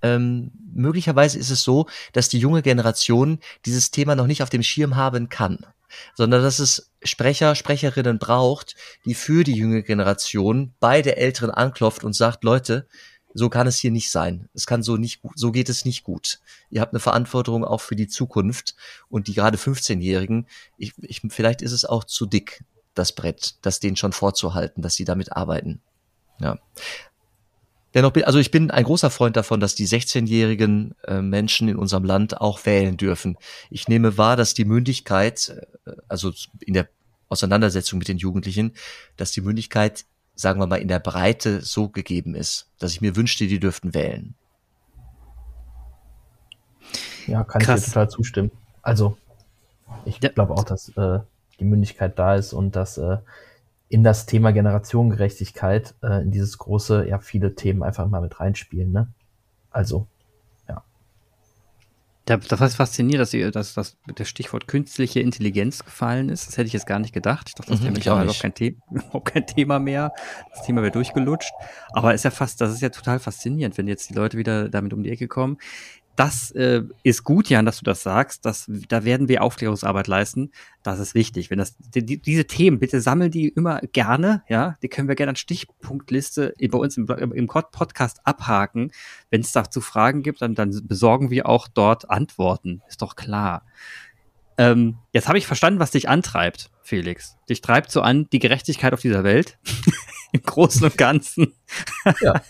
Ähm, 0.02 0.52
möglicherweise 0.74 1.38
ist 1.38 1.50
es 1.50 1.64
so, 1.64 1.88
dass 2.14 2.30
die 2.30 2.40
junge 2.40 2.62
Generation 2.62 3.40
dieses 3.66 3.92
Thema 3.92 4.16
noch 4.16 4.28
nicht 4.28 4.44
auf 4.44 4.50
dem 4.50 4.64
Schirm 4.64 4.96
haben 4.96 5.30
kann 5.30 5.66
sondern 6.16 6.42
dass 6.42 6.60
es 6.60 6.92
Sprecher, 7.04 7.56
Sprecherinnen 7.56 8.20
braucht, 8.20 8.76
die 9.06 9.14
für 9.14 9.44
die 9.44 9.56
junge 9.56 9.84
Generation 9.84 10.74
bei 10.80 11.02
der 11.02 11.18
Älteren 11.18 11.52
anklopft 11.52 12.04
und 12.04 12.14
sagt, 12.14 12.44
Leute, 12.44 12.88
so 13.34 13.50
kann 13.50 13.68
es 13.68 13.78
hier 13.78 13.92
nicht 13.92 14.12
sein. 14.12 14.50
Es 14.54 14.66
kann 14.66 14.84
so 14.84 14.98
nicht 14.98 15.22
so 15.36 15.52
geht 15.52 15.70
es 15.70 15.86
nicht 15.86 16.04
gut. 16.04 16.40
Ihr 16.70 16.82
habt 16.82 16.94
eine 16.94 17.00
Verantwortung 17.00 17.64
auch 17.64 17.82
für 17.82 17.96
die 17.96 18.08
Zukunft 18.08 18.76
und 19.10 19.28
die 19.28 19.34
gerade 19.34 19.58
15-Jährigen, 19.58 20.48
ich, 20.78 20.94
ich, 21.02 21.22
vielleicht 21.30 21.62
ist 21.62 21.72
es 21.72 21.86
auch 21.86 22.04
zu 22.04 22.26
dick, 22.26 22.64
das 22.94 23.14
Brett, 23.14 23.56
das 23.62 23.80
denen 23.80 23.96
schon 23.96 24.12
vorzuhalten, 24.12 24.82
dass 24.82 24.96
sie 24.96 25.06
damit 25.06 25.32
arbeiten. 25.32 25.82
Ja. 26.40 26.60
Dennoch 27.94 28.12
bin, 28.12 28.24
also 28.24 28.40
ich 28.40 28.52
bin 28.52 28.72
ein 28.72 28.84
großer 28.84 29.10
Freund 29.10 29.36
davon, 29.36 29.60
dass 29.60 29.76
die 29.76 29.88
16-jährigen 29.88 30.96
äh, 31.04 31.22
Menschen 31.22 31.68
in 31.68 31.76
unserem 31.76 32.06
Land 32.06 32.40
auch 32.40 32.66
wählen 32.66 32.96
dürfen. 32.96 33.38
Ich 33.70 33.88
nehme 33.88 34.18
wahr, 34.18 34.38
dass 34.38 34.54
die 34.54 34.66
Mündigkeit, 34.66 35.54
äh, 35.86 35.92
also 36.08 36.32
in 36.62 36.74
der 36.74 36.88
Auseinandersetzung 37.28 38.00
mit 38.00 38.08
den 38.08 38.18
Jugendlichen, 38.18 38.74
dass 39.18 39.32
die 39.32 39.42
Mündigkeit, 39.42 40.06
sagen 40.36 40.60
wir 40.60 40.68
mal, 40.68 40.82
in 40.82 40.88
der 40.88 41.00
Breite 41.00 41.62
so 41.62 41.90
gegeben 41.90 42.36
ist, 42.36 42.70
dass 42.80 42.92
ich 42.92 43.02
mir 43.02 43.16
wünschte, 43.16 43.48
die 43.48 43.60
dürften 43.60 43.94
wählen. 43.94 44.36
Ja, 47.28 47.44
kann 47.44 47.62
Krass. 47.62 47.82
ich 47.82 47.86
dir 47.86 47.92
total 47.94 48.10
zustimmen. 48.10 48.52
Also, 48.82 49.18
ich 50.06 50.20
ja. 50.22 50.30
glaube 50.30 50.54
auch, 50.54 50.64
dass 50.64 50.90
äh, 50.98 51.20
die 51.60 51.66
Mündigkeit 51.66 52.18
da 52.18 52.36
ist 52.36 52.54
und 52.54 52.76
dass 52.76 52.98
äh, 52.98 53.18
in 53.92 54.06
das 54.06 54.26
Thema 54.26 54.54
Generationengerechtigkeit, 54.54 55.96
äh, 56.02 56.22
in 56.22 56.32
dieses 56.32 56.58
große, 56.58 57.10
ja, 57.10 57.20
viele 57.20 57.56
Themen 57.56 57.84
einfach 57.84 58.08
mal 58.08 58.22
mit 58.22 58.40
reinspielen, 58.40 58.94
ne? 58.94 59.10
Also, 59.70 60.08
ja. 60.70 60.82
Da, 62.24 62.38
das 62.38 62.62
ist 62.62 62.76
faszinierend, 62.76 63.22
dass, 63.22 63.34
ihr, 63.34 63.52
dass, 63.52 63.74
dass 63.74 63.98
der 64.18 64.24
Stichwort 64.24 64.70
künstliche 64.70 65.20
Intelligenz 65.20 65.84
gefallen 65.84 66.30
ist. 66.30 66.48
Das 66.48 66.58
hätte 66.58 66.68
ich 66.68 66.74
jetzt 66.74 66.88
gar 66.88 67.00
nicht 67.00 67.14
gedacht. 67.14 67.50
Ich 67.50 67.56
dachte, 67.56 67.72
das 67.72 67.82
mhm, 67.82 67.84
wäre 67.84 67.94
mittlerweile 67.96 68.32
auch 68.32 68.40
kein, 68.40 68.54
The 68.58 68.78
auch 69.12 69.26
kein 69.26 69.46
Thema 69.46 69.78
mehr. 69.80 70.14
Das 70.54 70.64
Thema 70.66 70.82
wäre 70.82 70.94
durchgelutscht. 70.94 71.52
Aber 71.92 72.14
ist 72.14 72.24
ja 72.24 72.32
fast, 72.32 72.62
das 72.62 72.72
ist 72.72 72.82
ja 72.82 72.90
total 72.90 73.20
faszinierend, 73.20 73.78
wenn 73.78 73.90
jetzt 73.90 74.10
die 74.10 74.14
Leute 74.14 74.38
wieder 74.38 74.70
damit 74.70 74.94
um 74.94 75.04
die 75.04 75.10
Ecke 75.10 75.28
kommen 75.28 75.58
das 76.15 76.52
äh, 76.52 76.84
ist 77.04 77.24
gut, 77.24 77.50
Jan, 77.50 77.65
dass 77.65 77.80
du 77.80 77.84
das 77.84 78.04
sagst. 78.04 78.45
Das, 78.45 78.69
da 78.89 79.04
werden 79.06 79.28
wir 79.28 79.41
Aufklärungsarbeit 79.43 80.08
leisten. 80.08 80.52
Das 80.84 81.00
ist 81.00 81.15
wichtig. 81.15 81.50
Wenn 81.50 81.60
das, 81.60 81.76
die, 81.80 82.21
diese 82.21 82.45
Themen, 82.45 82.80
bitte 82.80 83.02
sammeln 83.02 83.32
die 83.32 83.47
immer 83.47 83.80
gerne, 83.91 84.43
ja. 84.50 84.78
Die 84.82 84.89
können 84.89 85.08
wir 85.08 85.15
gerne 85.15 85.32
an 85.32 85.36
Stichpunktliste 85.36 86.54
bei 86.69 86.78
uns 86.78 86.97
im, 86.97 87.08
im 87.08 87.47
Podcast 87.47 88.19
abhaken. 88.26 88.91
Wenn 89.30 89.41
es 89.41 89.52
dazu 89.52 89.82
Fragen 89.82 90.21
gibt, 90.21 90.41
dann, 90.41 90.56
dann 90.56 90.80
besorgen 90.84 91.30
wir 91.30 91.47
auch 91.47 91.67
dort 91.67 92.10
Antworten. 92.10 92.82
Ist 92.88 93.02
doch 93.02 93.15
klar. 93.15 93.65
Ähm, 94.58 94.97
jetzt 95.13 95.28
habe 95.28 95.38
ich 95.38 95.47
verstanden, 95.47 95.80
was 95.80 95.91
dich 95.91 96.10
antreibt, 96.10 96.69
Felix. 96.84 97.38
Dich 97.50 97.62
treibt 97.62 97.91
so 97.91 98.02
an 98.02 98.28
die 98.32 98.39
Gerechtigkeit 98.39 98.93
auf 98.93 99.02
dieser 99.02 99.24
Welt. 99.24 99.58
im 100.34 100.41
Großen 100.41 100.84
und 100.84 100.98
Ganzen. 100.98 101.54
Ja. 102.22 102.41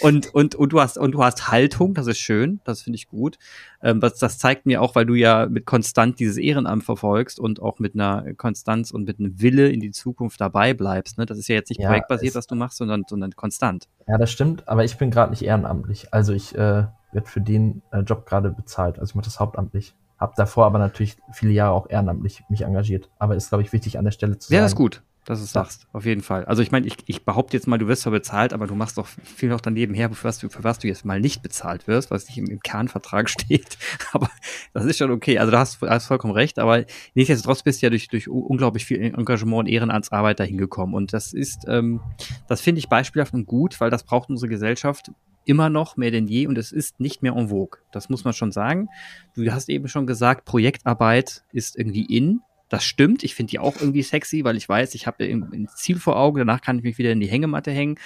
und, 0.00 0.34
und, 0.34 0.54
und 0.54 0.72
du 0.72 0.80
hast, 0.80 0.98
und 0.98 1.12
du 1.12 1.22
hast 1.22 1.48
Haltung, 1.48 1.94
das 1.94 2.06
ist 2.06 2.18
schön, 2.18 2.60
das 2.64 2.82
finde 2.82 2.96
ich 2.96 3.08
gut. 3.08 3.38
Ähm, 3.82 4.00
das, 4.00 4.18
das 4.18 4.38
zeigt 4.38 4.66
mir 4.66 4.82
auch, 4.82 4.94
weil 4.94 5.06
du 5.06 5.14
ja 5.14 5.46
mit 5.46 5.66
konstant 5.66 6.18
dieses 6.18 6.36
Ehrenamt 6.36 6.84
verfolgst 6.84 7.38
und 7.38 7.60
auch 7.60 7.78
mit 7.78 7.94
einer 7.94 8.34
Konstanz 8.34 8.90
und 8.90 9.04
mit 9.04 9.18
einem 9.18 9.40
Wille 9.40 9.68
in 9.68 9.80
die 9.80 9.90
Zukunft 9.90 10.40
dabei 10.40 10.74
bleibst. 10.74 11.18
Ne? 11.18 11.26
Das 11.26 11.38
ist 11.38 11.48
ja 11.48 11.54
jetzt 11.54 11.68
nicht 11.68 11.80
ja, 11.80 11.88
projektbasiert, 11.88 12.34
was 12.34 12.46
du 12.46 12.54
machst, 12.56 12.78
sondern, 12.78 13.04
sondern 13.08 13.32
konstant. 13.32 13.88
Ja, 14.08 14.18
das 14.18 14.30
stimmt, 14.32 14.66
aber 14.68 14.84
ich 14.84 14.96
bin 14.96 15.10
gerade 15.10 15.30
nicht 15.30 15.42
ehrenamtlich. 15.42 16.12
Also 16.12 16.32
ich 16.32 16.54
äh, 16.54 16.58
werde 16.58 17.26
für 17.26 17.40
den 17.40 17.82
äh, 17.92 18.00
Job 18.00 18.26
gerade 18.26 18.50
bezahlt. 18.50 18.98
Also 18.98 19.12
ich 19.12 19.14
mache 19.14 19.26
das 19.26 19.38
hauptamtlich. 19.38 19.94
Hab 20.18 20.36
davor 20.36 20.66
aber 20.66 20.78
natürlich 20.78 21.16
viele 21.32 21.52
Jahre 21.52 21.74
auch 21.74 21.90
ehrenamtlich 21.90 22.44
mich 22.48 22.62
engagiert. 22.62 23.10
Aber 23.18 23.34
ist, 23.36 23.48
glaube 23.48 23.62
ich, 23.62 23.72
wichtig 23.72 23.98
an 23.98 24.04
der 24.04 24.12
Stelle 24.12 24.38
zu 24.38 24.48
sagen. 24.48 24.54
Ja, 24.54 24.62
das 24.62 24.72
ist 24.72 24.76
gut 24.76 25.02
dass 25.24 25.38
du 25.38 25.44
es 25.44 25.52
sagst, 25.52 25.86
auf 25.92 26.04
jeden 26.04 26.22
Fall. 26.22 26.44
Also 26.44 26.62
ich 26.62 26.70
meine, 26.70 26.86
ich, 26.86 26.96
ich 27.06 27.24
behaupte 27.24 27.56
jetzt 27.56 27.66
mal, 27.66 27.78
du 27.78 27.88
wirst 27.88 28.02
zwar 28.02 28.12
bezahlt, 28.12 28.52
aber 28.52 28.66
du 28.66 28.74
machst 28.74 28.98
doch 28.98 29.06
viel 29.06 29.48
noch 29.48 29.60
daneben 29.60 29.94
her, 29.94 30.10
für 30.10 30.24
was 30.24 30.38
du, 30.38 30.48
für 30.48 30.64
was 30.64 30.78
du 30.78 30.88
jetzt 30.88 31.04
mal 31.04 31.20
nicht 31.20 31.42
bezahlt 31.42 31.86
wirst, 31.86 32.10
was 32.10 32.26
nicht 32.28 32.38
im, 32.38 32.46
im 32.46 32.60
Kernvertrag 32.60 33.30
steht. 33.30 33.78
Aber 34.12 34.30
das 34.72 34.84
ist 34.84 34.98
schon 34.98 35.10
okay. 35.10 35.38
Also 35.38 35.50
du 35.50 35.58
hast, 35.58 35.80
hast 35.82 36.06
vollkommen 36.06 36.34
recht, 36.34 36.58
aber 36.58 36.84
nichtsdestotrotz 37.14 37.62
bist 37.62 37.80
du 37.80 37.86
ja 37.86 37.90
durch, 37.90 38.08
durch 38.08 38.28
unglaublich 38.28 38.84
viel 38.84 39.00
Engagement 39.00 39.60
und 39.60 39.66
Ehrenamtsarbeit 39.66 40.40
dahin 40.40 40.58
gekommen. 40.58 40.94
Und 40.94 41.12
das 41.12 41.32
ist, 41.32 41.64
ähm, 41.68 42.00
das 42.46 42.60
finde 42.60 42.80
ich 42.80 42.88
beispielhaft 42.88 43.34
und 43.34 43.46
gut, 43.46 43.80
weil 43.80 43.90
das 43.90 44.04
braucht 44.04 44.28
unsere 44.28 44.48
Gesellschaft 44.48 45.10
immer 45.46 45.68
noch 45.68 45.96
mehr 45.96 46.10
denn 46.10 46.26
je 46.26 46.46
und 46.46 46.58
es 46.58 46.72
ist 46.72 47.00
nicht 47.00 47.22
mehr 47.22 47.34
en 47.34 47.48
vogue. 47.48 47.78
Das 47.92 48.08
muss 48.08 48.24
man 48.24 48.32
schon 48.32 48.52
sagen. 48.52 48.88
Du 49.34 49.50
hast 49.50 49.68
eben 49.68 49.88
schon 49.88 50.06
gesagt, 50.06 50.44
Projektarbeit 50.44 51.44
ist 51.52 51.76
irgendwie 51.76 52.04
in 52.04 52.40
das 52.74 52.84
stimmt. 52.84 53.22
Ich 53.22 53.34
finde 53.34 53.52
die 53.52 53.58
auch 53.60 53.76
irgendwie 53.80 54.02
sexy, 54.02 54.44
weil 54.44 54.56
ich 54.56 54.68
weiß, 54.68 54.94
ich 54.94 55.06
habe 55.06 55.24
ein 55.24 55.68
Ziel 55.76 55.98
vor 55.98 56.16
Augen. 56.16 56.38
Danach 56.38 56.60
kann 56.60 56.78
ich 56.78 56.82
mich 56.82 56.98
wieder 56.98 57.12
in 57.12 57.20
die 57.20 57.28
Hängematte 57.28 57.70
hängen 57.70 57.98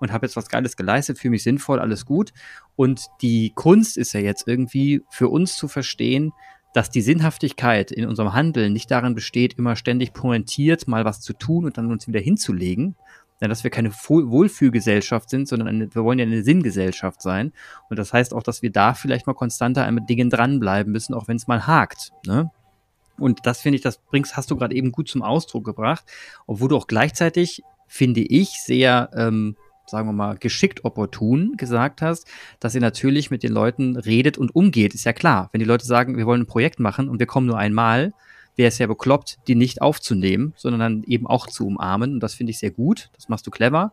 und 0.00 0.12
habe 0.12 0.26
jetzt 0.26 0.36
was 0.36 0.48
Geiles 0.48 0.76
geleistet, 0.76 1.18
fühle 1.18 1.32
mich 1.32 1.42
sinnvoll, 1.42 1.78
alles 1.78 2.06
gut. 2.06 2.32
Und 2.74 3.06
die 3.20 3.52
Kunst 3.54 3.98
ist 3.98 4.14
ja 4.14 4.20
jetzt 4.20 4.48
irgendwie 4.48 5.02
für 5.10 5.28
uns 5.28 5.56
zu 5.56 5.68
verstehen, 5.68 6.32
dass 6.72 6.90
die 6.90 7.02
Sinnhaftigkeit 7.02 7.92
in 7.92 8.06
unserem 8.06 8.32
Handeln 8.32 8.72
nicht 8.72 8.90
darin 8.90 9.14
besteht, 9.14 9.54
immer 9.58 9.76
ständig 9.76 10.12
pointiert 10.12 10.88
mal 10.88 11.04
was 11.04 11.20
zu 11.20 11.32
tun 11.34 11.66
und 11.66 11.78
dann 11.78 11.92
uns 11.92 12.08
wieder 12.08 12.18
hinzulegen, 12.18 12.96
denn 13.40 13.48
dass 13.50 13.62
wir 13.62 13.70
keine 13.70 13.92
Wohlfühlgesellschaft 13.92 15.28
sind, 15.28 15.46
sondern 15.46 15.68
eine, 15.68 15.94
wir 15.94 16.02
wollen 16.02 16.18
ja 16.18 16.24
eine 16.24 16.42
Sinngesellschaft 16.42 17.20
sein. 17.22 17.52
Und 17.90 17.98
das 17.98 18.12
heißt 18.12 18.34
auch, 18.34 18.42
dass 18.42 18.62
wir 18.62 18.72
da 18.72 18.94
vielleicht 18.94 19.26
mal 19.26 19.34
konstanter 19.34 19.84
an 19.86 20.04
Dingen 20.06 20.30
dranbleiben 20.30 20.92
müssen, 20.92 21.14
auch 21.14 21.28
wenn 21.28 21.36
es 21.36 21.46
mal 21.46 21.66
hakt. 21.66 22.10
Ne? 22.26 22.50
Und 23.18 23.40
das 23.44 23.60
finde 23.60 23.76
ich, 23.76 23.82
das 23.82 23.98
bringst, 23.98 24.36
hast 24.36 24.50
du 24.50 24.56
gerade 24.56 24.74
eben 24.74 24.92
gut 24.92 25.08
zum 25.08 25.22
Ausdruck 25.22 25.64
gebracht, 25.64 26.04
obwohl 26.46 26.68
du 26.68 26.76
auch 26.76 26.86
gleichzeitig, 26.86 27.62
finde 27.86 28.20
ich, 28.20 28.60
sehr, 28.60 29.10
ähm, 29.14 29.56
sagen 29.86 30.08
wir 30.08 30.12
mal, 30.12 30.36
geschickt 30.36 30.84
opportun 30.84 31.56
gesagt 31.56 32.02
hast, 32.02 32.26
dass 32.58 32.74
ihr 32.74 32.80
natürlich 32.80 33.30
mit 33.30 33.42
den 33.42 33.52
Leuten 33.52 33.96
redet 33.96 34.38
und 34.38 34.54
umgeht. 34.54 34.94
Ist 34.94 35.04
ja 35.04 35.12
klar. 35.12 35.50
Wenn 35.52 35.58
die 35.58 35.66
Leute 35.66 35.86
sagen, 35.86 36.16
wir 36.16 36.26
wollen 36.26 36.42
ein 36.42 36.46
Projekt 36.46 36.80
machen 36.80 37.08
und 37.08 37.18
wir 37.18 37.26
kommen 37.26 37.46
nur 37.46 37.58
einmal, 37.58 38.12
wäre 38.56 38.68
es 38.68 38.78
ja 38.78 38.86
bekloppt, 38.86 39.38
die 39.46 39.54
nicht 39.54 39.82
aufzunehmen, 39.82 40.54
sondern 40.56 40.80
dann 40.80 41.02
eben 41.04 41.26
auch 41.26 41.46
zu 41.46 41.66
umarmen. 41.66 42.14
Und 42.14 42.20
das 42.20 42.34
finde 42.34 42.50
ich 42.50 42.58
sehr 42.58 42.70
gut. 42.70 43.10
Das 43.14 43.28
machst 43.28 43.46
du 43.46 43.50
clever. 43.50 43.92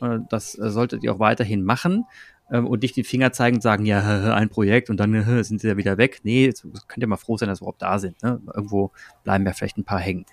Äh, 0.00 0.18
das 0.28 0.58
äh, 0.58 0.70
solltet 0.70 1.02
ihr 1.02 1.14
auch 1.14 1.18
weiterhin 1.18 1.64
machen 1.64 2.04
ähm, 2.52 2.66
und 2.66 2.82
nicht 2.82 2.96
den 2.96 3.04
Finger 3.04 3.32
zeigen 3.32 3.56
und 3.56 3.62
sagen, 3.62 3.86
ja, 3.86 4.34
ein 4.34 4.50
Projekt 4.50 4.90
und 4.90 4.98
dann 4.98 5.42
sind 5.42 5.60
sie 5.60 5.68
ja 5.68 5.76
wieder 5.78 5.96
weg. 5.96 6.20
Nee, 6.22 6.44
jetzt 6.44 6.62
könnt 6.86 7.02
ihr 7.02 7.08
mal 7.08 7.16
froh 7.16 7.38
sein, 7.38 7.48
dass 7.48 7.60
wir 7.60 7.64
überhaupt 7.64 7.82
da 7.82 7.98
sind. 7.98 8.22
Ne? 8.22 8.40
Irgendwo 8.54 8.92
bleiben 9.24 9.46
ja 9.46 9.54
vielleicht 9.54 9.78
ein 9.78 9.84
paar 9.84 9.98
hängen. 9.98 10.26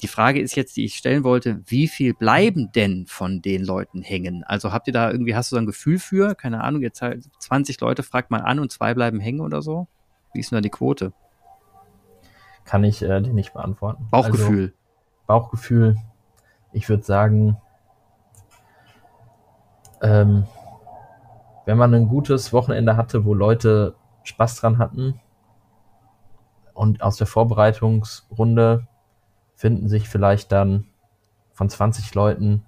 Die 0.00 0.06
Frage 0.06 0.40
ist 0.40 0.54
jetzt, 0.54 0.76
die 0.76 0.84
ich 0.84 0.94
stellen 0.94 1.24
wollte, 1.24 1.60
wie 1.66 1.88
viel 1.88 2.14
bleiben 2.14 2.70
denn 2.72 3.06
von 3.06 3.42
den 3.42 3.64
Leuten 3.64 4.02
hängen? 4.02 4.44
Also 4.44 4.72
habt 4.72 4.86
ihr 4.86 4.92
da 4.92 5.10
irgendwie, 5.10 5.34
hast 5.34 5.50
du 5.50 5.56
da 5.56 5.62
ein 5.62 5.66
Gefühl 5.66 5.98
für? 5.98 6.36
Keine 6.36 6.62
Ahnung, 6.62 6.80
jetzt 6.80 7.02
halt 7.02 7.24
20 7.40 7.80
Leute 7.80 8.04
fragt 8.04 8.30
man 8.30 8.42
an 8.42 8.60
und 8.60 8.70
zwei 8.70 8.94
bleiben 8.94 9.18
hängen 9.18 9.40
oder 9.40 9.60
so? 9.60 9.88
Wie 10.32 10.40
ist 10.40 10.52
denn 10.52 10.56
da 10.58 10.60
die 10.60 10.70
Quote? 10.70 11.12
Kann 12.64 12.84
ich 12.84 13.02
äh, 13.02 13.20
dir 13.20 13.32
nicht 13.32 13.52
beantworten. 13.52 14.06
Bauchgefühl. 14.10 14.62
Also, 14.62 14.74
Bauchgefühl, 15.26 15.96
ich 16.72 16.88
würde 16.88 17.02
sagen, 17.02 17.56
ähm, 20.02 20.46
wenn 21.64 21.78
man 21.78 21.94
ein 21.94 22.08
gutes 22.08 22.52
Wochenende 22.52 22.96
hatte, 22.96 23.24
wo 23.24 23.34
Leute 23.34 23.94
Spaß 24.24 24.56
dran 24.56 24.78
hatten 24.78 25.20
und 26.72 27.02
aus 27.02 27.16
der 27.16 27.26
Vorbereitungsrunde 27.26 28.86
finden 29.54 29.88
sich 29.88 30.08
vielleicht 30.08 30.52
dann 30.52 30.86
von 31.52 31.68
20 31.68 32.14
Leuten 32.14 32.64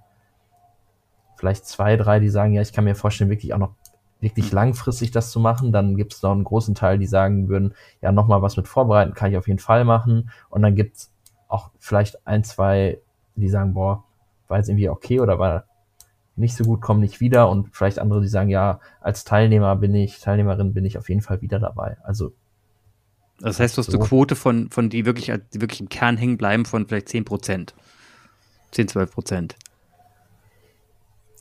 vielleicht 1.36 1.66
zwei, 1.66 1.97
drei, 1.97 2.20
die 2.20 2.28
sagen, 2.28 2.53
ja, 2.53 2.62
ich 2.62 2.72
kann 2.72 2.84
mir 2.84 2.94
vorstellen, 2.94 3.30
wirklich 3.30 3.53
auch 3.53 3.59
noch 3.59 3.74
wirklich 4.20 4.51
langfristig 4.53 5.11
das 5.11 5.30
zu 5.30 5.40
machen. 5.40 5.72
Dann 5.72 5.97
gibt 5.97 6.14
es 6.14 6.22
noch 6.22 6.32
einen 6.32 6.44
großen 6.44 6.74
Teil, 6.74 6.99
die 6.99 7.07
sagen 7.07 7.49
würden, 7.49 7.74
ja, 8.01 8.12
nochmal 8.12 8.42
was 8.42 8.57
mit 8.57 8.68
vorbereiten 8.68 9.14
kann 9.14 9.30
ich 9.30 9.36
auf 9.36 9.49
jeden 9.49 9.59
Fall 9.59 9.84
machen. 9.84 10.30
Und 10.49 10.62
dann 10.62 10.74
gibt 10.74 10.97
es 10.97 11.12
auch 11.49 11.70
vielleicht 11.78 12.26
ein, 12.26 12.42
zwei, 12.44 12.99
die 13.34 13.49
sagen, 13.49 13.74
boah, 13.74 14.05
war 14.49 14.59
jetzt 14.59 14.68
irgendwie 14.68 14.88
okay 14.88 15.20
oder 15.20 15.38
war 15.38 15.64
nicht 16.37 16.57
so 16.57 16.64
gut, 16.64 16.80
kommen 16.80 17.01
nicht 17.01 17.20
wieder 17.20 17.49
und 17.49 17.74
vielleicht 17.74 17.99
andere, 17.99 18.20
die 18.20 18.28
sagen, 18.28 18.51
ja, 18.51 18.80
als 19.01 19.24
Teilnehmer 19.24 19.76
bin 19.76 19.95
ich, 19.95 20.20
Teilnehmerin 20.20 20.74
bin 20.74 20.84
ich 20.84 20.99
auf 20.99 21.09
jeden 21.09 21.22
Fall 21.22 21.41
wieder 21.41 21.59
dabei. 21.59 21.97
Also 22.03 22.32
das 23.41 23.61
heißt, 23.61 23.76
du 23.76 23.80
hast 23.80 23.91
so. 23.91 23.99
eine 23.99 24.07
Quote 24.07 24.34
von, 24.34 24.70
von 24.70 24.89
die 24.89 25.05
wirklich, 25.05 25.32
die 25.53 25.61
wirklich 25.61 25.80
im 25.80 25.89
Kern 25.89 26.16
hängen 26.16 26.39
bleiben 26.39 26.64
von 26.64 26.87
vielleicht 26.87 27.09
10 27.09 27.24
Prozent. 27.24 27.74
10, 28.72 28.89
12 28.89 29.11
Prozent. 29.11 29.57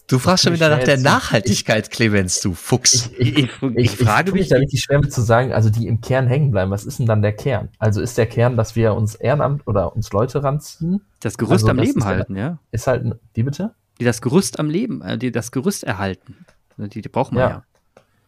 Du 0.07 0.19
fragst 0.19 0.43
schon 0.43 0.53
wieder 0.53 0.69
nach 0.69 0.83
der 0.83 0.99
Nachhaltigkeit, 0.99 1.87
ich, 1.87 1.91
Clemens, 1.91 2.39
du 2.39 2.53
Fuchs. 2.53 3.09
Ich, 3.17 3.37
ich, 3.37 3.49
ich 3.75 3.91
frage 3.91 4.33
mich 4.33 4.49
da 4.49 4.57
richtig 4.57 4.83
schwer 4.83 4.99
mit 4.99 5.11
zu 5.11 5.21
sagen, 5.21 5.51
also 5.51 5.71
die 5.71 5.87
im 5.87 5.99
Kern 5.99 6.27
hängen 6.27 6.51
bleiben. 6.51 6.69
Was 6.69 6.85
ist 6.85 6.99
denn 6.99 7.07
dann 7.07 7.23
der 7.23 7.33
Kern? 7.33 7.69
Also 7.79 8.01
ist 8.01 8.15
der 8.17 8.27
Kern, 8.27 8.55
dass 8.55 8.75
wir 8.75 8.93
uns 8.93 9.15
Ehrenamt 9.15 9.65
oder 9.65 9.95
uns 9.95 10.11
Leute 10.11 10.43
ranziehen? 10.43 11.01
Das 11.21 11.39
Gerüst 11.39 11.63
also, 11.63 11.69
am 11.69 11.77
Leben 11.77 12.05
halten, 12.05 12.35
ja. 12.35 12.59
Ist 12.71 12.85
halt, 12.85 13.15
wie 13.33 13.43
bitte? 13.43 13.73
Die 13.99 14.05
das 14.05 14.21
Gerüst 14.21 14.59
am 14.59 14.69
Leben, 14.69 15.01
äh, 15.01 15.17
die 15.17 15.31
das 15.31 15.51
Gerüst 15.51 15.83
erhalten. 15.83 16.45
Die, 16.77 17.01
die 17.01 17.09
braucht 17.09 17.31
man 17.31 17.41
ja. 17.41 17.49
ja. 17.49 17.63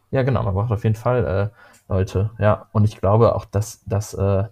Ja, 0.09 0.23
genau, 0.23 0.43
man 0.43 0.53
braucht 0.53 0.71
auf 0.71 0.83
jeden 0.83 0.95
Fall 0.95 1.51
äh, 1.51 1.93
Leute, 1.93 2.31
ja. 2.39 2.67
Und 2.71 2.85
ich 2.85 2.99
glaube 2.99 3.35
auch, 3.35 3.45
dass 3.45 3.83
das 3.85 4.13
äh, 4.13 4.45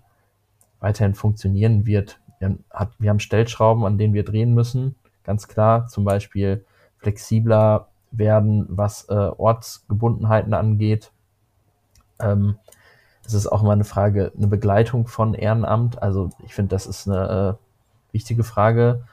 weiterhin 0.80 1.16
funktionieren 1.16 1.86
wird. 1.86 2.20
Wir, 2.39 2.57
hat, 2.72 2.91
wir 2.99 3.09
haben 3.09 3.20
Stellschrauben, 3.20 3.86
an 3.86 3.97
denen 3.97 4.13
wir 4.13 4.26
drehen 4.26 4.53
müssen, 4.53 4.95
ganz 5.24 5.47
klar. 5.47 5.88
Zum 5.88 6.03
Beispiel 6.03 6.66
flexibler 6.97 7.88
werden, 8.11 8.66
was 8.70 9.07
äh, 9.09 9.13
Ortsgebundenheiten 9.13 10.53
angeht. 10.53 11.11
Ähm, 12.20 12.57
es 13.26 13.34
ist 13.34 13.47
auch 13.47 13.63
immer 13.63 13.72
eine 13.72 13.86
Frage, 13.86 14.32
eine 14.38 14.47
Begleitung 14.47 15.07
von 15.07 15.34
Ehrenamt. 15.34 16.01
Also 16.01 16.30
ich 16.45 16.53
finde, 16.53 16.76
das 16.76 16.86
ist 16.86 17.07
eine 17.07 17.57
äh, 17.57 18.13
wichtige 18.13 18.43
Frage. 18.43 19.03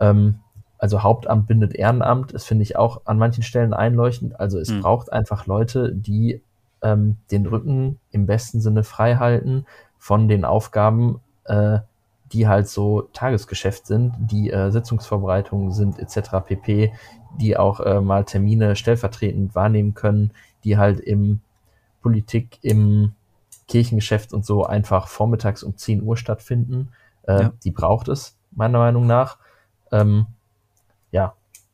Ähm, 0.00 0.40
also 0.82 1.04
Hauptamt 1.04 1.46
bindet 1.46 1.76
Ehrenamt, 1.76 2.34
das 2.34 2.44
finde 2.44 2.64
ich 2.64 2.74
auch 2.74 3.02
an 3.04 3.16
manchen 3.16 3.44
Stellen 3.44 3.72
einleuchtend. 3.72 4.40
Also 4.40 4.58
es 4.58 4.68
mhm. 4.68 4.80
braucht 4.80 5.12
einfach 5.12 5.46
Leute, 5.46 5.94
die 5.94 6.42
ähm, 6.82 7.18
den 7.30 7.46
Rücken 7.46 8.00
im 8.10 8.26
besten 8.26 8.60
Sinne 8.60 8.82
frei 8.82 9.14
halten 9.14 9.64
von 9.96 10.26
den 10.26 10.44
Aufgaben, 10.44 11.20
äh, 11.44 11.78
die 12.32 12.48
halt 12.48 12.66
so 12.66 13.02
Tagesgeschäft 13.12 13.86
sind, 13.86 14.12
die 14.18 14.50
äh, 14.50 14.72
Sitzungsvorbereitungen 14.72 15.70
sind 15.70 16.00
etc. 16.00 16.44
pp, 16.44 16.92
die 17.40 17.56
auch 17.56 17.78
äh, 17.78 18.00
mal 18.00 18.24
Termine 18.24 18.74
stellvertretend 18.74 19.54
wahrnehmen 19.54 19.94
können, 19.94 20.32
die 20.64 20.78
halt 20.78 20.98
im 20.98 21.42
Politik, 22.02 22.58
im 22.62 23.12
Kirchengeschäft 23.68 24.32
und 24.32 24.44
so 24.44 24.66
einfach 24.66 25.06
vormittags 25.06 25.62
um 25.62 25.76
10 25.76 26.02
Uhr 26.02 26.16
stattfinden. 26.16 26.88
Äh, 27.22 27.42
ja. 27.42 27.52
Die 27.62 27.70
braucht 27.70 28.08
es, 28.08 28.36
meiner 28.50 28.80
Meinung 28.80 29.06
nach. 29.06 29.38
Ähm, 29.92 30.26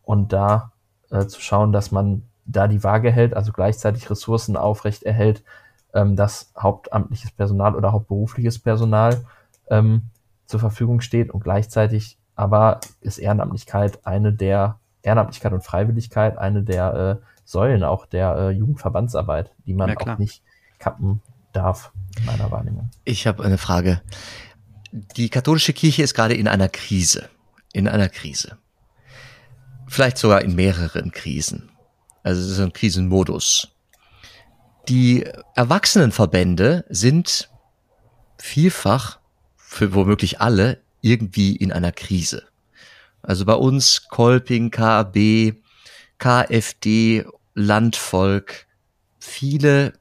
und 0.08 0.32
da 0.32 0.72
äh, 1.10 1.26
zu 1.26 1.38
schauen, 1.38 1.70
dass 1.70 1.90
man 1.90 2.22
da 2.46 2.66
die 2.66 2.82
Waage 2.82 3.12
hält, 3.12 3.34
also 3.34 3.52
gleichzeitig 3.52 4.08
Ressourcen 4.08 4.56
aufrecht 4.56 5.02
erhält, 5.02 5.44
ähm, 5.92 6.16
dass 6.16 6.50
hauptamtliches 6.58 7.30
Personal 7.32 7.76
oder 7.76 7.92
hauptberufliches 7.92 8.58
Personal 8.58 9.26
ähm, 9.68 10.04
zur 10.46 10.60
Verfügung 10.60 11.02
steht 11.02 11.30
und 11.30 11.44
gleichzeitig 11.44 12.16
aber 12.36 12.80
ist 13.02 13.18
Ehrenamtlichkeit 13.18 14.06
eine 14.06 14.32
der 14.32 14.78
Ehrenamtlichkeit 15.02 15.52
und 15.52 15.62
Freiwilligkeit 15.62 16.38
eine 16.38 16.62
der 16.62 17.20
äh, 17.20 17.26
Säulen 17.44 17.84
auch 17.84 18.06
der 18.06 18.34
äh, 18.34 18.50
Jugendverbandsarbeit, 18.50 19.52
die 19.66 19.74
man 19.74 19.90
ja, 19.90 19.96
auch 19.98 20.16
nicht 20.16 20.42
kappen 20.78 21.20
darf, 21.52 21.92
in 22.18 22.24
meiner 22.24 22.50
Wahrnehmung. 22.50 22.88
Ich 23.04 23.26
habe 23.26 23.44
eine 23.44 23.58
Frage. 23.58 24.00
Die 24.90 25.28
katholische 25.28 25.74
Kirche 25.74 26.02
ist 26.02 26.14
gerade 26.14 26.34
in 26.34 26.48
einer 26.48 26.70
Krise. 26.70 27.28
In 27.74 27.88
einer 27.88 28.08
Krise 28.08 28.56
vielleicht 29.88 30.18
sogar 30.18 30.42
in 30.42 30.54
mehreren 30.54 31.10
Krisen. 31.12 31.70
Also 32.22 32.40
es 32.42 32.50
ist 32.50 32.60
ein 32.60 32.72
Krisenmodus. 32.72 33.68
Die 34.88 35.26
Erwachsenenverbände 35.54 36.84
sind 36.88 37.48
vielfach, 38.38 39.18
für 39.56 39.94
womöglich 39.94 40.40
alle, 40.40 40.80
irgendwie 41.00 41.56
in 41.56 41.72
einer 41.72 41.92
Krise. 41.92 42.44
Also 43.22 43.44
bei 43.44 43.54
uns 43.54 44.08
Kolping, 44.08 44.70
KAB, 44.70 45.54
KFD, 46.18 47.26
Landvolk, 47.54 48.66
viele 49.18 49.92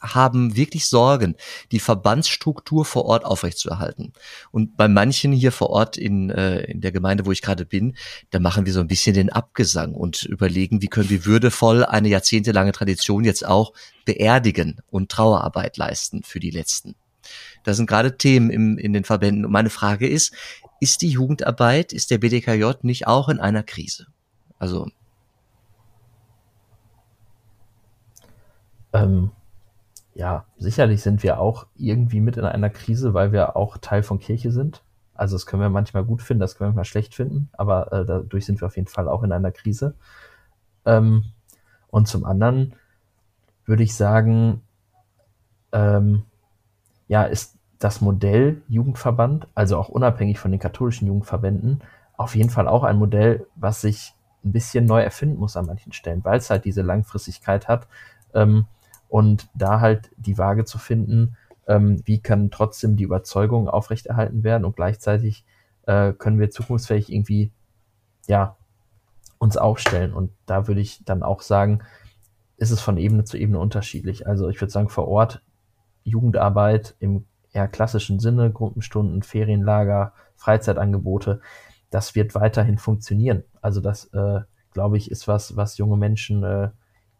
haben 0.00 0.56
wirklich 0.56 0.86
Sorgen, 0.86 1.36
die 1.70 1.80
Verbandsstruktur 1.80 2.84
vor 2.84 3.04
Ort 3.04 3.24
aufrechtzuerhalten. 3.24 4.12
Und 4.50 4.76
bei 4.76 4.88
manchen 4.88 5.32
hier 5.32 5.52
vor 5.52 5.70
Ort 5.70 5.96
in, 5.96 6.30
äh, 6.30 6.60
in 6.64 6.80
der 6.80 6.92
Gemeinde, 6.92 7.26
wo 7.26 7.32
ich 7.32 7.42
gerade 7.42 7.64
bin, 7.64 7.96
da 8.30 8.38
machen 8.38 8.66
wir 8.66 8.72
so 8.72 8.80
ein 8.80 8.88
bisschen 8.88 9.14
den 9.14 9.30
Abgesang 9.30 9.94
und 9.94 10.24
überlegen, 10.24 10.82
wie 10.82 10.88
können 10.88 11.10
wir 11.10 11.24
würdevoll 11.24 11.84
eine 11.84 12.08
jahrzehntelange 12.08 12.72
Tradition 12.72 13.24
jetzt 13.24 13.46
auch 13.46 13.72
beerdigen 14.04 14.80
und 14.90 15.10
Trauerarbeit 15.10 15.76
leisten 15.76 16.22
für 16.22 16.40
die 16.40 16.50
Letzten. 16.50 16.94
Das 17.64 17.76
sind 17.76 17.86
gerade 17.86 18.16
Themen 18.16 18.50
im, 18.50 18.78
in 18.78 18.92
den 18.92 19.04
Verbänden. 19.04 19.44
Und 19.44 19.52
meine 19.52 19.70
Frage 19.70 20.08
ist, 20.08 20.34
ist 20.80 21.02
die 21.02 21.10
Jugendarbeit, 21.10 21.92
ist 21.92 22.10
der 22.10 22.18
BDKJ 22.18 22.64
nicht 22.82 23.06
auch 23.06 23.28
in 23.28 23.38
einer 23.38 23.62
Krise? 23.62 24.06
Also 24.58 24.88
ähm, 28.92 29.30
ja, 30.14 30.44
sicherlich 30.58 31.02
sind 31.02 31.22
wir 31.22 31.40
auch 31.40 31.66
irgendwie 31.76 32.20
mit 32.20 32.36
in 32.36 32.44
einer 32.44 32.70
Krise, 32.70 33.14
weil 33.14 33.32
wir 33.32 33.56
auch 33.56 33.78
Teil 33.78 34.02
von 34.02 34.18
Kirche 34.18 34.52
sind. 34.52 34.82
Also 35.14 35.36
das 35.36 35.46
können 35.46 35.62
wir 35.62 35.70
manchmal 35.70 36.04
gut 36.04 36.22
finden, 36.22 36.40
das 36.40 36.56
können 36.56 36.68
wir 36.68 36.70
manchmal 36.70 36.84
schlecht 36.84 37.14
finden, 37.14 37.48
aber 37.52 37.92
äh, 37.92 38.04
dadurch 38.04 38.46
sind 38.46 38.60
wir 38.60 38.66
auf 38.66 38.76
jeden 38.76 38.88
Fall 38.88 39.08
auch 39.08 39.22
in 39.22 39.32
einer 39.32 39.52
Krise. 39.52 39.94
Ähm, 40.84 41.24
und 41.88 42.08
zum 42.08 42.24
anderen 42.24 42.74
würde 43.64 43.82
ich 43.82 43.94
sagen, 43.94 44.62
ähm, 45.72 46.24
ja, 47.08 47.24
ist 47.24 47.58
das 47.78 48.00
Modell 48.00 48.62
Jugendverband, 48.68 49.48
also 49.54 49.76
auch 49.76 49.88
unabhängig 49.88 50.38
von 50.38 50.50
den 50.50 50.60
katholischen 50.60 51.06
Jugendverbänden, 51.06 51.82
auf 52.16 52.34
jeden 52.36 52.50
Fall 52.50 52.68
auch 52.68 52.84
ein 52.84 52.98
Modell, 52.98 53.46
was 53.54 53.80
sich 53.80 54.14
ein 54.44 54.52
bisschen 54.52 54.84
neu 54.86 55.00
erfinden 55.00 55.38
muss 55.38 55.56
an 55.56 55.66
manchen 55.66 55.92
Stellen, 55.92 56.24
weil 56.24 56.38
es 56.38 56.50
halt 56.50 56.64
diese 56.64 56.82
Langfristigkeit 56.82 57.68
hat. 57.68 57.86
Ähm, 58.34 58.66
und 59.12 59.50
da 59.54 59.80
halt 59.80 60.10
die 60.16 60.38
Waage 60.38 60.64
zu 60.64 60.78
finden, 60.78 61.36
ähm, 61.66 62.00
wie 62.06 62.22
kann 62.22 62.50
trotzdem 62.50 62.96
die 62.96 63.04
Überzeugung 63.04 63.68
aufrechterhalten 63.68 64.42
werden 64.42 64.64
und 64.64 64.74
gleichzeitig 64.74 65.44
äh, 65.82 66.14
können 66.14 66.40
wir 66.40 66.50
zukunftsfähig 66.50 67.12
irgendwie, 67.12 67.52
ja, 68.26 68.56
uns 69.36 69.58
aufstellen. 69.58 70.14
Und 70.14 70.30
da 70.46 70.66
würde 70.66 70.80
ich 70.80 71.04
dann 71.04 71.22
auch 71.22 71.42
sagen, 71.42 71.82
ist 72.56 72.70
es 72.70 72.80
von 72.80 72.96
Ebene 72.96 73.24
zu 73.24 73.36
Ebene 73.36 73.58
unterschiedlich. 73.58 74.26
Also 74.26 74.48
ich 74.48 74.58
würde 74.62 74.72
sagen, 74.72 74.88
vor 74.88 75.08
Ort 75.08 75.42
Jugendarbeit 76.04 76.96
im 76.98 77.26
eher 77.52 77.68
klassischen 77.68 78.18
Sinne, 78.18 78.50
Gruppenstunden, 78.50 79.22
Ferienlager, 79.22 80.14
Freizeitangebote, 80.36 81.42
das 81.90 82.14
wird 82.14 82.34
weiterhin 82.34 82.78
funktionieren. 82.78 83.44
Also 83.60 83.82
das, 83.82 84.06
äh, 84.14 84.40
glaube 84.72 84.96
ich, 84.96 85.10
ist 85.10 85.28
was, 85.28 85.54
was 85.54 85.76
junge 85.76 85.98
Menschen 85.98 86.42
äh, 86.44 86.70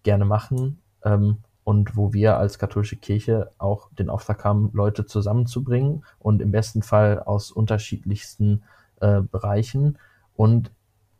gerne 0.05 0.25
machen. 0.25 0.81
Ähm, 1.05 1.45
und 1.65 1.97
wo 1.97 2.13
wir 2.13 2.37
als 2.37 2.59
katholische 2.59 2.97
Kirche 2.97 3.51
auch 3.59 3.89
den 3.93 4.11
Auftrag 4.11 4.45
haben, 4.45 4.71
Leute 4.73 5.07
zusammenzubringen 5.07 6.05
und 6.19 6.43
im 6.43 6.51
besten 6.51 6.83
Fall 6.83 7.21
aus 7.21 7.51
unterschiedlichsten 7.51 8.63
äh, 9.01 9.21
Bereichen 9.21 9.99
und 10.35 10.71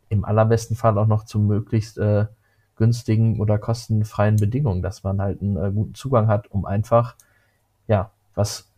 im 0.09 0.25
allerbesten 0.25 0.75
Fall 0.75 0.97
auch 0.97 1.07
noch 1.07 1.25
zu 1.25 1.39
möglichst 1.39 1.97
äh, 1.97 2.25
günstigen 2.75 3.39
oder 3.39 3.57
kostenfreien 3.57 4.35
Bedingungen, 4.37 4.81
dass 4.81 5.03
man 5.03 5.21
halt 5.21 5.41
einen 5.41 5.57
äh, 5.57 5.71
guten 5.71 5.95
Zugang 5.95 6.27
hat, 6.27 6.51
um 6.51 6.65
einfach 6.65 7.15
ja 7.87 8.11
was 8.35 8.69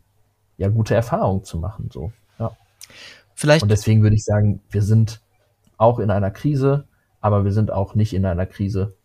ja 0.58 0.70
gute 0.70 0.96
Erfahrungen 0.96 1.44
zu 1.44 1.58
machen 1.58 1.90
so 1.92 2.12
ja 2.40 2.56
Vielleicht 3.34 3.64
und 3.64 3.70
deswegen 3.70 4.02
würde 4.02 4.16
ich 4.16 4.24
sagen, 4.24 4.62
wir 4.70 4.82
sind 4.82 5.22
auch 5.78 6.00
in 6.00 6.10
einer 6.10 6.32
Krise, 6.32 6.88
aber 7.20 7.44
wir 7.44 7.52
sind 7.52 7.70
auch 7.70 7.96
nicht 7.96 8.14
in 8.14 8.26
einer 8.26 8.46
Krise. 8.46 8.96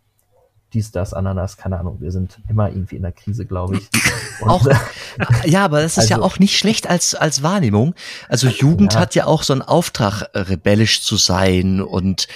Dies, 0.73 0.93
das, 0.93 1.14
Ananas, 1.14 1.57
keine 1.57 1.79
Ahnung. 1.81 1.97
Wir 2.01 2.12
sind 2.12 2.39
immer 2.49 2.68
irgendwie 2.68 2.95
in 2.97 3.03
der 3.03 3.11
Krise, 3.12 3.45
glaube 3.45 3.79
ich. 3.79 3.89
Und, 4.41 4.49
Auch- 4.49 4.66
Ja, 5.45 5.64
aber 5.64 5.83
das 5.83 5.99
ist 5.99 6.09
ja 6.11 6.16
Also- 6.16 6.27
auch 6.27 6.39
nicht 6.39 6.57
schlecht 6.57 6.89
als, 6.89 7.14
als 7.16 7.43
Wahrnehmung. 7.43 7.95
Also 8.29 8.47
Jugend 8.49 8.95
Ja. 8.95 9.01
hat 9.01 9.14
ja 9.16 9.27
auch 9.27 9.43
so 9.43 9.53
einen 9.53 9.62
Auftrag, 9.62 10.23
äh, 10.33 10.39
rebellisch 10.39 11.03
zu 11.03 11.16
sein 11.16 11.81
und 11.83 12.29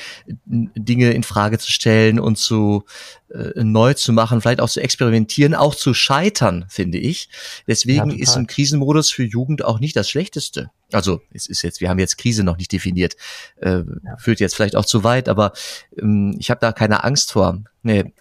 Dinge 0.46 1.12
in 1.12 1.22
Frage 1.22 1.58
zu 1.58 1.70
stellen 1.70 2.18
und 2.18 2.36
zu 2.36 2.84
äh, 3.32 3.62
neu 3.62 3.94
zu 3.94 4.12
machen, 4.12 4.40
vielleicht 4.40 4.60
auch 4.60 4.68
zu 4.68 4.80
experimentieren, 4.80 5.54
auch 5.54 5.74
zu 5.74 5.94
scheitern, 5.94 6.66
finde 6.68 6.98
ich. 6.98 7.28
Deswegen 7.66 8.10
Ja, 8.10 8.16
ist 8.16 8.36
ein 8.36 8.46
Krisenmodus 8.46 9.10
für 9.10 9.24
Jugend 9.24 9.64
auch 9.64 9.80
nicht 9.80 9.96
das 9.96 10.10
Schlechteste. 10.10 10.70
Also 10.92 11.20
es 11.32 11.46
ist 11.46 11.62
jetzt, 11.62 11.80
wir 11.80 11.88
haben 11.88 11.98
jetzt 11.98 12.18
Krise 12.18 12.44
noch 12.44 12.56
nicht 12.58 12.70
definiert, 12.72 13.16
äh, 13.60 13.82
führt 14.18 14.40
jetzt 14.40 14.54
vielleicht 14.54 14.76
auch 14.76 14.84
zu 14.84 15.04
weit, 15.04 15.28
aber 15.28 15.52
ähm, 15.98 16.36
ich 16.38 16.50
habe 16.50 16.60
da 16.60 16.72
keine 16.72 17.02
Angst 17.04 17.32
vor. 17.32 17.58
Nee. 17.82 18.12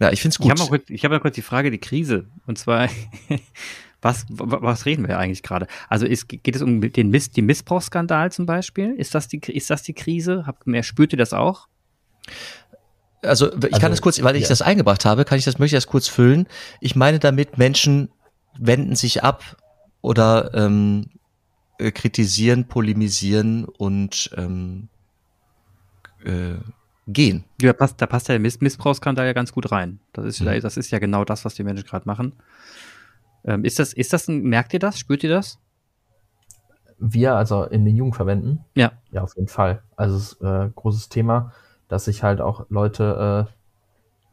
Ja, 0.00 0.12
ich 0.12 0.24
Ich 0.24 0.38
habe 0.38 0.48
gut. 0.48 0.58
mal, 0.58 0.68
kurz- 0.68 0.90
ich 0.90 1.04
hab 1.04 1.10
mal 1.10 1.20
kurz 1.20 1.34
die 1.34 1.42
Frage, 1.42 1.70
die 1.70 1.78
Krise. 1.78 2.26
Und 2.46 2.56
zwar, 2.58 2.88
was, 4.00 4.26
wa- 4.30 4.58
was 4.62 4.86
reden 4.86 5.08
wir 5.08 5.18
eigentlich 5.18 5.42
gerade? 5.42 5.66
Also 5.88 6.06
ist, 6.06 6.28
geht 6.28 6.54
es 6.54 6.62
um 6.62 6.80
den 6.80 7.10
Miss, 7.10 7.30
den 7.30 7.46
Missbrauchsskandal 7.46 8.30
zum 8.30 8.46
Beispiel? 8.46 8.94
Ist 8.94 9.14
das 9.14 9.26
die, 9.28 9.38
ist 9.38 9.70
das 9.70 9.82
die 9.82 9.94
Krise? 9.94 10.44
Habt, 10.46 10.66
mehr, 10.66 10.84
spürt 10.84 11.12
ihr 11.12 11.18
das 11.18 11.32
auch? 11.32 11.66
Also 13.22 13.52
ich 13.52 13.64
Also, 13.64 13.78
kann 13.80 13.90
das 13.90 14.00
kurz, 14.00 14.22
weil 14.22 14.36
ich 14.36 14.42
ja. 14.44 14.48
das 14.48 14.62
eingebracht 14.62 15.04
habe, 15.04 15.24
kann 15.24 15.38
ich 15.38 15.44
das 15.44 15.58
möchte 15.58 15.74
ich 15.76 15.82
das 15.82 15.88
kurz 15.90 16.06
füllen. 16.06 16.46
Ich 16.80 16.94
meine 16.94 17.18
damit 17.18 17.58
Menschen 17.58 18.10
wenden 18.56 18.94
sich 18.94 19.24
ab 19.24 19.56
oder 20.00 20.54
ähm, 20.54 21.06
äh, 21.78 21.90
kritisieren, 21.90 22.68
polemisieren 22.68 23.64
und 23.64 24.30
ähm, 24.36 24.88
äh, 26.24 26.54
gehen. 27.08 27.44
Ja, 27.60 27.72
passt, 27.72 28.00
da 28.00 28.06
passt 28.06 28.28
der 28.28 28.38
Miss, 28.38 28.60
Missbrauchsskandal 28.60 29.26
ja 29.26 29.32
ganz 29.32 29.52
gut 29.52 29.72
rein. 29.72 29.98
Das 30.12 30.24
ist, 30.24 30.38
ja 30.40 30.52
Mhm. 30.52 30.60
das 30.60 30.76
ist 30.76 30.90
ja 30.90 30.98
genau 30.98 31.24
das, 31.24 31.44
was 31.44 31.54
die 31.54 31.64
Menschen 31.64 31.86
gerade 31.86 32.06
machen. 32.06 32.34
Ähm, 33.44 33.64
ist 33.64 33.78
das, 33.78 33.92
ist 33.92 34.12
das 34.12 34.28
ein, 34.28 34.42
merkt 34.42 34.72
ihr 34.74 34.78
das? 34.78 34.98
Spürt 34.98 35.24
ihr 35.24 35.30
das? 35.30 35.58
wir 37.00 37.36
also 37.36 37.62
in 37.64 37.84
den 37.84 37.94
Jugendverbänden, 37.96 38.64
Ja. 38.74 38.90
ja, 39.12 39.22
auf 39.22 39.36
jeden 39.36 39.46
Fall. 39.48 39.82
Also 39.96 40.16
es 40.16 40.32
ist 40.32 40.42
äh, 40.42 40.68
großes 40.74 41.08
Thema, 41.08 41.52
dass 41.86 42.06
sich 42.06 42.24
halt 42.24 42.40
auch 42.40 42.66
Leute, 42.70 43.46
äh, 43.48 43.52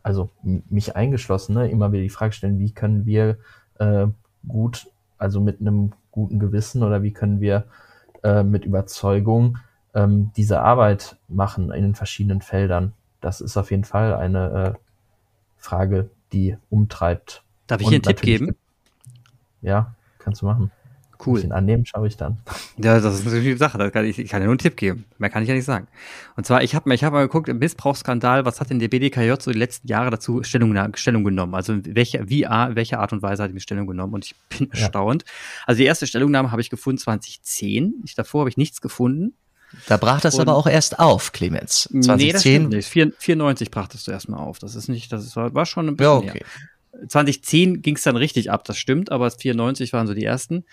also 0.01 0.31
mich 0.43 0.95
eingeschlossen, 0.95 1.53
ne, 1.53 1.69
immer 1.69 1.91
wieder 1.91 2.01
die 2.01 2.09
Frage 2.09 2.33
stellen, 2.33 2.57
wie 2.59 2.71
können 2.73 3.05
wir 3.05 3.37
äh, 3.77 4.07
gut, 4.47 4.87
also 5.19 5.41
mit 5.41 5.61
einem 5.61 5.93
guten 6.09 6.39
Gewissen 6.39 6.81
oder 6.81 7.03
wie 7.03 7.13
können 7.13 7.39
wir 7.39 7.65
äh, 8.23 8.41
mit 8.43 8.65
Überzeugung 8.65 9.59
ähm, 9.95 10.31
diese 10.37 10.61
Arbeit 10.61 11.17
machen 11.27 11.71
in 11.71 11.81
den 11.81 11.95
verschiedenen 11.95 12.41
Feldern. 12.41 12.93
Das 13.21 13.41
ist 13.41 13.57
auf 13.57 13.71
jeden 13.71 13.85
Fall 13.85 14.13
eine 14.13 14.75
äh, 14.75 14.79
Frage, 15.57 16.09
die 16.31 16.57
umtreibt. 16.69 17.43
Darf 17.67 17.81
ich 17.81 17.87
hier 17.87 17.95
einen 17.95 18.03
Tipp 18.03 18.21
geben? 18.21 18.55
Ja, 19.61 19.95
kannst 20.19 20.41
du 20.41 20.45
machen. 20.45 20.71
Cool. 21.25 21.35
Bisschen 21.35 21.53
annehmen, 21.53 21.85
schaue 21.85 22.07
ich 22.07 22.17
dann. 22.17 22.39
Ja, 22.77 22.99
das 22.99 23.15
ist 23.15 23.25
natürlich 23.25 23.45
die 23.45 23.57
Sache. 23.57 23.89
Kann 23.89 24.05
ich, 24.05 24.19
ich 24.19 24.29
kann 24.29 24.41
ja 24.41 24.45
nur 24.45 24.51
einen 24.51 24.59
Tipp 24.59 24.75
geben. 24.75 25.05
Mehr 25.17 25.29
kann 25.29 25.41
ich 25.43 25.49
ja 25.49 25.55
nicht 25.55 25.65
sagen. 25.65 25.87
Und 26.35 26.45
zwar, 26.45 26.61
ich 26.61 26.75
habe 26.75 26.93
ich 26.93 27.03
hab 27.05 27.13
mal 27.13 27.21
geguckt, 27.21 27.47
im 27.47 27.57
Missbrauchsskandal, 27.57 28.45
was 28.45 28.59
hat 28.59 28.69
denn 28.69 28.79
der 28.79 28.89
BDKJ 28.89 29.33
so 29.39 29.51
die 29.51 29.57
letzten 29.57 29.87
Jahre 29.87 30.11
dazu 30.11 30.43
Stellung, 30.43 30.75
Stellung 30.95 31.23
genommen? 31.23 31.55
Also 31.55 31.77
welche, 31.85 32.29
wie, 32.29 32.41
welche 32.41 32.99
Art 32.99 33.13
und 33.13 33.21
Weise 33.21 33.43
hat 33.43 33.51
die 33.51 33.59
Stellung 33.61 33.87
genommen? 33.87 34.13
Und 34.13 34.25
ich 34.25 34.35
bin 34.49 34.67
Ja. 34.73 34.81
erstaunt. 34.81 35.23
Also 35.65 35.79
die 35.79 35.85
erste 35.85 36.05
Stellungnahme 36.05 36.51
habe 36.51 36.61
ich 36.61 36.69
gefunden 36.69 36.97
2010. 36.99 37.95
Ich, 38.03 38.15
davor 38.15 38.41
habe 38.41 38.49
ich 38.49 38.57
nichts 38.57 38.81
gefunden. 38.81 39.33
Da 39.87 39.97
brach 39.97 40.21
das 40.21 40.35
Und- 40.35 40.41
aber 40.41 40.55
auch 40.55 40.67
erst 40.67 40.99
auf, 40.99 41.31
Clemens. 41.31 41.89
Nee, 41.91 42.01
das 42.01 42.05
stimmt 42.05 42.31
2010. 42.41 42.69
nicht. 42.69 42.87
4, 42.87 43.11
94 43.17 43.71
brachtest 43.71 44.07
du 44.07 44.11
erstmal 44.11 44.39
auf. 44.39 44.59
Das 44.59 44.75
ist 44.75 44.87
nicht, 44.89 45.11
das 45.11 45.35
war 45.35 45.65
schon 45.65 45.87
ein 45.87 45.95
bisschen 45.97 46.23
ja, 46.23 46.31
okay. 46.31 46.45
2010 47.07 47.81
ging 47.81 47.95
es 47.95 48.03
dann 48.03 48.15
richtig 48.15 48.51
ab, 48.51 48.63
das 48.65 48.77
stimmt, 48.77 49.11
aber 49.11 49.29
94 49.29 49.93
waren 49.93 50.07
so 50.07 50.13
die 50.13 50.23
ersten. 50.23 50.63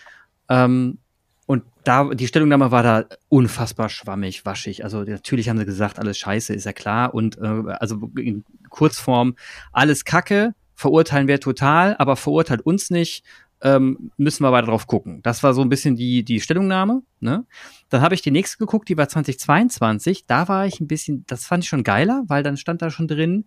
Ähm, 0.48 0.98
und 1.46 1.64
da, 1.84 2.14
die 2.14 2.26
Stellungnahme 2.28 2.70
war 2.70 2.82
da 2.82 3.04
unfassbar 3.28 3.88
schwammig, 3.88 4.46
waschig. 4.46 4.84
Also 4.84 5.02
natürlich 5.02 5.48
haben 5.48 5.58
sie 5.58 5.64
gesagt, 5.66 5.98
alles 5.98 6.16
scheiße, 6.18 6.54
ist 6.54 6.64
ja 6.64 6.72
klar. 6.72 7.12
Und 7.14 7.38
äh, 7.38 7.72
also 7.80 8.10
in 8.16 8.44
Kurzform, 8.68 9.34
alles 9.72 10.04
Kacke, 10.04 10.54
verurteilen 10.74 11.28
wir 11.28 11.40
total, 11.40 11.96
aber 11.98 12.16
verurteilt 12.16 12.62
uns 12.62 12.90
nicht, 12.90 13.24
ähm, 13.62 14.10
müssen 14.16 14.42
wir 14.42 14.52
weiter 14.52 14.66
drauf 14.66 14.86
gucken. 14.86 15.20
Das 15.22 15.42
war 15.42 15.54
so 15.54 15.62
ein 15.62 15.68
bisschen 15.68 15.94
die, 15.94 16.24
die 16.24 16.40
Stellungnahme. 16.40 17.02
Ne? 17.20 17.46
Dann 17.88 18.02
habe 18.02 18.14
ich 18.14 18.22
die 18.22 18.32
nächste 18.32 18.58
geguckt, 18.58 18.88
die 18.88 18.96
war 18.96 19.08
2022. 19.08 20.26
Da 20.26 20.48
war 20.48 20.66
ich 20.66 20.80
ein 20.80 20.88
bisschen, 20.88 21.24
das 21.28 21.46
fand 21.46 21.62
ich 21.62 21.68
schon 21.68 21.84
geiler, 21.84 22.24
weil 22.26 22.42
dann 22.42 22.56
stand 22.56 22.82
da 22.82 22.90
schon 22.90 23.06
drin, 23.06 23.44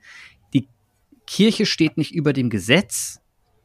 die 0.54 0.70
Kirche 1.28 1.66
steht 1.66 1.98
nicht 1.98 2.16
über 2.16 2.32
dem 2.32 2.50
Gesetz. 2.50 3.22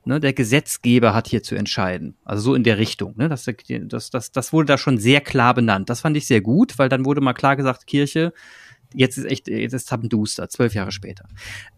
Ne, 0.07 0.19
der 0.19 0.33
Gesetzgeber 0.33 1.13
hat 1.13 1.29
hier 1.29 1.43
zu 1.43 1.57
entscheiden. 1.57 2.17
Also 2.25 2.43
so 2.43 2.55
in 2.55 2.65
der 2.65 2.79
Richtung. 2.79 3.15
Ne, 3.17 3.29
das, 3.29 3.45
das, 3.45 4.11
das, 4.11 4.33
das 4.33 4.53
wurde 4.53 4.67
da 4.67 4.79
schon 4.79 4.99
sehr 4.99 5.21
klar 5.21 5.53
benannt. 5.53 5.91
Das 5.91 6.01
fand 6.01 6.17
ich 6.17 6.27
sehr 6.27 6.41
gut, 6.41 6.79
weil 6.79 6.89
dann 6.89 7.05
wurde 7.05 7.21
mal 7.21 7.35
klar 7.35 7.55
gesagt, 7.55 7.87
Kirche, 7.87 8.33
jetzt 8.95 9.19
ist 9.19 9.27
echt, 9.27 9.47
jetzt 9.47 9.75
ist 9.75 9.89
Tappenduster, 9.89 10.49
zwölf 10.49 10.75
Jahre 10.75 10.91
später. 10.91 11.29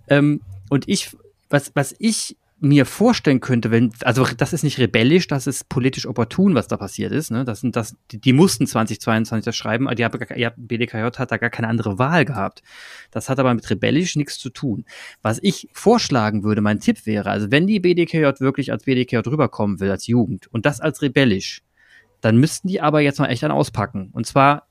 Ähm, 0.07 0.41
und 0.70 0.89
ich, 0.89 1.16
was, 1.51 1.73
was 1.75 1.97
ich 1.99 2.37
mir 2.63 2.87
vorstellen 2.87 3.41
könnte, 3.41 3.73
wenn, 3.73 3.93
also 4.03 4.25
das 4.37 4.53
ist 4.53 4.63
nicht 4.63 4.79
rebellisch, 4.79 5.27
das 5.27 5.49
ist 5.49 5.69
politisch 5.69 6.07
opportun, 6.07 6.55
was 6.55 6.69
da 6.69 6.77
passiert 6.77 7.11
ist. 7.11 7.33
Ne? 7.33 7.45
Das 7.45 7.61
sind 7.61 7.75
das, 7.75 7.97
die, 8.13 8.21
die 8.21 8.33
mussten 8.33 8.69
2022 8.69 9.45
das 9.45 9.57
schreiben, 9.57 9.89
die 9.97 10.05
haben, 10.05 10.19
ja, 10.37 10.53
BDKJ 10.57 11.19
hat 11.19 11.33
da 11.33 11.37
gar 11.39 11.51
keine 11.51 11.67
andere 11.67 11.99
Wahl 11.99 12.25
gehabt. 12.25 12.63
Das 13.11 13.29
hat 13.29 13.41
aber 13.41 13.53
mit 13.53 13.69
rebellisch 13.69 14.15
nichts 14.15 14.39
zu 14.39 14.49
tun. 14.49 14.85
Was 15.23 15.41
ich 15.43 15.69
vorschlagen 15.73 16.45
würde, 16.45 16.61
mein 16.61 16.79
Tipp 16.79 17.05
wäre, 17.05 17.31
also 17.31 17.51
wenn 17.51 17.67
die 17.67 17.81
BDKJ 17.81 18.41
wirklich 18.41 18.71
als 18.71 18.85
BDKJ 18.85 19.29
rüberkommen 19.29 19.81
will, 19.81 19.91
als 19.91 20.07
Jugend, 20.07 20.47
und 20.53 20.65
das 20.65 20.81
als 20.81 21.03
rebellisch, 21.03 21.63
dann 22.21 22.37
müssten 22.37 22.69
die 22.69 22.81
aber 22.81 23.01
jetzt 23.01 23.19
mal 23.19 23.27
echt 23.27 23.43
an 23.43 23.51
auspacken. 23.51 24.11
Und 24.13 24.25
zwar 24.27 24.69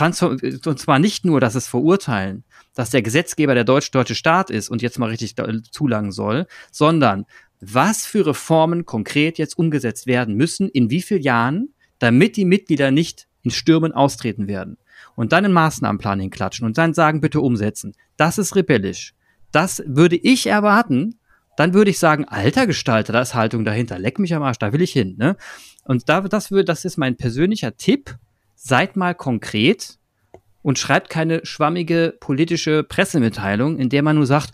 und 0.00 0.78
zwar 0.78 0.98
nicht 0.98 1.24
nur, 1.24 1.40
dass 1.40 1.54
es 1.54 1.68
verurteilen, 1.68 2.44
dass 2.74 2.90
der 2.90 3.02
Gesetzgeber 3.02 3.54
der 3.54 3.64
deutsch-deutsche 3.64 4.14
Staat 4.14 4.50
ist 4.50 4.68
und 4.68 4.82
jetzt 4.82 4.98
mal 4.98 5.10
richtig 5.10 5.34
zulangen 5.70 6.12
soll, 6.12 6.46
sondern 6.70 7.26
was 7.60 8.06
für 8.06 8.26
Reformen 8.26 8.84
konkret 8.84 9.38
jetzt 9.38 9.56
umgesetzt 9.56 10.06
werden 10.06 10.34
müssen, 10.34 10.68
in 10.68 10.90
wie 10.90 11.02
vielen 11.02 11.22
Jahren, 11.22 11.74
damit 11.98 12.36
die 12.36 12.44
Mitglieder 12.44 12.90
nicht 12.90 13.28
in 13.42 13.50
Stürmen 13.50 13.92
austreten 13.92 14.48
werden. 14.48 14.78
Und 15.14 15.32
dann 15.32 15.44
einen 15.44 15.54
Maßnahmenplan 15.54 16.20
hinklatschen 16.20 16.66
und 16.66 16.78
dann 16.78 16.94
sagen, 16.94 17.20
bitte 17.20 17.40
umsetzen. 17.40 17.94
Das 18.16 18.38
ist 18.38 18.56
rebellisch. 18.56 19.14
Das 19.52 19.82
würde 19.86 20.16
ich 20.16 20.46
erwarten. 20.46 21.18
Dann 21.56 21.74
würde 21.74 21.90
ich 21.90 21.98
sagen, 21.98 22.24
alter 22.24 22.66
Gestalter, 22.66 23.12
da 23.12 23.20
ist 23.20 23.34
Haltung 23.34 23.64
dahinter. 23.64 23.98
Leck 23.98 24.18
mich 24.18 24.34
am 24.34 24.42
Arsch, 24.42 24.58
da 24.58 24.72
will 24.72 24.80
ich 24.80 24.92
hin. 24.92 25.16
Ne? 25.18 25.36
Und 25.84 26.08
da, 26.08 26.22
das, 26.22 26.50
würde, 26.50 26.64
das 26.64 26.84
ist 26.84 26.96
mein 26.96 27.16
persönlicher 27.16 27.76
Tipp. 27.76 28.16
Seid 28.54 28.96
mal 28.96 29.14
konkret 29.14 29.98
und 30.62 30.78
schreibt 30.78 31.10
keine 31.10 31.44
schwammige 31.44 32.16
politische 32.20 32.82
Pressemitteilung, 32.82 33.78
in 33.78 33.88
der 33.88 34.02
man 34.02 34.16
nur 34.16 34.26
sagt, 34.26 34.52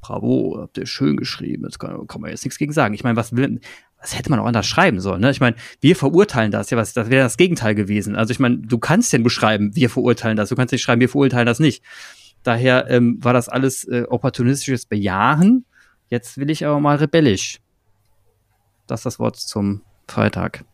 bravo, 0.00 0.58
habt 0.60 0.78
ihr 0.78 0.86
schön 0.86 1.16
geschrieben, 1.16 1.64
das 1.64 1.78
kann, 1.78 2.06
kann 2.06 2.20
man 2.20 2.30
jetzt 2.30 2.44
nichts 2.44 2.58
gegen 2.58 2.72
sagen. 2.72 2.94
Ich 2.94 3.02
meine, 3.02 3.16
was 3.16 3.34
will, 3.34 3.60
was 4.00 4.16
hätte 4.16 4.30
man 4.30 4.38
auch 4.38 4.46
anders 4.46 4.66
schreiben 4.66 5.00
sollen? 5.00 5.20
Ne? 5.20 5.30
Ich 5.30 5.40
meine, 5.40 5.56
wir 5.80 5.96
verurteilen 5.96 6.52
das, 6.52 6.70
ja, 6.70 6.76
was, 6.76 6.92
das 6.92 7.10
wäre 7.10 7.24
das 7.24 7.36
Gegenteil 7.36 7.74
gewesen. 7.74 8.14
Also 8.14 8.30
ich 8.30 8.38
meine, 8.38 8.58
du 8.58 8.78
kannst 8.78 9.12
ja 9.12 9.18
nur 9.18 9.30
schreiben, 9.30 9.74
wir 9.74 9.90
verurteilen 9.90 10.36
das, 10.36 10.50
du 10.50 10.54
kannst 10.54 10.72
nicht 10.72 10.82
schreiben, 10.82 11.00
wir 11.00 11.08
verurteilen 11.08 11.46
das 11.46 11.58
nicht. 11.58 11.82
Daher 12.42 12.88
ähm, 12.88 13.18
war 13.22 13.32
das 13.32 13.48
alles 13.48 13.84
äh, 13.84 14.04
opportunistisches 14.08 14.86
Bejahen. 14.86 15.64
Jetzt 16.08 16.38
will 16.38 16.50
ich 16.50 16.64
aber 16.64 16.78
mal 16.78 16.96
rebellisch. 16.96 17.58
Das 18.86 19.00
ist 19.00 19.06
das 19.06 19.18
Wort 19.18 19.36
zum 19.36 19.82
Freitag. 20.06 20.64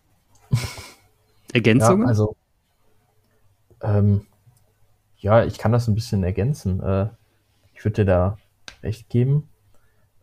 Ergänzungen? 1.55 2.03
Ja, 2.03 2.09
also, 2.09 2.36
ähm, 3.83 4.26
ja, 5.18 5.45
ich 5.45 5.59
kann 5.59 5.72
das 5.72 5.89
ein 5.89 5.95
bisschen 5.95 6.24
ergänzen. 6.24 6.83
Äh, 6.83 7.09
ich 7.74 7.85
würde 7.85 8.05
dir 8.05 8.07
da 8.07 8.39
recht 8.83 9.09
geben. 9.09 9.49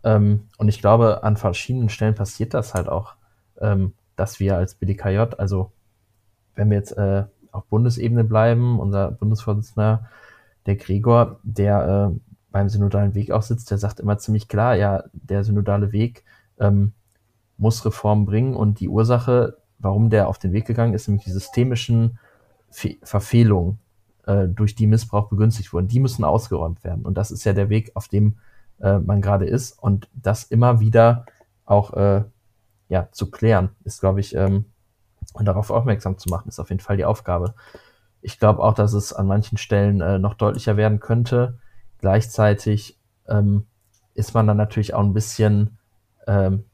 Ähm, 0.03 0.47
und 0.57 0.67
ich 0.69 0.79
glaube, 0.79 1.23
an 1.23 1.37
verschiedenen 1.37 1.89
Stellen 1.89 2.15
passiert 2.15 2.53
das 2.53 2.73
halt 2.73 2.87
auch, 2.87 3.15
ähm, 3.59 3.93
dass 4.15 4.39
wir 4.39 4.57
als 4.57 4.75
BDKJ, 4.75 5.35
also 5.37 5.71
wenn 6.55 6.69
wir 6.69 6.77
jetzt 6.77 6.97
äh, 6.97 7.25
auf 7.51 7.65
Bundesebene 7.65 8.23
bleiben, 8.23 8.79
unser 8.79 9.11
Bundesvorsitzender, 9.11 10.09
der 10.65 10.75
Gregor, 10.75 11.39
der 11.43 12.11
äh, 12.11 12.19
beim 12.51 12.69
synodalen 12.69 13.15
Weg 13.15 13.31
auch 13.31 13.41
sitzt, 13.41 13.71
der 13.71 13.77
sagt 13.77 13.99
immer 13.99 14.17
ziemlich 14.17 14.47
klar, 14.47 14.75
ja, 14.75 15.03
der 15.13 15.43
synodale 15.43 15.91
Weg 15.91 16.23
ähm, 16.59 16.93
muss 17.57 17.85
Reform 17.85 18.25
bringen 18.25 18.55
und 18.55 18.79
die 18.79 18.89
Ursache, 18.89 19.57
warum 19.79 20.09
der 20.09 20.27
auf 20.27 20.37
den 20.37 20.51
Weg 20.51 20.65
gegangen 20.65 20.93
ist, 20.93 21.07
nämlich 21.07 21.25
die 21.25 21.31
systemischen 21.31 22.19
Fe 22.71 22.97
Verfehlungen, 23.03 23.79
äh, 24.25 24.47
durch 24.47 24.75
die 24.75 24.87
Missbrauch 24.87 25.29
begünstigt 25.29 25.73
wurden, 25.73 25.87
die 25.87 25.99
müssen 25.99 26.23
ausgeräumt 26.23 26.83
werden. 26.83 27.03
Und 27.03 27.17
das 27.17 27.31
ist 27.31 27.43
ja 27.43 27.53
der 27.53 27.69
Weg, 27.69 27.91
auf 27.95 28.07
dem 28.07 28.37
äh, 28.79 28.99
man 28.99 29.21
gerade 29.21 29.45
ist. 29.45 29.71
Und 29.81 30.07
das 30.13 30.43
immer 30.43 30.79
wieder 30.79 31.25
auch 31.65 31.93
äh, 31.93 32.23
ja, 32.89 33.09
zu 33.11 33.31
klären, 33.31 33.69
ist, 33.83 33.99
glaube 34.01 34.19
ich, 34.19 34.35
ähm, 34.35 34.65
und 35.33 35.45
darauf 35.45 35.69
aufmerksam 35.71 36.17
zu 36.17 36.29
machen, 36.29 36.49
ist 36.49 36.59
auf 36.59 36.69
jeden 36.69 36.81
Fall 36.81 36.97
die 36.97 37.05
Aufgabe. 37.05 37.53
Ich 38.21 38.39
glaube 38.39 38.61
auch, 38.61 38.73
dass 38.73 38.93
es 38.93 39.13
an 39.13 39.27
manchen 39.27 39.57
Stellen 39.57 40.01
äh, 40.01 40.19
noch 40.19 40.33
deutlicher 40.33 40.75
werden 40.75 40.99
könnte. 40.99 41.57
Gleichzeitig 41.99 42.97
ähm, 43.27 43.65
ist 44.13 44.33
man 44.33 44.47
dann 44.47 44.57
natürlich 44.57 44.93
auch 44.93 45.03
ein 45.03 45.13
bisschen, 45.13 45.77
ähm, 46.27 46.65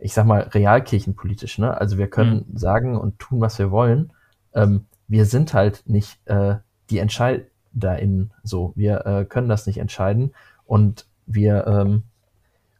ich 0.00 0.14
sag 0.14 0.26
mal, 0.26 0.42
realkirchenpolitisch. 0.42 1.58
Ne? 1.58 1.76
Also 1.76 1.98
wir 1.98 2.08
können 2.08 2.46
mhm. 2.48 2.56
sagen 2.56 2.96
und 2.96 3.18
tun, 3.18 3.40
was 3.40 3.58
wir 3.58 3.70
wollen. 3.70 4.12
Ähm, 4.54 4.86
wir 5.08 5.24
sind 5.24 5.54
halt 5.54 5.82
nicht 5.86 6.20
äh, 6.26 6.56
die 6.90 6.98
EntscheiderInnen 6.98 8.32
so. 8.42 8.72
Wir 8.76 9.06
äh, 9.06 9.24
können 9.24 9.48
das 9.48 9.66
nicht 9.66 9.78
entscheiden. 9.78 10.34
Und 10.64 11.06
wir 11.26 11.66
ähm, 11.66 12.04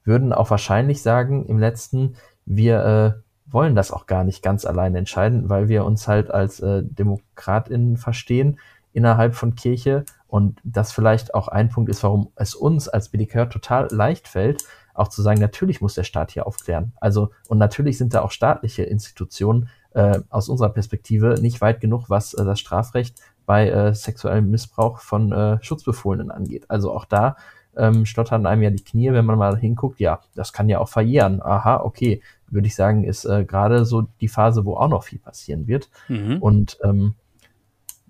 würden 0.05 0.33
auch 0.33 0.51
wahrscheinlich 0.51 1.03
sagen 1.03 1.47
im 1.47 1.59
letzten, 1.59 2.17
wir 2.45 2.85
äh, 2.85 3.53
wollen 3.53 3.75
das 3.75 3.91
auch 3.91 4.07
gar 4.07 4.25
nicht 4.25 4.43
ganz 4.43 4.65
alleine 4.65 4.99
entscheiden, 4.99 5.49
weil 5.49 5.69
wir 5.69 5.85
uns 5.85 6.07
halt 6.07 6.31
als 6.31 6.61
äh, 6.61 6.83
DemokratInnen 6.85 7.97
verstehen 7.97 8.59
innerhalb 8.93 9.35
von 9.35 9.55
Kirche 9.55 10.05
und 10.27 10.61
das 10.65 10.93
vielleicht 10.93 11.35
auch 11.35 11.49
ein 11.49 11.71
Punkt 11.71 11.91
ist, 11.91 12.03
warum 12.03 12.33
es 12.37 12.55
uns 12.55 12.89
als 12.89 13.09
BDK 13.09 13.49
total 13.51 13.89
leicht 13.91 14.29
fällt, 14.29 14.65
auch 14.95 15.09
zu 15.09 15.23
sagen, 15.23 15.41
natürlich 15.41 15.81
muss 15.81 15.95
der 15.95 16.05
Staat 16.05 16.33
hier 16.33 16.47
aufklären. 16.47 16.93
Also, 17.01 17.31
und 17.49 17.59
natürlich 17.59 17.97
sind 17.97 18.13
da 18.15 18.23
auch 18.23 18.33
staatliche 18.33 18.83
Institutionen 18.83 19.69
äh, 19.95 20.21
aus 20.31 20.49
unserer 20.49 20.71
Perspektive 20.71 21.37
nicht 21.41 21.61
weit 21.61 21.81
genug, 21.81 22.09
was 22.09 22.35
äh, 22.35 22.45
das 22.45 22.61
Strafrecht 22.61 23.21
bei 23.47 23.71
äh, 23.71 23.95
sexuellem 23.95 24.51
Missbrauch 24.51 25.01
von 25.01 25.33
äh, 25.33 25.59
Schutzbefohlenen 25.63 26.31
angeht. 26.31 26.67
Also 26.69 26.93
auch 26.93 27.05
da 27.05 27.37
ähm, 27.77 28.05
stottern 28.05 28.45
einem 28.45 28.63
ja 28.63 28.71
die 28.71 28.85
Knie, 28.85 29.13
wenn 29.13 29.25
man 29.25 29.39
mal 29.39 29.57
hinguckt, 29.57 30.01
ja, 30.01 30.21
das 30.35 30.53
kann 30.53 30.69
ja 30.69 30.81
auch 30.81 30.89
verjähren. 30.89 31.41
Aha, 31.41 31.81
okay, 31.81 32.21
würde 32.49 32.67
ich 32.67 32.75
sagen, 32.75 33.05
ist 33.05 33.25
äh, 33.25 33.45
gerade 33.45 33.85
so 33.85 34.03
die 34.21 34.29
Phase, 34.29 34.65
wo 34.65 34.75
auch 34.75 34.89
noch 34.89 35.05
viel 35.05 35.19
passieren 35.19 35.67
wird. 35.67 35.89
Mhm. 36.09 36.39
Und 36.43 36.79
ähm, 36.83 37.15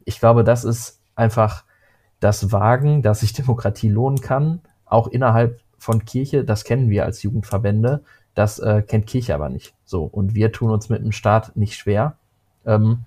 ich 0.04 0.18
glaube, 0.18 0.42
das 0.42 0.64
ist 0.64 1.00
einfach 1.14 1.64
das 2.20 2.50
Wagen, 2.50 3.02
dass 3.02 3.20
sich 3.20 3.32
Demokratie 3.32 3.88
lohnen 3.88 4.20
kann, 4.20 4.60
auch 4.86 5.06
innerhalb 5.06 5.60
von 5.76 6.04
Kirche, 6.04 6.44
das 6.44 6.64
kennen 6.64 6.90
wir 6.90 7.04
als 7.04 7.22
Jugendverbände, 7.22 8.02
das 8.38 8.60
äh, 8.60 8.82
kennt 8.82 9.08
Kirche 9.08 9.34
aber 9.34 9.48
nicht. 9.48 9.74
So, 9.84 10.04
und 10.04 10.36
wir 10.36 10.52
tun 10.52 10.70
uns 10.70 10.88
mit 10.88 11.00
einem 11.00 11.10
Staat 11.10 11.56
nicht 11.56 11.74
schwer, 11.74 12.14
ähm, 12.64 13.00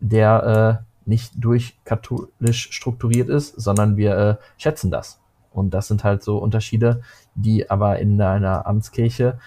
der 0.00 0.80
äh, 0.80 1.08
nicht 1.08 1.32
durch 1.36 1.76
katholisch 1.84 2.70
strukturiert 2.72 3.28
ist, 3.28 3.60
sondern 3.60 3.98
wir 3.98 4.16
äh, 4.16 4.36
schätzen 4.56 4.90
das. 4.90 5.20
Und 5.52 5.74
das 5.74 5.88
sind 5.88 6.04
halt 6.04 6.22
so 6.22 6.38
Unterschiede, 6.38 7.02
die 7.34 7.68
aber 7.68 7.98
in 7.98 8.18
einer 8.18 8.66
Amtskirche 8.66 9.38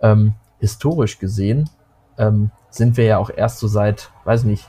ähm, 0.00 0.34
historisch 0.58 1.18
gesehen 1.18 1.70
ähm, 2.18 2.50
sind 2.68 2.98
wir 2.98 3.04
ja 3.04 3.16
auch 3.16 3.30
erst 3.34 3.60
so 3.60 3.68
seit, 3.68 4.10
weiß 4.24 4.44
nicht, 4.44 4.68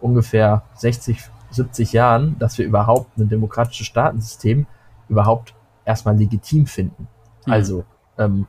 ungefähr 0.00 0.62
60, 0.76 1.18
70 1.50 1.92
Jahren, 1.92 2.38
dass 2.38 2.56
wir 2.56 2.64
überhaupt 2.64 3.18
ein 3.18 3.28
demokratisches 3.28 3.88
Staatensystem 3.88 4.66
überhaupt 5.10 5.54
erstmal 5.84 6.16
legitim 6.16 6.64
finden. 6.64 7.08
Mhm. 7.44 7.52
Also, 7.52 7.84
ähm, 8.16 8.46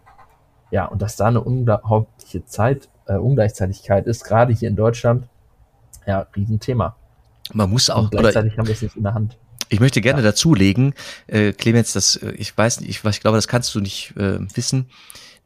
ja, 0.72 0.86
und 0.86 1.02
dass 1.02 1.18
da 1.18 1.28
eine 1.28 1.42
unglaubliche 1.42 2.46
Zeit, 2.46 2.90
äh, 3.06 3.16
Ungleichzeitigkeit 3.16 4.08
ist, 4.08 4.24
gerade 4.24 4.54
hier 4.54 4.70
in 4.70 4.76
Deutschland, 4.76 5.28
ja, 6.08 6.26
Riesenthema. 6.36 6.96
Man 7.54 7.70
muss 7.70 7.90
auch, 7.90 8.04
und 8.04 8.12
gleichzeitig 8.12 8.58
haben 8.58 8.68
wir 8.68 8.74
es 8.74 8.82
nicht 8.82 8.96
in 8.96 9.04
der 9.04 9.14
Hand. 9.14 9.38
Ich 9.70 9.80
möchte 9.80 10.02
gerne 10.02 10.22
ja. 10.22 10.30
dazulegen, 10.30 10.94
äh, 11.28 11.54
Clemens, 11.54 11.94
das, 11.94 12.16
äh, 12.16 12.32
ich 12.32 12.58
weiß 12.58 12.82
nicht, 12.82 12.90
ich, 12.90 13.04
ich 13.04 13.20
glaube, 13.22 13.38
das 13.38 13.48
kannst 13.48 13.74
du 13.76 13.80
nicht 13.80 14.16
äh, 14.18 14.40
wissen. 14.56 14.90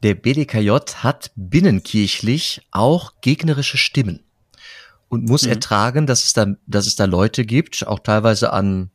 Der 0.03 0.13
BDKJ 0.13 0.69
hat 0.97 1.31
binnenkirchlich 1.35 2.67
auch 2.71 3.13
gegnerische 3.21 3.77
Stimmen 3.77 4.23
und 5.09 5.27
muss 5.27 5.43
mhm. 5.43 5.51
ertragen, 5.51 6.07
dass 6.07 6.23
es 6.23 6.33
da, 6.33 6.47
dass 6.67 6.87
es 6.87 6.95
da 6.95 7.05
Leute 7.05 7.45
gibt, 7.45 7.87
auch 7.87 7.99
teilweise 7.99 8.53
an 8.53 8.91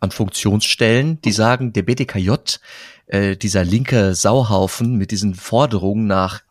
an 0.00 0.10
Funktionsstellen, 0.10 1.20
die 1.22 1.32
sagen, 1.32 1.72
der 1.72 1.82
BDKJ, 1.82 2.30
äh, 3.06 3.36
dieser 3.36 3.64
linke 3.64 4.14
Sauhaufen 4.14 4.96
mit 4.96 5.10
diesen 5.10 5.34
Forderungen 5.34 6.06
nach 6.06 6.42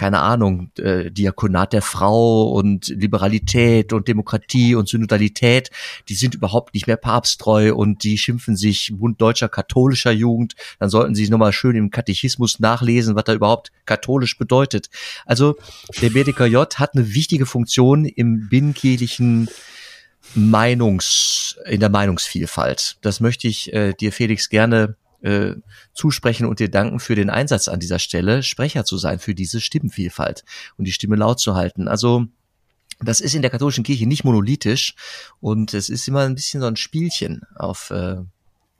keine 0.00 0.20
Ahnung, 0.20 0.70
äh, 0.78 1.10
Diakonat 1.10 1.74
der 1.74 1.82
Frau 1.82 2.52
und 2.52 2.88
Liberalität 2.88 3.92
und 3.92 4.08
Demokratie 4.08 4.74
und 4.74 4.88
Synodalität, 4.88 5.70
die 6.08 6.14
sind 6.14 6.34
überhaupt 6.34 6.72
nicht 6.72 6.86
mehr 6.86 6.96
papsttreu 6.96 7.74
und 7.74 8.02
die 8.02 8.16
schimpfen 8.16 8.56
sich 8.56 8.92
Bund 8.94 9.20
deutscher 9.20 9.50
katholischer 9.50 10.10
Jugend. 10.10 10.54
Dann 10.78 10.88
sollten 10.88 11.14
sie 11.14 11.28
nochmal 11.28 11.52
schön 11.52 11.76
im 11.76 11.90
Katechismus 11.90 12.60
nachlesen, 12.60 13.14
was 13.14 13.24
da 13.24 13.34
überhaupt 13.34 13.72
katholisch 13.84 14.38
bedeutet. 14.38 14.88
Also 15.26 15.56
der 16.00 16.08
BDKJ 16.08 16.56
hat 16.76 16.94
eine 16.94 17.12
wichtige 17.12 17.44
Funktion 17.44 18.06
im 18.06 18.48
binnenkirchlichen 18.48 19.50
Meinungs, 20.34 21.58
in 21.66 21.80
der 21.80 21.88
Meinungsvielfalt. 21.88 22.96
Das 23.02 23.20
möchte 23.20 23.48
ich 23.48 23.72
äh, 23.72 23.92
dir, 23.94 24.12
Felix, 24.12 24.48
gerne 24.48 24.96
äh, 25.22 25.54
zusprechen 25.92 26.46
und 26.46 26.60
dir 26.60 26.70
danken 26.70 27.00
für 27.00 27.14
den 27.14 27.30
Einsatz 27.30 27.68
an 27.68 27.80
dieser 27.80 27.98
Stelle, 27.98 28.42
Sprecher 28.42 28.84
zu 28.84 28.96
sein 28.98 29.18
für 29.18 29.34
diese 29.34 29.60
Stimmenvielfalt 29.60 30.44
und 30.76 30.86
die 30.86 30.92
Stimme 30.92 31.16
laut 31.16 31.40
zu 31.40 31.54
halten. 31.54 31.88
Also 31.88 32.26
das 33.00 33.20
ist 33.20 33.34
in 33.34 33.42
der 33.42 33.50
katholischen 33.50 33.84
Kirche 33.84 34.06
nicht 34.06 34.24
monolithisch 34.24 34.94
und 35.40 35.74
es 35.74 35.88
ist 35.88 36.06
immer 36.08 36.20
ein 36.20 36.34
bisschen 36.34 36.60
so 36.60 36.66
ein 36.66 36.76
Spielchen 36.76 37.42
auf 37.56 37.90
äh, 37.90 38.16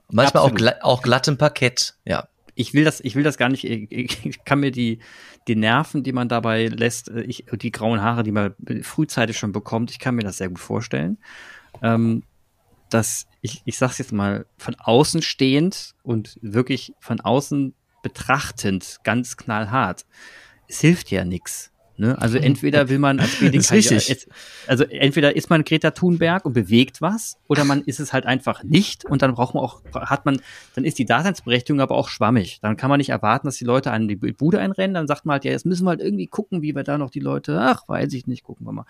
manchmal 0.09 0.43
auch, 0.43 0.53
gla 0.53 0.75
auch 0.81 1.01
glattem 1.01 1.37
Parkett, 1.37 1.95
ja. 2.05 2.27
Ich 2.55 2.73
will 2.73 2.83
das, 2.83 2.99
ich 3.01 3.15
will 3.15 3.23
das 3.23 3.37
gar 3.37 3.49
nicht, 3.49 3.63
ich 3.63 4.43
kann 4.45 4.59
mir 4.59 4.71
die, 4.71 4.99
die 5.47 5.55
Nerven, 5.55 6.03
die 6.03 6.11
man 6.11 6.29
dabei 6.29 6.67
lässt, 6.67 7.09
äh, 7.09 7.21
ich, 7.21 7.45
die 7.51 7.71
grauen 7.71 8.01
Haare, 8.01 8.23
die 8.23 8.31
man 8.31 8.53
frühzeitig 8.81 9.37
schon 9.37 9.51
bekommt, 9.51 9.91
ich 9.91 9.99
kann 9.99 10.15
mir 10.15 10.23
das 10.23 10.37
sehr 10.37 10.49
gut 10.49 10.59
vorstellen. 10.59 11.17
Ähm, 11.81 12.23
dass 12.89 13.25
ich, 13.41 13.61
ich 13.65 13.77
sag's 13.77 13.97
jetzt 13.97 14.11
mal, 14.11 14.45
von 14.57 14.75
außen 14.75 15.21
stehend 15.21 15.95
und 16.03 16.37
wirklich 16.41 16.93
von 16.99 17.21
außen 17.21 17.73
betrachtend, 18.03 18.97
ganz 19.03 19.37
knallhart, 19.37 20.05
es 20.67 20.81
hilft 20.81 21.11
ja 21.11 21.23
nichts. 21.23 21.70
Ne? 21.97 22.19
Also 22.19 22.37
entweder 22.39 22.89
will 22.89 22.99
man 22.99 23.19
als 23.19 23.41
richtig. 23.41 24.27
also 24.67 24.83
entweder 24.85 25.35
ist 25.35 25.49
man 25.49 25.63
Greta 25.63 25.91
Thunberg 25.91 26.45
und 26.45 26.53
bewegt 26.53 27.01
was, 27.01 27.37
oder 27.47 27.63
man 27.63 27.81
ist 27.81 27.99
es 27.99 28.13
halt 28.13 28.25
einfach 28.25 28.63
nicht 28.63 29.05
und 29.05 29.21
dann 29.21 29.33
braucht 29.33 29.53
man 29.53 29.63
auch, 29.63 29.81
hat 29.93 30.25
man, 30.25 30.41
dann 30.75 30.83
ist 30.83 30.99
die 30.99 31.05
Daseinsberechtigung 31.05 31.81
aber 31.81 31.95
auch 31.95 32.09
schwammig. 32.09 32.59
Dann 32.61 32.77
kann 32.77 32.89
man 32.89 32.97
nicht 32.97 33.09
erwarten, 33.09 33.47
dass 33.47 33.57
die 33.57 33.65
Leute 33.65 33.91
an 33.91 34.07
die 34.07 34.15
Bude 34.15 34.59
einrennen, 34.59 34.93
dann 34.93 35.07
sagt 35.07 35.25
man 35.25 35.33
halt, 35.33 35.45
ja, 35.45 35.51
jetzt 35.51 35.65
müssen 35.65 35.85
wir 35.85 35.89
halt 35.91 36.01
irgendwie 36.01 36.27
gucken, 36.27 36.61
wie 36.61 36.75
wir 36.75 36.83
da 36.83 36.97
noch 36.97 37.09
die 37.09 37.19
Leute, 37.19 37.59
ach, 37.61 37.87
weiß 37.87 38.13
ich 38.13 38.27
nicht, 38.27 38.43
gucken 38.43 38.65
wir 38.65 38.71
mal. 38.71 38.85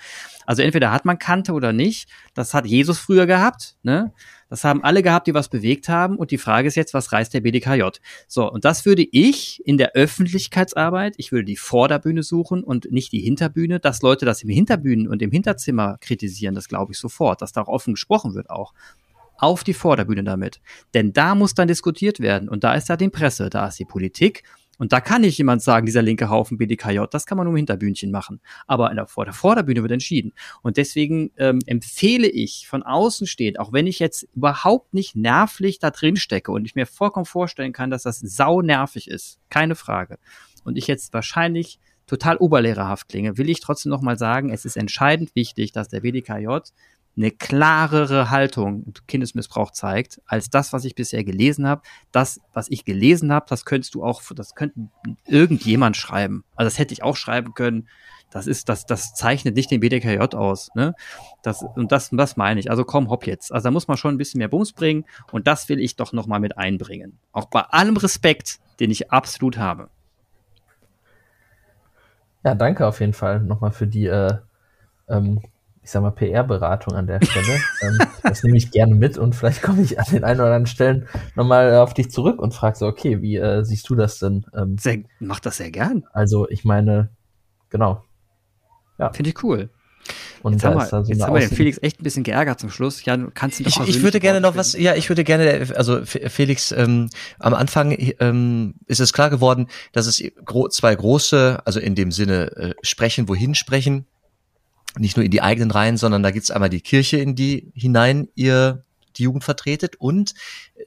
Also 0.45 0.61
entweder 0.61 0.91
hat 0.91 1.05
man 1.05 1.19
Kante 1.19 1.53
oder 1.53 1.73
nicht. 1.73 2.09
Das 2.33 2.53
hat 2.53 2.65
Jesus 2.65 2.99
früher 2.99 3.25
gehabt, 3.25 3.75
ne? 3.83 4.11
Das 4.51 4.65
haben 4.65 4.83
alle 4.83 5.01
gehabt, 5.01 5.27
die 5.27 5.33
was 5.33 5.47
bewegt 5.47 5.87
haben. 5.87 6.17
Und 6.17 6.31
die 6.31 6.37
Frage 6.37 6.67
ist 6.67 6.75
jetzt, 6.75 6.93
was 6.93 7.13
reißt 7.13 7.33
der 7.33 7.39
BDKJ? 7.39 7.83
So, 8.27 8.51
und 8.51 8.65
das 8.65 8.85
würde 8.85 9.07
ich 9.09 9.65
in 9.65 9.77
der 9.77 9.93
Öffentlichkeitsarbeit, 9.93 11.13
ich 11.15 11.31
würde 11.31 11.45
die 11.45 11.55
Vorderbühne 11.55 12.21
suchen 12.21 12.61
und 12.61 12.91
nicht 12.91 13.13
die 13.13 13.21
Hinterbühne. 13.21 13.79
Dass 13.79 14.01
Leute 14.01 14.25
das 14.25 14.43
im 14.43 14.49
Hinterbühnen 14.49 15.07
und 15.07 15.21
im 15.21 15.31
Hinterzimmer 15.31 15.97
kritisieren, 16.01 16.53
das 16.53 16.67
glaube 16.67 16.91
ich 16.91 16.99
sofort, 16.99 17.41
dass 17.41 17.53
da 17.53 17.61
auch 17.61 17.69
offen 17.69 17.93
gesprochen 17.93 18.35
wird 18.35 18.49
auch 18.49 18.73
auf 19.37 19.63
die 19.63 19.73
Vorderbühne 19.73 20.25
damit. 20.25 20.59
Denn 20.93 21.13
da 21.13 21.33
muss 21.33 21.55
dann 21.55 21.69
diskutiert 21.69 22.19
werden. 22.19 22.49
Und 22.49 22.65
da 22.65 22.75
ist 22.75 22.89
ja 22.89 22.97
die 22.97 23.07
Presse, 23.07 23.49
da 23.49 23.67
ist 23.67 23.79
die 23.79 23.85
Politik 23.85 24.43
und 24.81 24.93
da 24.93 24.99
kann 24.99 25.21
nicht 25.21 25.37
jemand 25.37 25.61
sagen, 25.61 25.85
dieser 25.85 26.01
linke 26.01 26.31
Haufen 26.31 26.57
BDKJ, 26.57 27.01
das 27.11 27.27
kann 27.27 27.37
man 27.37 27.45
nur 27.45 27.53
im 27.53 27.57
Hinterbühnchen 27.57 28.09
machen. 28.09 28.41
Aber 28.65 28.89
in 28.89 28.95
der, 28.95 29.05
vor 29.05 29.25
der 29.25 29.33
Vorderbühne 29.35 29.83
wird 29.83 29.91
entschieden. 29.91 30.33
Und 30.63 30.77
deswegen 30.77 31.29
ähm, 31.37 31.59
empfehle 31.67 32.27
ich 32.27 32.65
von 32.67 32.81
außen 32.81 33.27
steht, 33.27 33.59
auch 33.59 33.73
wenn 33.73 33.85
ich 33.85 33.99
jetzt 33.99 34.27
überhaupt 34.33 34.95
nicht 34.95 35.15
nervlich 35.15 35.77
da 35.77 35.91
drin 35.91 36.15
stecke 36.15 36.51
und 36.51 36.65
ich 36.65 36.73
mir 36.73 36.87
vollkommen 36.87 37.27
vorstellen 37.27 37.73
kann, 37.73 37.91
dass 37.91 38.01
das 38.01 38.21
sau 38.21 38.63
nervig 38.63 39.07
ist, 39.07 39.39
keine 39.49 39.75
Frage. 39.75 40.17
Und 40.63 40.79
ich 40.79 40.87
jetzt 40.87 41.13
wahrscheinlich 41.13 41.79
total 42.07 42.37
oberlehrerhaft 42.37 43.07
klinge, 43.07 43.37
will 43.37 43.51
ich 43.51 43.59
trotzdem 43.59 43.91
noch 43.91 44.01
mal 44.01 44.17
sagen, 44.17 44.49
es 44.49 44.65
ist 44.65 44.77
entscheidend 44.77 45.35
wichtig, 45.35 45.73
dass 45.73 45.89
der 45.89 45.99
BDKJ 45.99 46.57
eine 47.17 47.31
klarere 47.31 48.29
Haltung 48.29 48.93
Kindesmissbrauch 49.07 49.71
zeigt, 49.71 50.21
als 50.25 50.49
das, 50.49 50.71
was 50.71 50.85
ich 50.85 50.95
bisher 50.95 51.23
gelesen 51.23 51.67
habe. 51.67 51.81
Das, 52.11 52.39
was 52.53 52.69
ich 52.69 52.85
gelesen 52.85 53.33
habe, 53.33 53.45
das 53.49 53.65
könntest 53.65 53.95
du 53.95 54.03
auch, 54.03 54.21
das 54.33 54.55
könnte 54.55 54.79
irgendjemand 55.25 55.97
schreiben. 55.97 56.43
Also 56.55 56.67
das 56.67 56.79
hätte 56.79 56.93
ich 56.93 57.03
auch 57.03 57.17
schreiben 57.17 57.53
können. 57.53 57.87
Das 58.31 58.47
ist, 58.47 58.69
das, 58.69 58.85
das 58.85 59.13
zeichnet 59.13 59.55
nicht 59.55 59.69
den 59.71 59.81
BDKJ 59.81 60.19
aus, 60.35 60.69
ne? 60.73 60.95
Das, 61.43 61.63
und 61.75 61.91
das, 61.91 62.11
das 62.11 62.37
meine 62.37 62.61
ich. 62.61 62.69
Also 62.69 62.85
komm, 62.85 63.09
hopp 63.09 63.27
jetzt. 63.27 63.51
Also 63.51 63.65
da 63.65 63.71
muss 63.71 63.89
man 63.89 63.97
schon 63.97 64.15
ein 64.15 64.17
bisschen 64.17 64.37
mehr 64.37 64.47
Bums 64.47 64.71
bringen 64.71 65.03
und 65.33 65.47
das 65.47 65.67
will 65.67 65.81
ich 65.81 65.97
doch 65.97 66.13
nochmal 66.13 66.39
mit 66.39 66.57
einbringen. 66.57 67.19
Auch 67.33 67.45
bei 67.45 67.61
allem 67.61 67.97
Respekt, 67.97 68.59
den 68.79 68.89
ich 68.89 69.11
absolut 69.11 69.57
habe. 69.57 69.89
Ja, 72.43 72.55
danke 72.55 72.87
auf 72.87 73.01
jeden 73.01 73.13
Fall 73.13 73.41
nochmal 73.41 73.71
für 73.71 73.85
die 73.85 74.07
äh, 74.07 74.37
ähm, 75.09 75.41
ich 75.83 75.89
sag 75.89 76.01
mal, 76.01 76.11
PR-Beratung 76.11 76.93
an 76.93 77.07
der 77.07 77.19
Stelle. 77.23 77.59
ähm, 77.81 77.97
das 78.23 78.43
nehme 78.43 78.57
ich 78.57 78.71
gerne 78.71 78.95
mit 78.95 79.17
und 79.17 79.35
vielleicht 79.35 79.61
komme 79.61 79.81
ich 79.81 79.99
an 79.99 80.05
den 80.11 80.23
einen 80.23 80.39
oder 80.39 80.49
anderen 80.49 80.67
Stellen 80.67 81.07
nochmal 81.35 81.75
auf 81.75 81.93
dich 81.93 82.11
zurück 82.11 82.39
und 82.39 82.53
frage 82.53 82.77
so, 82.77 82.85
okay, 82.85 83.21
wie 83.21 83.37
äh, 83.37 83.63
siehst 83.63 83.89
du 83.89 83.95
das 83.95 84.19
denn? 84.19 84.45
Ähm, 84.55 84.77
sehr, 84.77 84.99
mach 85.19 85.39
das 85.39 85.57
sehr 85.57 85.71
gern. 85.71 86.03
Also 86.13 86.47
ich 86.49 86.63
meine, 86.63 87.09
genau. 87.69 88.03
Ja. 88.99 89.11
Finde 89.11 89.31
ich 89.31 89.43
cool. 89.43 89.69
Und 90.41 90.53
jetzt 90.53 90.65
haben 90.65 90.75
wir, 90.75 90.85
so 90.85 90.97
jetzt 90.97 91.21
haben 91.21 91.33
wir 91.33 91.41
den 91.41 91.55
Felix 91.55 91.77
echt 91.81 91.99
ein 91.99 92.03
bisschen 92.03 92.23
geärgert 92.23 92.59
zum 92.59 92.69
Schluss. 92.71 93.05
Jan, 93.05 93.33
kannst 93.33 93.59
du 93.59 93.63
ich, 93.63 93.79
ich 93.87 94.01
würde 94.01 94.19
gerne 94.19 94.41
noch 94.41 94.55
was, 94.55 94.73
ja, 94.73 94.95
ich 94.95 95.09
würde 95.09 95.23
gerne, 95.23 95.67
also 95.75 96.03
Felix, 96.03 96.71
ähm, 96.71 97.09
am 97.37 97.53
Anfang 97.53 97.95
ähm, 98.19 98.75
ist 98.87 98.99
es 98.99 99.13
klar 99.13 99.29
geworden, 99.29 99.67
dass 99.91 100.07
es 100.07 100.23
gro 100.43 100.67
zwei 100.69 100.95
große, 100.95 101.59
also 101.65 101.79
in 101.79 101.93
dem 101.93 102.11
Sinne 102.11 102.51
äh, 102.57 102.73
sprechen, 102.81 103.27
wohin 103.27 103.53
sprechen, 103.53 104.07
nicht 104.97 105.17
nur 105.17 105.25
in 105.25 105.31
die 105.31 105.41
eigenen 105.41 105.71
Reihen, 105.71 105.97
sondern 105.97 106.23
da 106.23 106.31
gibt 106.31 106.43
es 106.43 106.51
einmal 106.51 106.69
die 106.69 106.81
Kirche, 106.81 107.17
in 107.17 107.35
die 107.35 107.71
hinein 107.73 108.27
ihr 108.35 108.83
die 109.17 109.23
Jugend 109.23 109.43
vertretet 109.43 109.97
und 109.97 110.33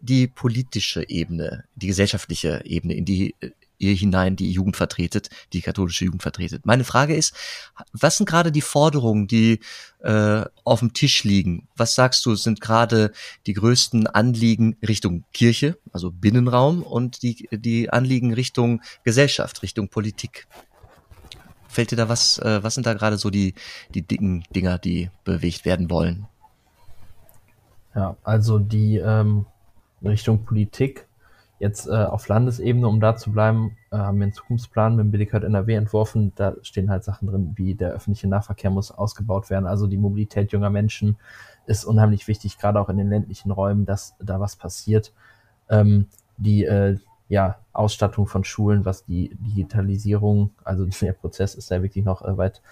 die 0.00 0.26
politische 0.26 1.08
Ebene, 1.08 1.64
die 1.74 1.88
gesellschaftliche 1.88 2.62
Ebene, 2.64 2.94
in 2.94 3.04
die 3.04 3.34
ihr 3.78 3.94
hinein 3.94 4.36
die 4.36 4.50
Jugend 4.50 4.76
vertretet, 4.76 5.28
die 5.52 5.60
katholische 5.60 6.04
Jugend 6.04 6.22
vertretet. 6.22 6.64
Meine 6.64 6.84
Frage 6.84 7.14
ist, 7.14 7.34
was 7.92 8.16
sind 8.16 8.28
gerade 8.28 8.52
die 8.52 8.60
Forderungen, 8.60 9.26
die 9.26 9.60
äh, 10.00 10.44
auf 10.64 10.80
dem 10.80 10.94
Tisch 10.94 11.24
liegen? 11.24 11.68
Was 11.76 11.94
sagst 11.94 12.24
du, 12.24 12.34
sind 12.34 12.60
gerade 12.60 13.12
die 13.46 13.52
größten 13.52 14.06
Anliegen 14.06 14.76
Richtung 14.86 15.24
Kirche, 15.32 15.76
also 15.92 16.10
Binnenraum, 16.10 16.82
und 16.82 17.22
die, 17.22 17.48
die 17.50 17.90
Anliegen 17.90 18.32
Richtung 18.32 18.80
Gesellschaft, 19.02 19.62
Richtung 19.62 19.88
Politik? 19.88 20.46
Fällt 21.74 21.90
dir 21.90 21.96
da 21.96 22.08
was, 22.08 22.38
äh, 22.38 22.62
was 22.62 22.74
sind 22.74 22.86
da 22.86 22.94
gerade 22.94 23.18
so 23.18 23.30
die, 23.30 23.54
die 23.94 24.02
dicken 24.02 24.44
Dinger, 24.54 24.78
die 24.78 25.10
bewegt 25.24 25.64
werden 25.64 25.90
wollen? 25.90 26.26
Ja, 27.94 28.16
also 28.24 28.58
die 28.58 28.96
ähm, 28.96 29.46
Richtung 30.02 30.44
Politik 30.44 31.06
Jetzt 31.60 31.86
äh, 31.86 31.92
auf 31.92 32.26
Landesebene, 32.26 32.86
um 32.86 33.00
da 33.00 33.16
zu 33.16 33.32
bleiben, 33.32 33.76
äh, 33.92 33.96
haben 33.96 34.18
wir 34.18 34.24
einen 34.24 34.32
Zukunftsplan 34.32 34.96
mit 34.96 35.04
dem 35.04 35.10
Billigkeit 35.12 35.44
NRW 35.44 35.74
entworfen. 35.74 36.32
Da 36.34 36.54
stehen 36.62 36.90
halt 36.90 37.04
Sachen 37.04 37.28
drin, 37.28 37.52
wie 37.54 37.74
der 37.74 37.92
öffentliche 37.92 38.26
Nahverkehr 38.26 38.70
muss 38.70 38.90
ausgebaut 38.90 39.50
werden. 39.50 39.66
Also 39.66 39.86
die 39.86 39.96
Mobilität 39.96 40.50
junger 40.52 40.70
Menschen 40.70 41.16
ist 41.66 41.84
unheimlich 41.84 42.26
wichtig, 42.26 42.58
gerade 42.58 42.80
auch 42.80 42.88
in 42.88 42.98
den 42.98 43.08
ländlichen 43.08 43.52
Räumen, 43.52 43.86
dass 43.86 44.14
da 44.18 44.40
was 44.40 44.56
passiert. 44.56 45.12
Ähm, 45.70 46.08
die 46.36 46.64
äh, 46.64 46.98
ja, 47.28 47.58
Ausstattung 47.72 48.26
von 48.26 48.44
Schulen, 48.44 48.84
was 48.84 49.04
die 49.04 49.34
Digitalisierung, 49.40 50.50
also 50.64 50.86
der 51.00 51.12
Prozess 51.12 51.54
ist 51.54 51.70
ja 51.70 51.82
wirklich 51.82 52.04
noch 52.04 52.22
äh, 52.22 52.36
weit 52.36 52.62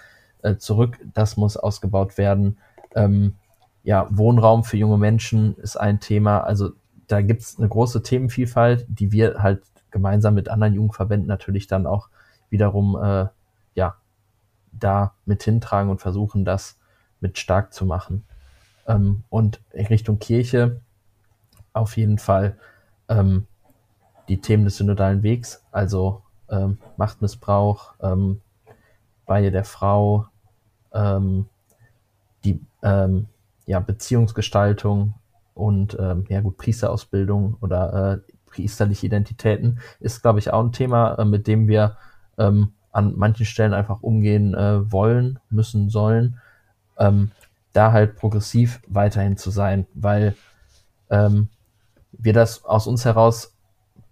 äh, 0.43 0.57
zurück. 0.57 0.99
Das 1.15 1.37
muss 1.37 1.57
ausgebaut 1.57 2.19
werden. 2.19 2.59
Ähm, 2.95 3.35
ja, 3.83 4.07
Wohnraum 4.11 4.65
für 4.65 4.77
junge 4.77 4.99
Menschen 4.99 5.57
ist 5.57 5.77
ein 5.77 6.01
Thema. 6.01 6.41
Also 6.41 6.71
da 7.09 7.21
gibt's 7.21 7.59
eine 7.59 7.69
große 7.69 8.03
Themenvielfalt, 8.03 8.87
die 8.89 9.13
wir 9.13 9.43
halt 9.43 9.63
gemeinsam 9.91 10.35
mit 10.35 10.49
anderen 10.49 10.75
Jugendverbänden 10.75 11.29
natürlich 11.29 11.67
dann 11.67 11.87
auch 11.87 12.09
wiederum 12.49 12.97
äh, 12.97 13.27
ja 13.75 13.97
da 14.73 15.15
mit 15.27 15.43
hintragen 15.43 15.91
und 15.91 16.01
versuchen, 16.01 16.45
das 16.45 16.79
mit 17.21 17.39
stark 17.39 17.73
zu 17.73 17.85
machen. 17.87 18.25
Ähm, 18.87 19.25
und 19.29 19.61
in 19.73 19.87
Richtung 19.87 20.19
Kirche 20.19 20.81
auf 21.73 21.97
jeden 21.97 22.19
Fall 22.19 22.57
ähm, 23.09 23.47
die 24.29 24.41
Themen 24.41 24.65
des 24.65 24.77
synodalen 24.77 25.23
Wegs, 25.23 25.65
also 25.73 26.23
ähm, 26.51 26.79
Machtmissbrauch, 26.97 27.95
ähm, 28.01 28.41
Weihe 29.27 29.51
der 29.51 29.65
Frau, 29.65 30.27
ähm, 30.93 31.47
die 32.45 32.61
ähm, 32.83 33.29
ja, 33.67 33.81
Beziehungsgestaltung, 33.81 35.15
und 35.55 35.97
ähm, 36.01 36.25
ja 36.29 36.41
gut, 36.41 36.57
Priesterausbildung 36.57 37.57
oder 37.61 38.23
äh, 38.27 38.33
priesterliche 38.47 39.07
Identitäten 39.07 39.81
ist, 40.01 40.23
glaube 40.23 40.39
ich, 40.39 40.53
auch 40.53 40.63
ein 40.63 40.73
Thema, 40.73 41.15
äh, 41.15 41.25
mit 41.25 41.47
dem 41.47 41.69
wir 41.69 41.97
ähm, 42.39 42.73
an 42.93 43.15
manchen 43.17 43.47
Stellen 43.47 43.75
einfach 43.75 44.03
umgehen 44.03 44.55
äh, 44.55 44.91
wollen, 44.91 45.39
müssen, 45.51 45.91
sollen, 45.91 46.39
ähm, 46.99 47.31
da 47.73 47.93
halt 47.93 48.17
progressiv 48.17 48.81
weiterhin 48.87 49.37
zu 49.37 49.51
sein, 49.51 49.87
weil 49.95 50.37
ähm, 51.11 51.49
wir 52.13 52.33
das 52.33 52.65
aus 52.65 52.87
uns 52.87 53.05
heraus, 53.05 53.52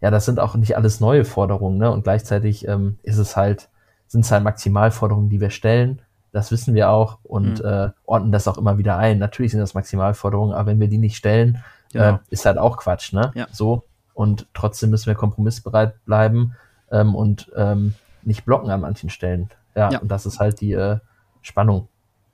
ja, 0.01 0.11
das 0.11 0.25
sind 0.25 0.41
auch 0.41 0.55
nicht 0.55 0.77
alles 0.77 1.01
neue 1.01 1.25
Forderungen, 1.25 1.79
ne? 1.79 1.91
Und 1.91 2.05
gleichzeitig 2.05 2.67
ähm, 2.67 2.99
ist 3.03 3.19
es 3.19 3.37
halt, 3.37 3.69
sind 4.07 4.25
es 4.25 4.33
halt 4.33 4.45
Maximalforderungen, 4.45 5.29
die 5.29 5.41
wir 5.41 5.51
stellen, 5.51 6.03
das 6.33 6.51
wissen 6.51 6.75
wir 6.75 6.91
auch 6.91 7.19
und 7.23 7.63
mhm. 7.63 7.69
äh, 7.69 7.91
ordnen 8.05 8.33
das 8.33 8.47
auch 8.47 8.57
immer 8.57 8.79
wieder 8.79 8.97
ein. 8.97 9.19
Natürlich 9.19 9.53
sind 9.53 9.61
das 9.61 9.75
Maximalforderungen, 9.75 10.55
aber 10.55 10.71
wenn 10.71 10.81
wir 10.81 10.89
die 10.89 10.99
nicht 10.99 11.17
stellen, 11.17 11.63
genau. 11.93 12.15
äh, 12.15 12.19
ist 12.31 12.47
halt 12.47 12.59
auch 12.59 12.77
Quatsch, 12.77 13.13
ne? 13.13 13.33
Ja. 13.35 13.47
So. 13.51 13.85
Und 14.15 14.47
trotzdem 14.55 14.91
müssen 14.91 15.07
wir 15.07 15.15
kompromissbereit 15.15 16.05
bleiben 16.05 16.55
ähm, 16.91 17.15
und 17.15 17.51
ähm, 17.57 17.95
nicht 18.23 18.45
blocken 18.45 18.71
an 18.71 18.83
manchen 18.83 19.11
Stellen. 19.11 19.51
Ja, 19.75 19.91
ja. 19.91 19.99
und 19.99 20.09
das 20.09 20.27
ist 20.27 20.41
halt 20.41 20.61
die 20.61 20.73
äh, 20.73 20.99
Spannung, 21.43 21.89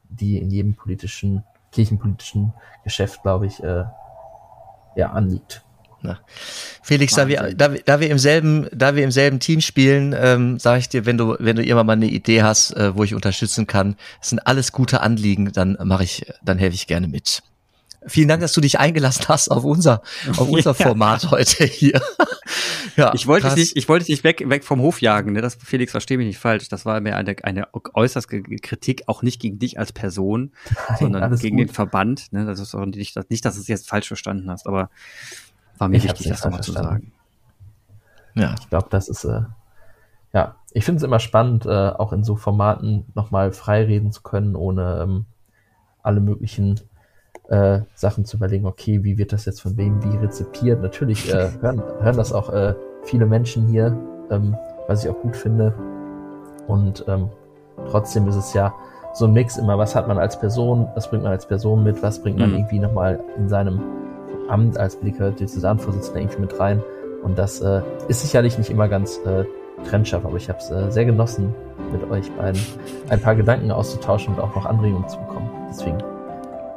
die 0.08 0.38
in 0.38 0.50
jedem 0.50 0.74
politischen, 0.74 1.44
kirchenpolitischen 1.72 2.52
Geschäft, 2.84 3.22
glaube 3.22 3.46
ich, 3.46 3.62
äh, 3.62 3.84
ja, 4.96 5.10
anliegt. 5.10 5.62
Na. 6.02 6.20
Felix, 6.82 7.14
da 7.14 7.26
wir, 7.26 7.54
da, 7.54 7.68
da 7.68 8.00
wir 8.00 8.10
im 8.10 8.18
selben, 8.18 8.68
da 8.72 8.94
wir 8.94 9.04
im 9.04 9.10
selben 9.10 9.40
Team 9.40 9.60
spielen, 9.60 10.14
ähm, 10.18 10.58
sage 10.58 10.80
ich 10.80 10.88
dir, 10.88 11.06
wenn 11.06 11.18
du, 11.18 11.36
wenn 11.38 11.56
du 11.56 11.62
irgendwann 11.62 11.86
mal 11.86 11.92
eine 11.94 12.06
Idee 12.06 12.42
hast, 12.42 12.72
äh, 12.72 12.94
wo 12.94 13.02
ich 13.02 13.14
unterstützen 13.14 13.66
kann, 13.66 13.96
das 14.20 14.30
sind 14.30 14.46
alles 14.46 14.72
gute 14.72 15.00
Anliegen, 15.00 15.52
dann 15.52 15.76
mache 15.82 16.04
ich, 16.04 16.26
dann 16.42 16.58
helfe 16.58 16.74
ich 16.74 16.86
gerne 16.86 17.08
mit. 17.08 17.42
Vielen 18.08 18.28
Dank, 18.28 18.40
dass 18.40 18.52
du 18.52 18.60
dich 18.60 18.78
eingelassen 18.78 19.26
hast 19.28 19.50
auf 19.50 19.64
unser, 19.64 20.00
auf 20.36 20.48
unser 20.48 20.74
Format 20.74 21.30
heute 21.32 21.64
hier. 21.64 22.00
ja, 22.96 23.12
ich 23.14 23.26
wollte 23.26 23.52
dich, 23.54 23.74
ich 23.74 23.88
wollte 23.88 24.06
dich 24.06 24.22
weg, 24.22 24.48
weg 24.48 24.62
vom 24.62 24.80
Hof 24.80 25.00
jagen. 25.00 25.32
Ne? 25.32 25.42
Das, 25.42 25.56
Felix, 25.56 25.90
verstehe 25.90 26.16
mich 26.16 26.28
nicht 26.28 26.38
falsch. 26.38 26.68
Das 26.68 26.86
war 26.86 27.00
mir 27.00 27.16
eine, 27.16 27.34
eine 27.42 27.66
äußerst 27.72 28.28
Kritik, 28.28 29.02
auch 29.06 29.22
nicht 29.22 29.40
gegen 29.40 29.58
dich 29.58 29.80
als 29.80 29.92
Person, 29.92 30.52
Nein, 30.88 30.98
sondern 31.00 31.36
gegen 31.36 31.56
gut. 31.56 31.68
den 31.68 31.74
Verband. 31.74 32.32
Ne? 32.32 32.46
Das 32.46 32.60
ist 32.60 32.76
auch 32.76 32.86
nicht, 32.86 33.18
nicht, 33.28 33.44
dass 33.44 33.54
du 33.56 33.60
es 33.60 33.66
jetzt 33.66 33.88
falsch 33.88 34.06
verstanden 34.06 34.50
hast, 34.50 34.68
aber 34.68 34.88
war 35.78 35.88
mir 35.88 35.96
ich 35.96 36.04
wichtig, 36.04 36.28
das 36.28 36.44
nochmal 36.44 36.62
zu 36.62 36.72
sagen. 36.72 37.12
Ja. 38.34 38.54
Ich 38.60 38.68
glaube, 38.68 38.88
das 38.90 39.08
ist, 39.08 39.24
äh, 39.24 39.42
ja, 40.32 40.56
ich 40.72 40.84
finde 40.84 40.98
es 40.98 41.02
immer 41.02 41.20
spannend, 41.20 41.64
äh, 41.66 41.88
auch 41.88 42.12
in 42.12 42.22
so 42.22 42.36
Formaten 42.36 43.06
nochmal 43.14 43.52
frei 43.52 43.84
reden 43.84 44.12
zu 44.12 44.22
können, 44.22 44.54
ohne 44.54 45.00
ähm, 45.02 45.26
alle 46.02 46.20
möglichen 46.20 46.80
äh, 47.48 47.80
Sachen 47.94 48.24
zu 48.24 48.36
überlegen, 48.36 48.66
okay, 48.66 49.02
wie 49.04 49.18
wird 49.18 49.32
das 49.32 49.44
jetzt 49.46 49.62
von 49.62 49.76
wem 49.76 50.02
wie 50.04 50.16
rezipiert? 50.16 50.82
Natürlich 50.82 51.32
äh, 51.32 51.50
hören, 51.60 51.82
hören 52.00 52.16
das 52.16 52.32
auch 52.32 52.50
äh, 52.50 52.74
viele 53.04 53.26
Menschen 53.26 53.66
hier, 53.66 53.96
ähm, 54.30 54.56
was 54.86 55.04
ich 55.04 55.10
auch 55.10 55.20
gut 55.20 55.36
finde. 55.36 55.72
Und 56.66 57.04
ähm, 57.08 57.30
trotzdem 57.88 58.28
ist 58.28 58.36
es 58.36 58.52
ja 58.52 58.74
so 59.14 59.24
ein 59.24 59.32
Mix 59.32 59.56
immer, 59.56 59.78
was 59.78 59.94
hat 59.94 60.08
man 60.08 60.18
als 60.18 60.38
Person, 60.38 60.88
was 60.94 61.08
bringt 61.08 61.22
man 61.22 61.32
als 61.32 61.46
Person 61.46 61.82
mit, 61.82 62.02
was 62.02 62.20
bringt 62.20 62.38
man 62.38 62.50
mhm. 62.50 62.56
irgendwie 62.56 62.80
nochmal 62.80 63.18
in 63.38 63.48
seinem 63.48 63.80
Amt 64.48 64.78
als 64.78 64.98
Diözesanvorsitzender 65.00 66.20
irgendwie 66.20 66.40
mit 66.40 66.58
rein. 66.58 66.82
Und 67.22 67.38
das 67.38 67.60
äh, 67.60 67.82
ist 68.08 68.22
sicherlich 68.22 68.58
nicht 68.58 68.70
immer 68.70 68.88
ganz 68.88 69.18
äh, 69.26 69.44
trennscharf, 69.88 70.24
aber 70.24 70.36
ich 70.36 70.48
habe 70.48 70.58
es 70.58 70.70
äh, 70.70 70.90
sehr 70.90 71.04
genossen, 71.04 71.54
mit 71.92 72.08
euch 72.10 72.30
beiden 72.32 72.60
ein 73.08 73.20
paar 73.20 73.34
Gedanken 73.34 73.70
auszutauschen 73.70 74.34
und 74.34 74.40
auch 74.40 74.54
noch 74.54 74.66
Anregungen 74.66 75.08
zu 75.08 75.18
bekommen. 75.18 75.50
Deswegen 75.68 75.98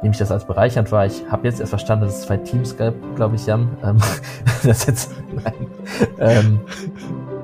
nehme 0.02 0.12
ich 0.12 0.18
das 0.18 0.30
als 0.30 0.44
bereichernd 0.44 0.90
wahr. 0.92 1.06
Ich 1.06 1.24
habe 1.30 1.46
jetzt 1.46 1.60
erst 1.60 1.70
verstanden, 1.70 2.06
dass 2.06 2.18
es 2.18 2.22
zwei 2.22 2.36
Teams 2.38 2.76
gab, 2.76 2.94
glaube 3.16 3.36
ich, 3.36 3.46
Jan. 3.46 3.68
Ähm, 3.84 3.98
das 4.62 4.86
jetzt, 4.86 5.12
nein. 5.32 5.66
Ähm, 6.18 6.60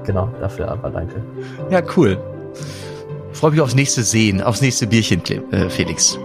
genau, 0.04 0.28
dafür 0.40 0.68
aber 0.68 0.90
danke. 0.90 1.22
Ja, 1.70 1.82
cool. 1.96 2.18
Freue 3.32 3.50
mich 3.50 3.60
aufs 3.60 3.74
nächste 3.74 4.02
Sehen, 4.02 4.40
aufs 4.40 4.62
nächste 4.62 4.86
Bierchen, 4.86 5.22
äh, 5.52 5.68
Felix. 5.68 6.18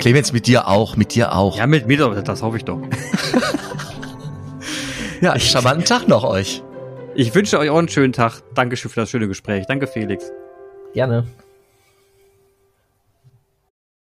Clemens, 0.00 0.32
mit 0.32 0.46
dir 0.46 0.66
auch, 0.66 0.96
mit 0.96 1.14
dir 1.14 1.34
auch. 1.34 1.58
Ja, 1.58 1.66
mit 1.66 1.86
mir, 1.86 1.98
das 1.98 2.42
hoffe 2.42 2.56
ich 2.56 2.64
doch. 2.64 2.80
ja, 5.20 5.38
charmanten 5.38 5.84
Tag 5.84 6.08
noch 6.08 6.24
euch. 6.24 6.62
Ich 7.14 7.34
wünsche 7.34 7.58
euch 7.58 7.68
auch 7.68 7.78
einen 7.78 7.88
schönen 7.88 8.14
Tag. 8.14 8.40
Dankeschön 8.54 8.90
für 8.90 9.00
das 9.00 9.10
schöne 9.10 9.28
Gespräch. 9.28 9.66
Danke, 9.66 9.86
Felix. 9.86 10.32
Gerne. 10.94 11.26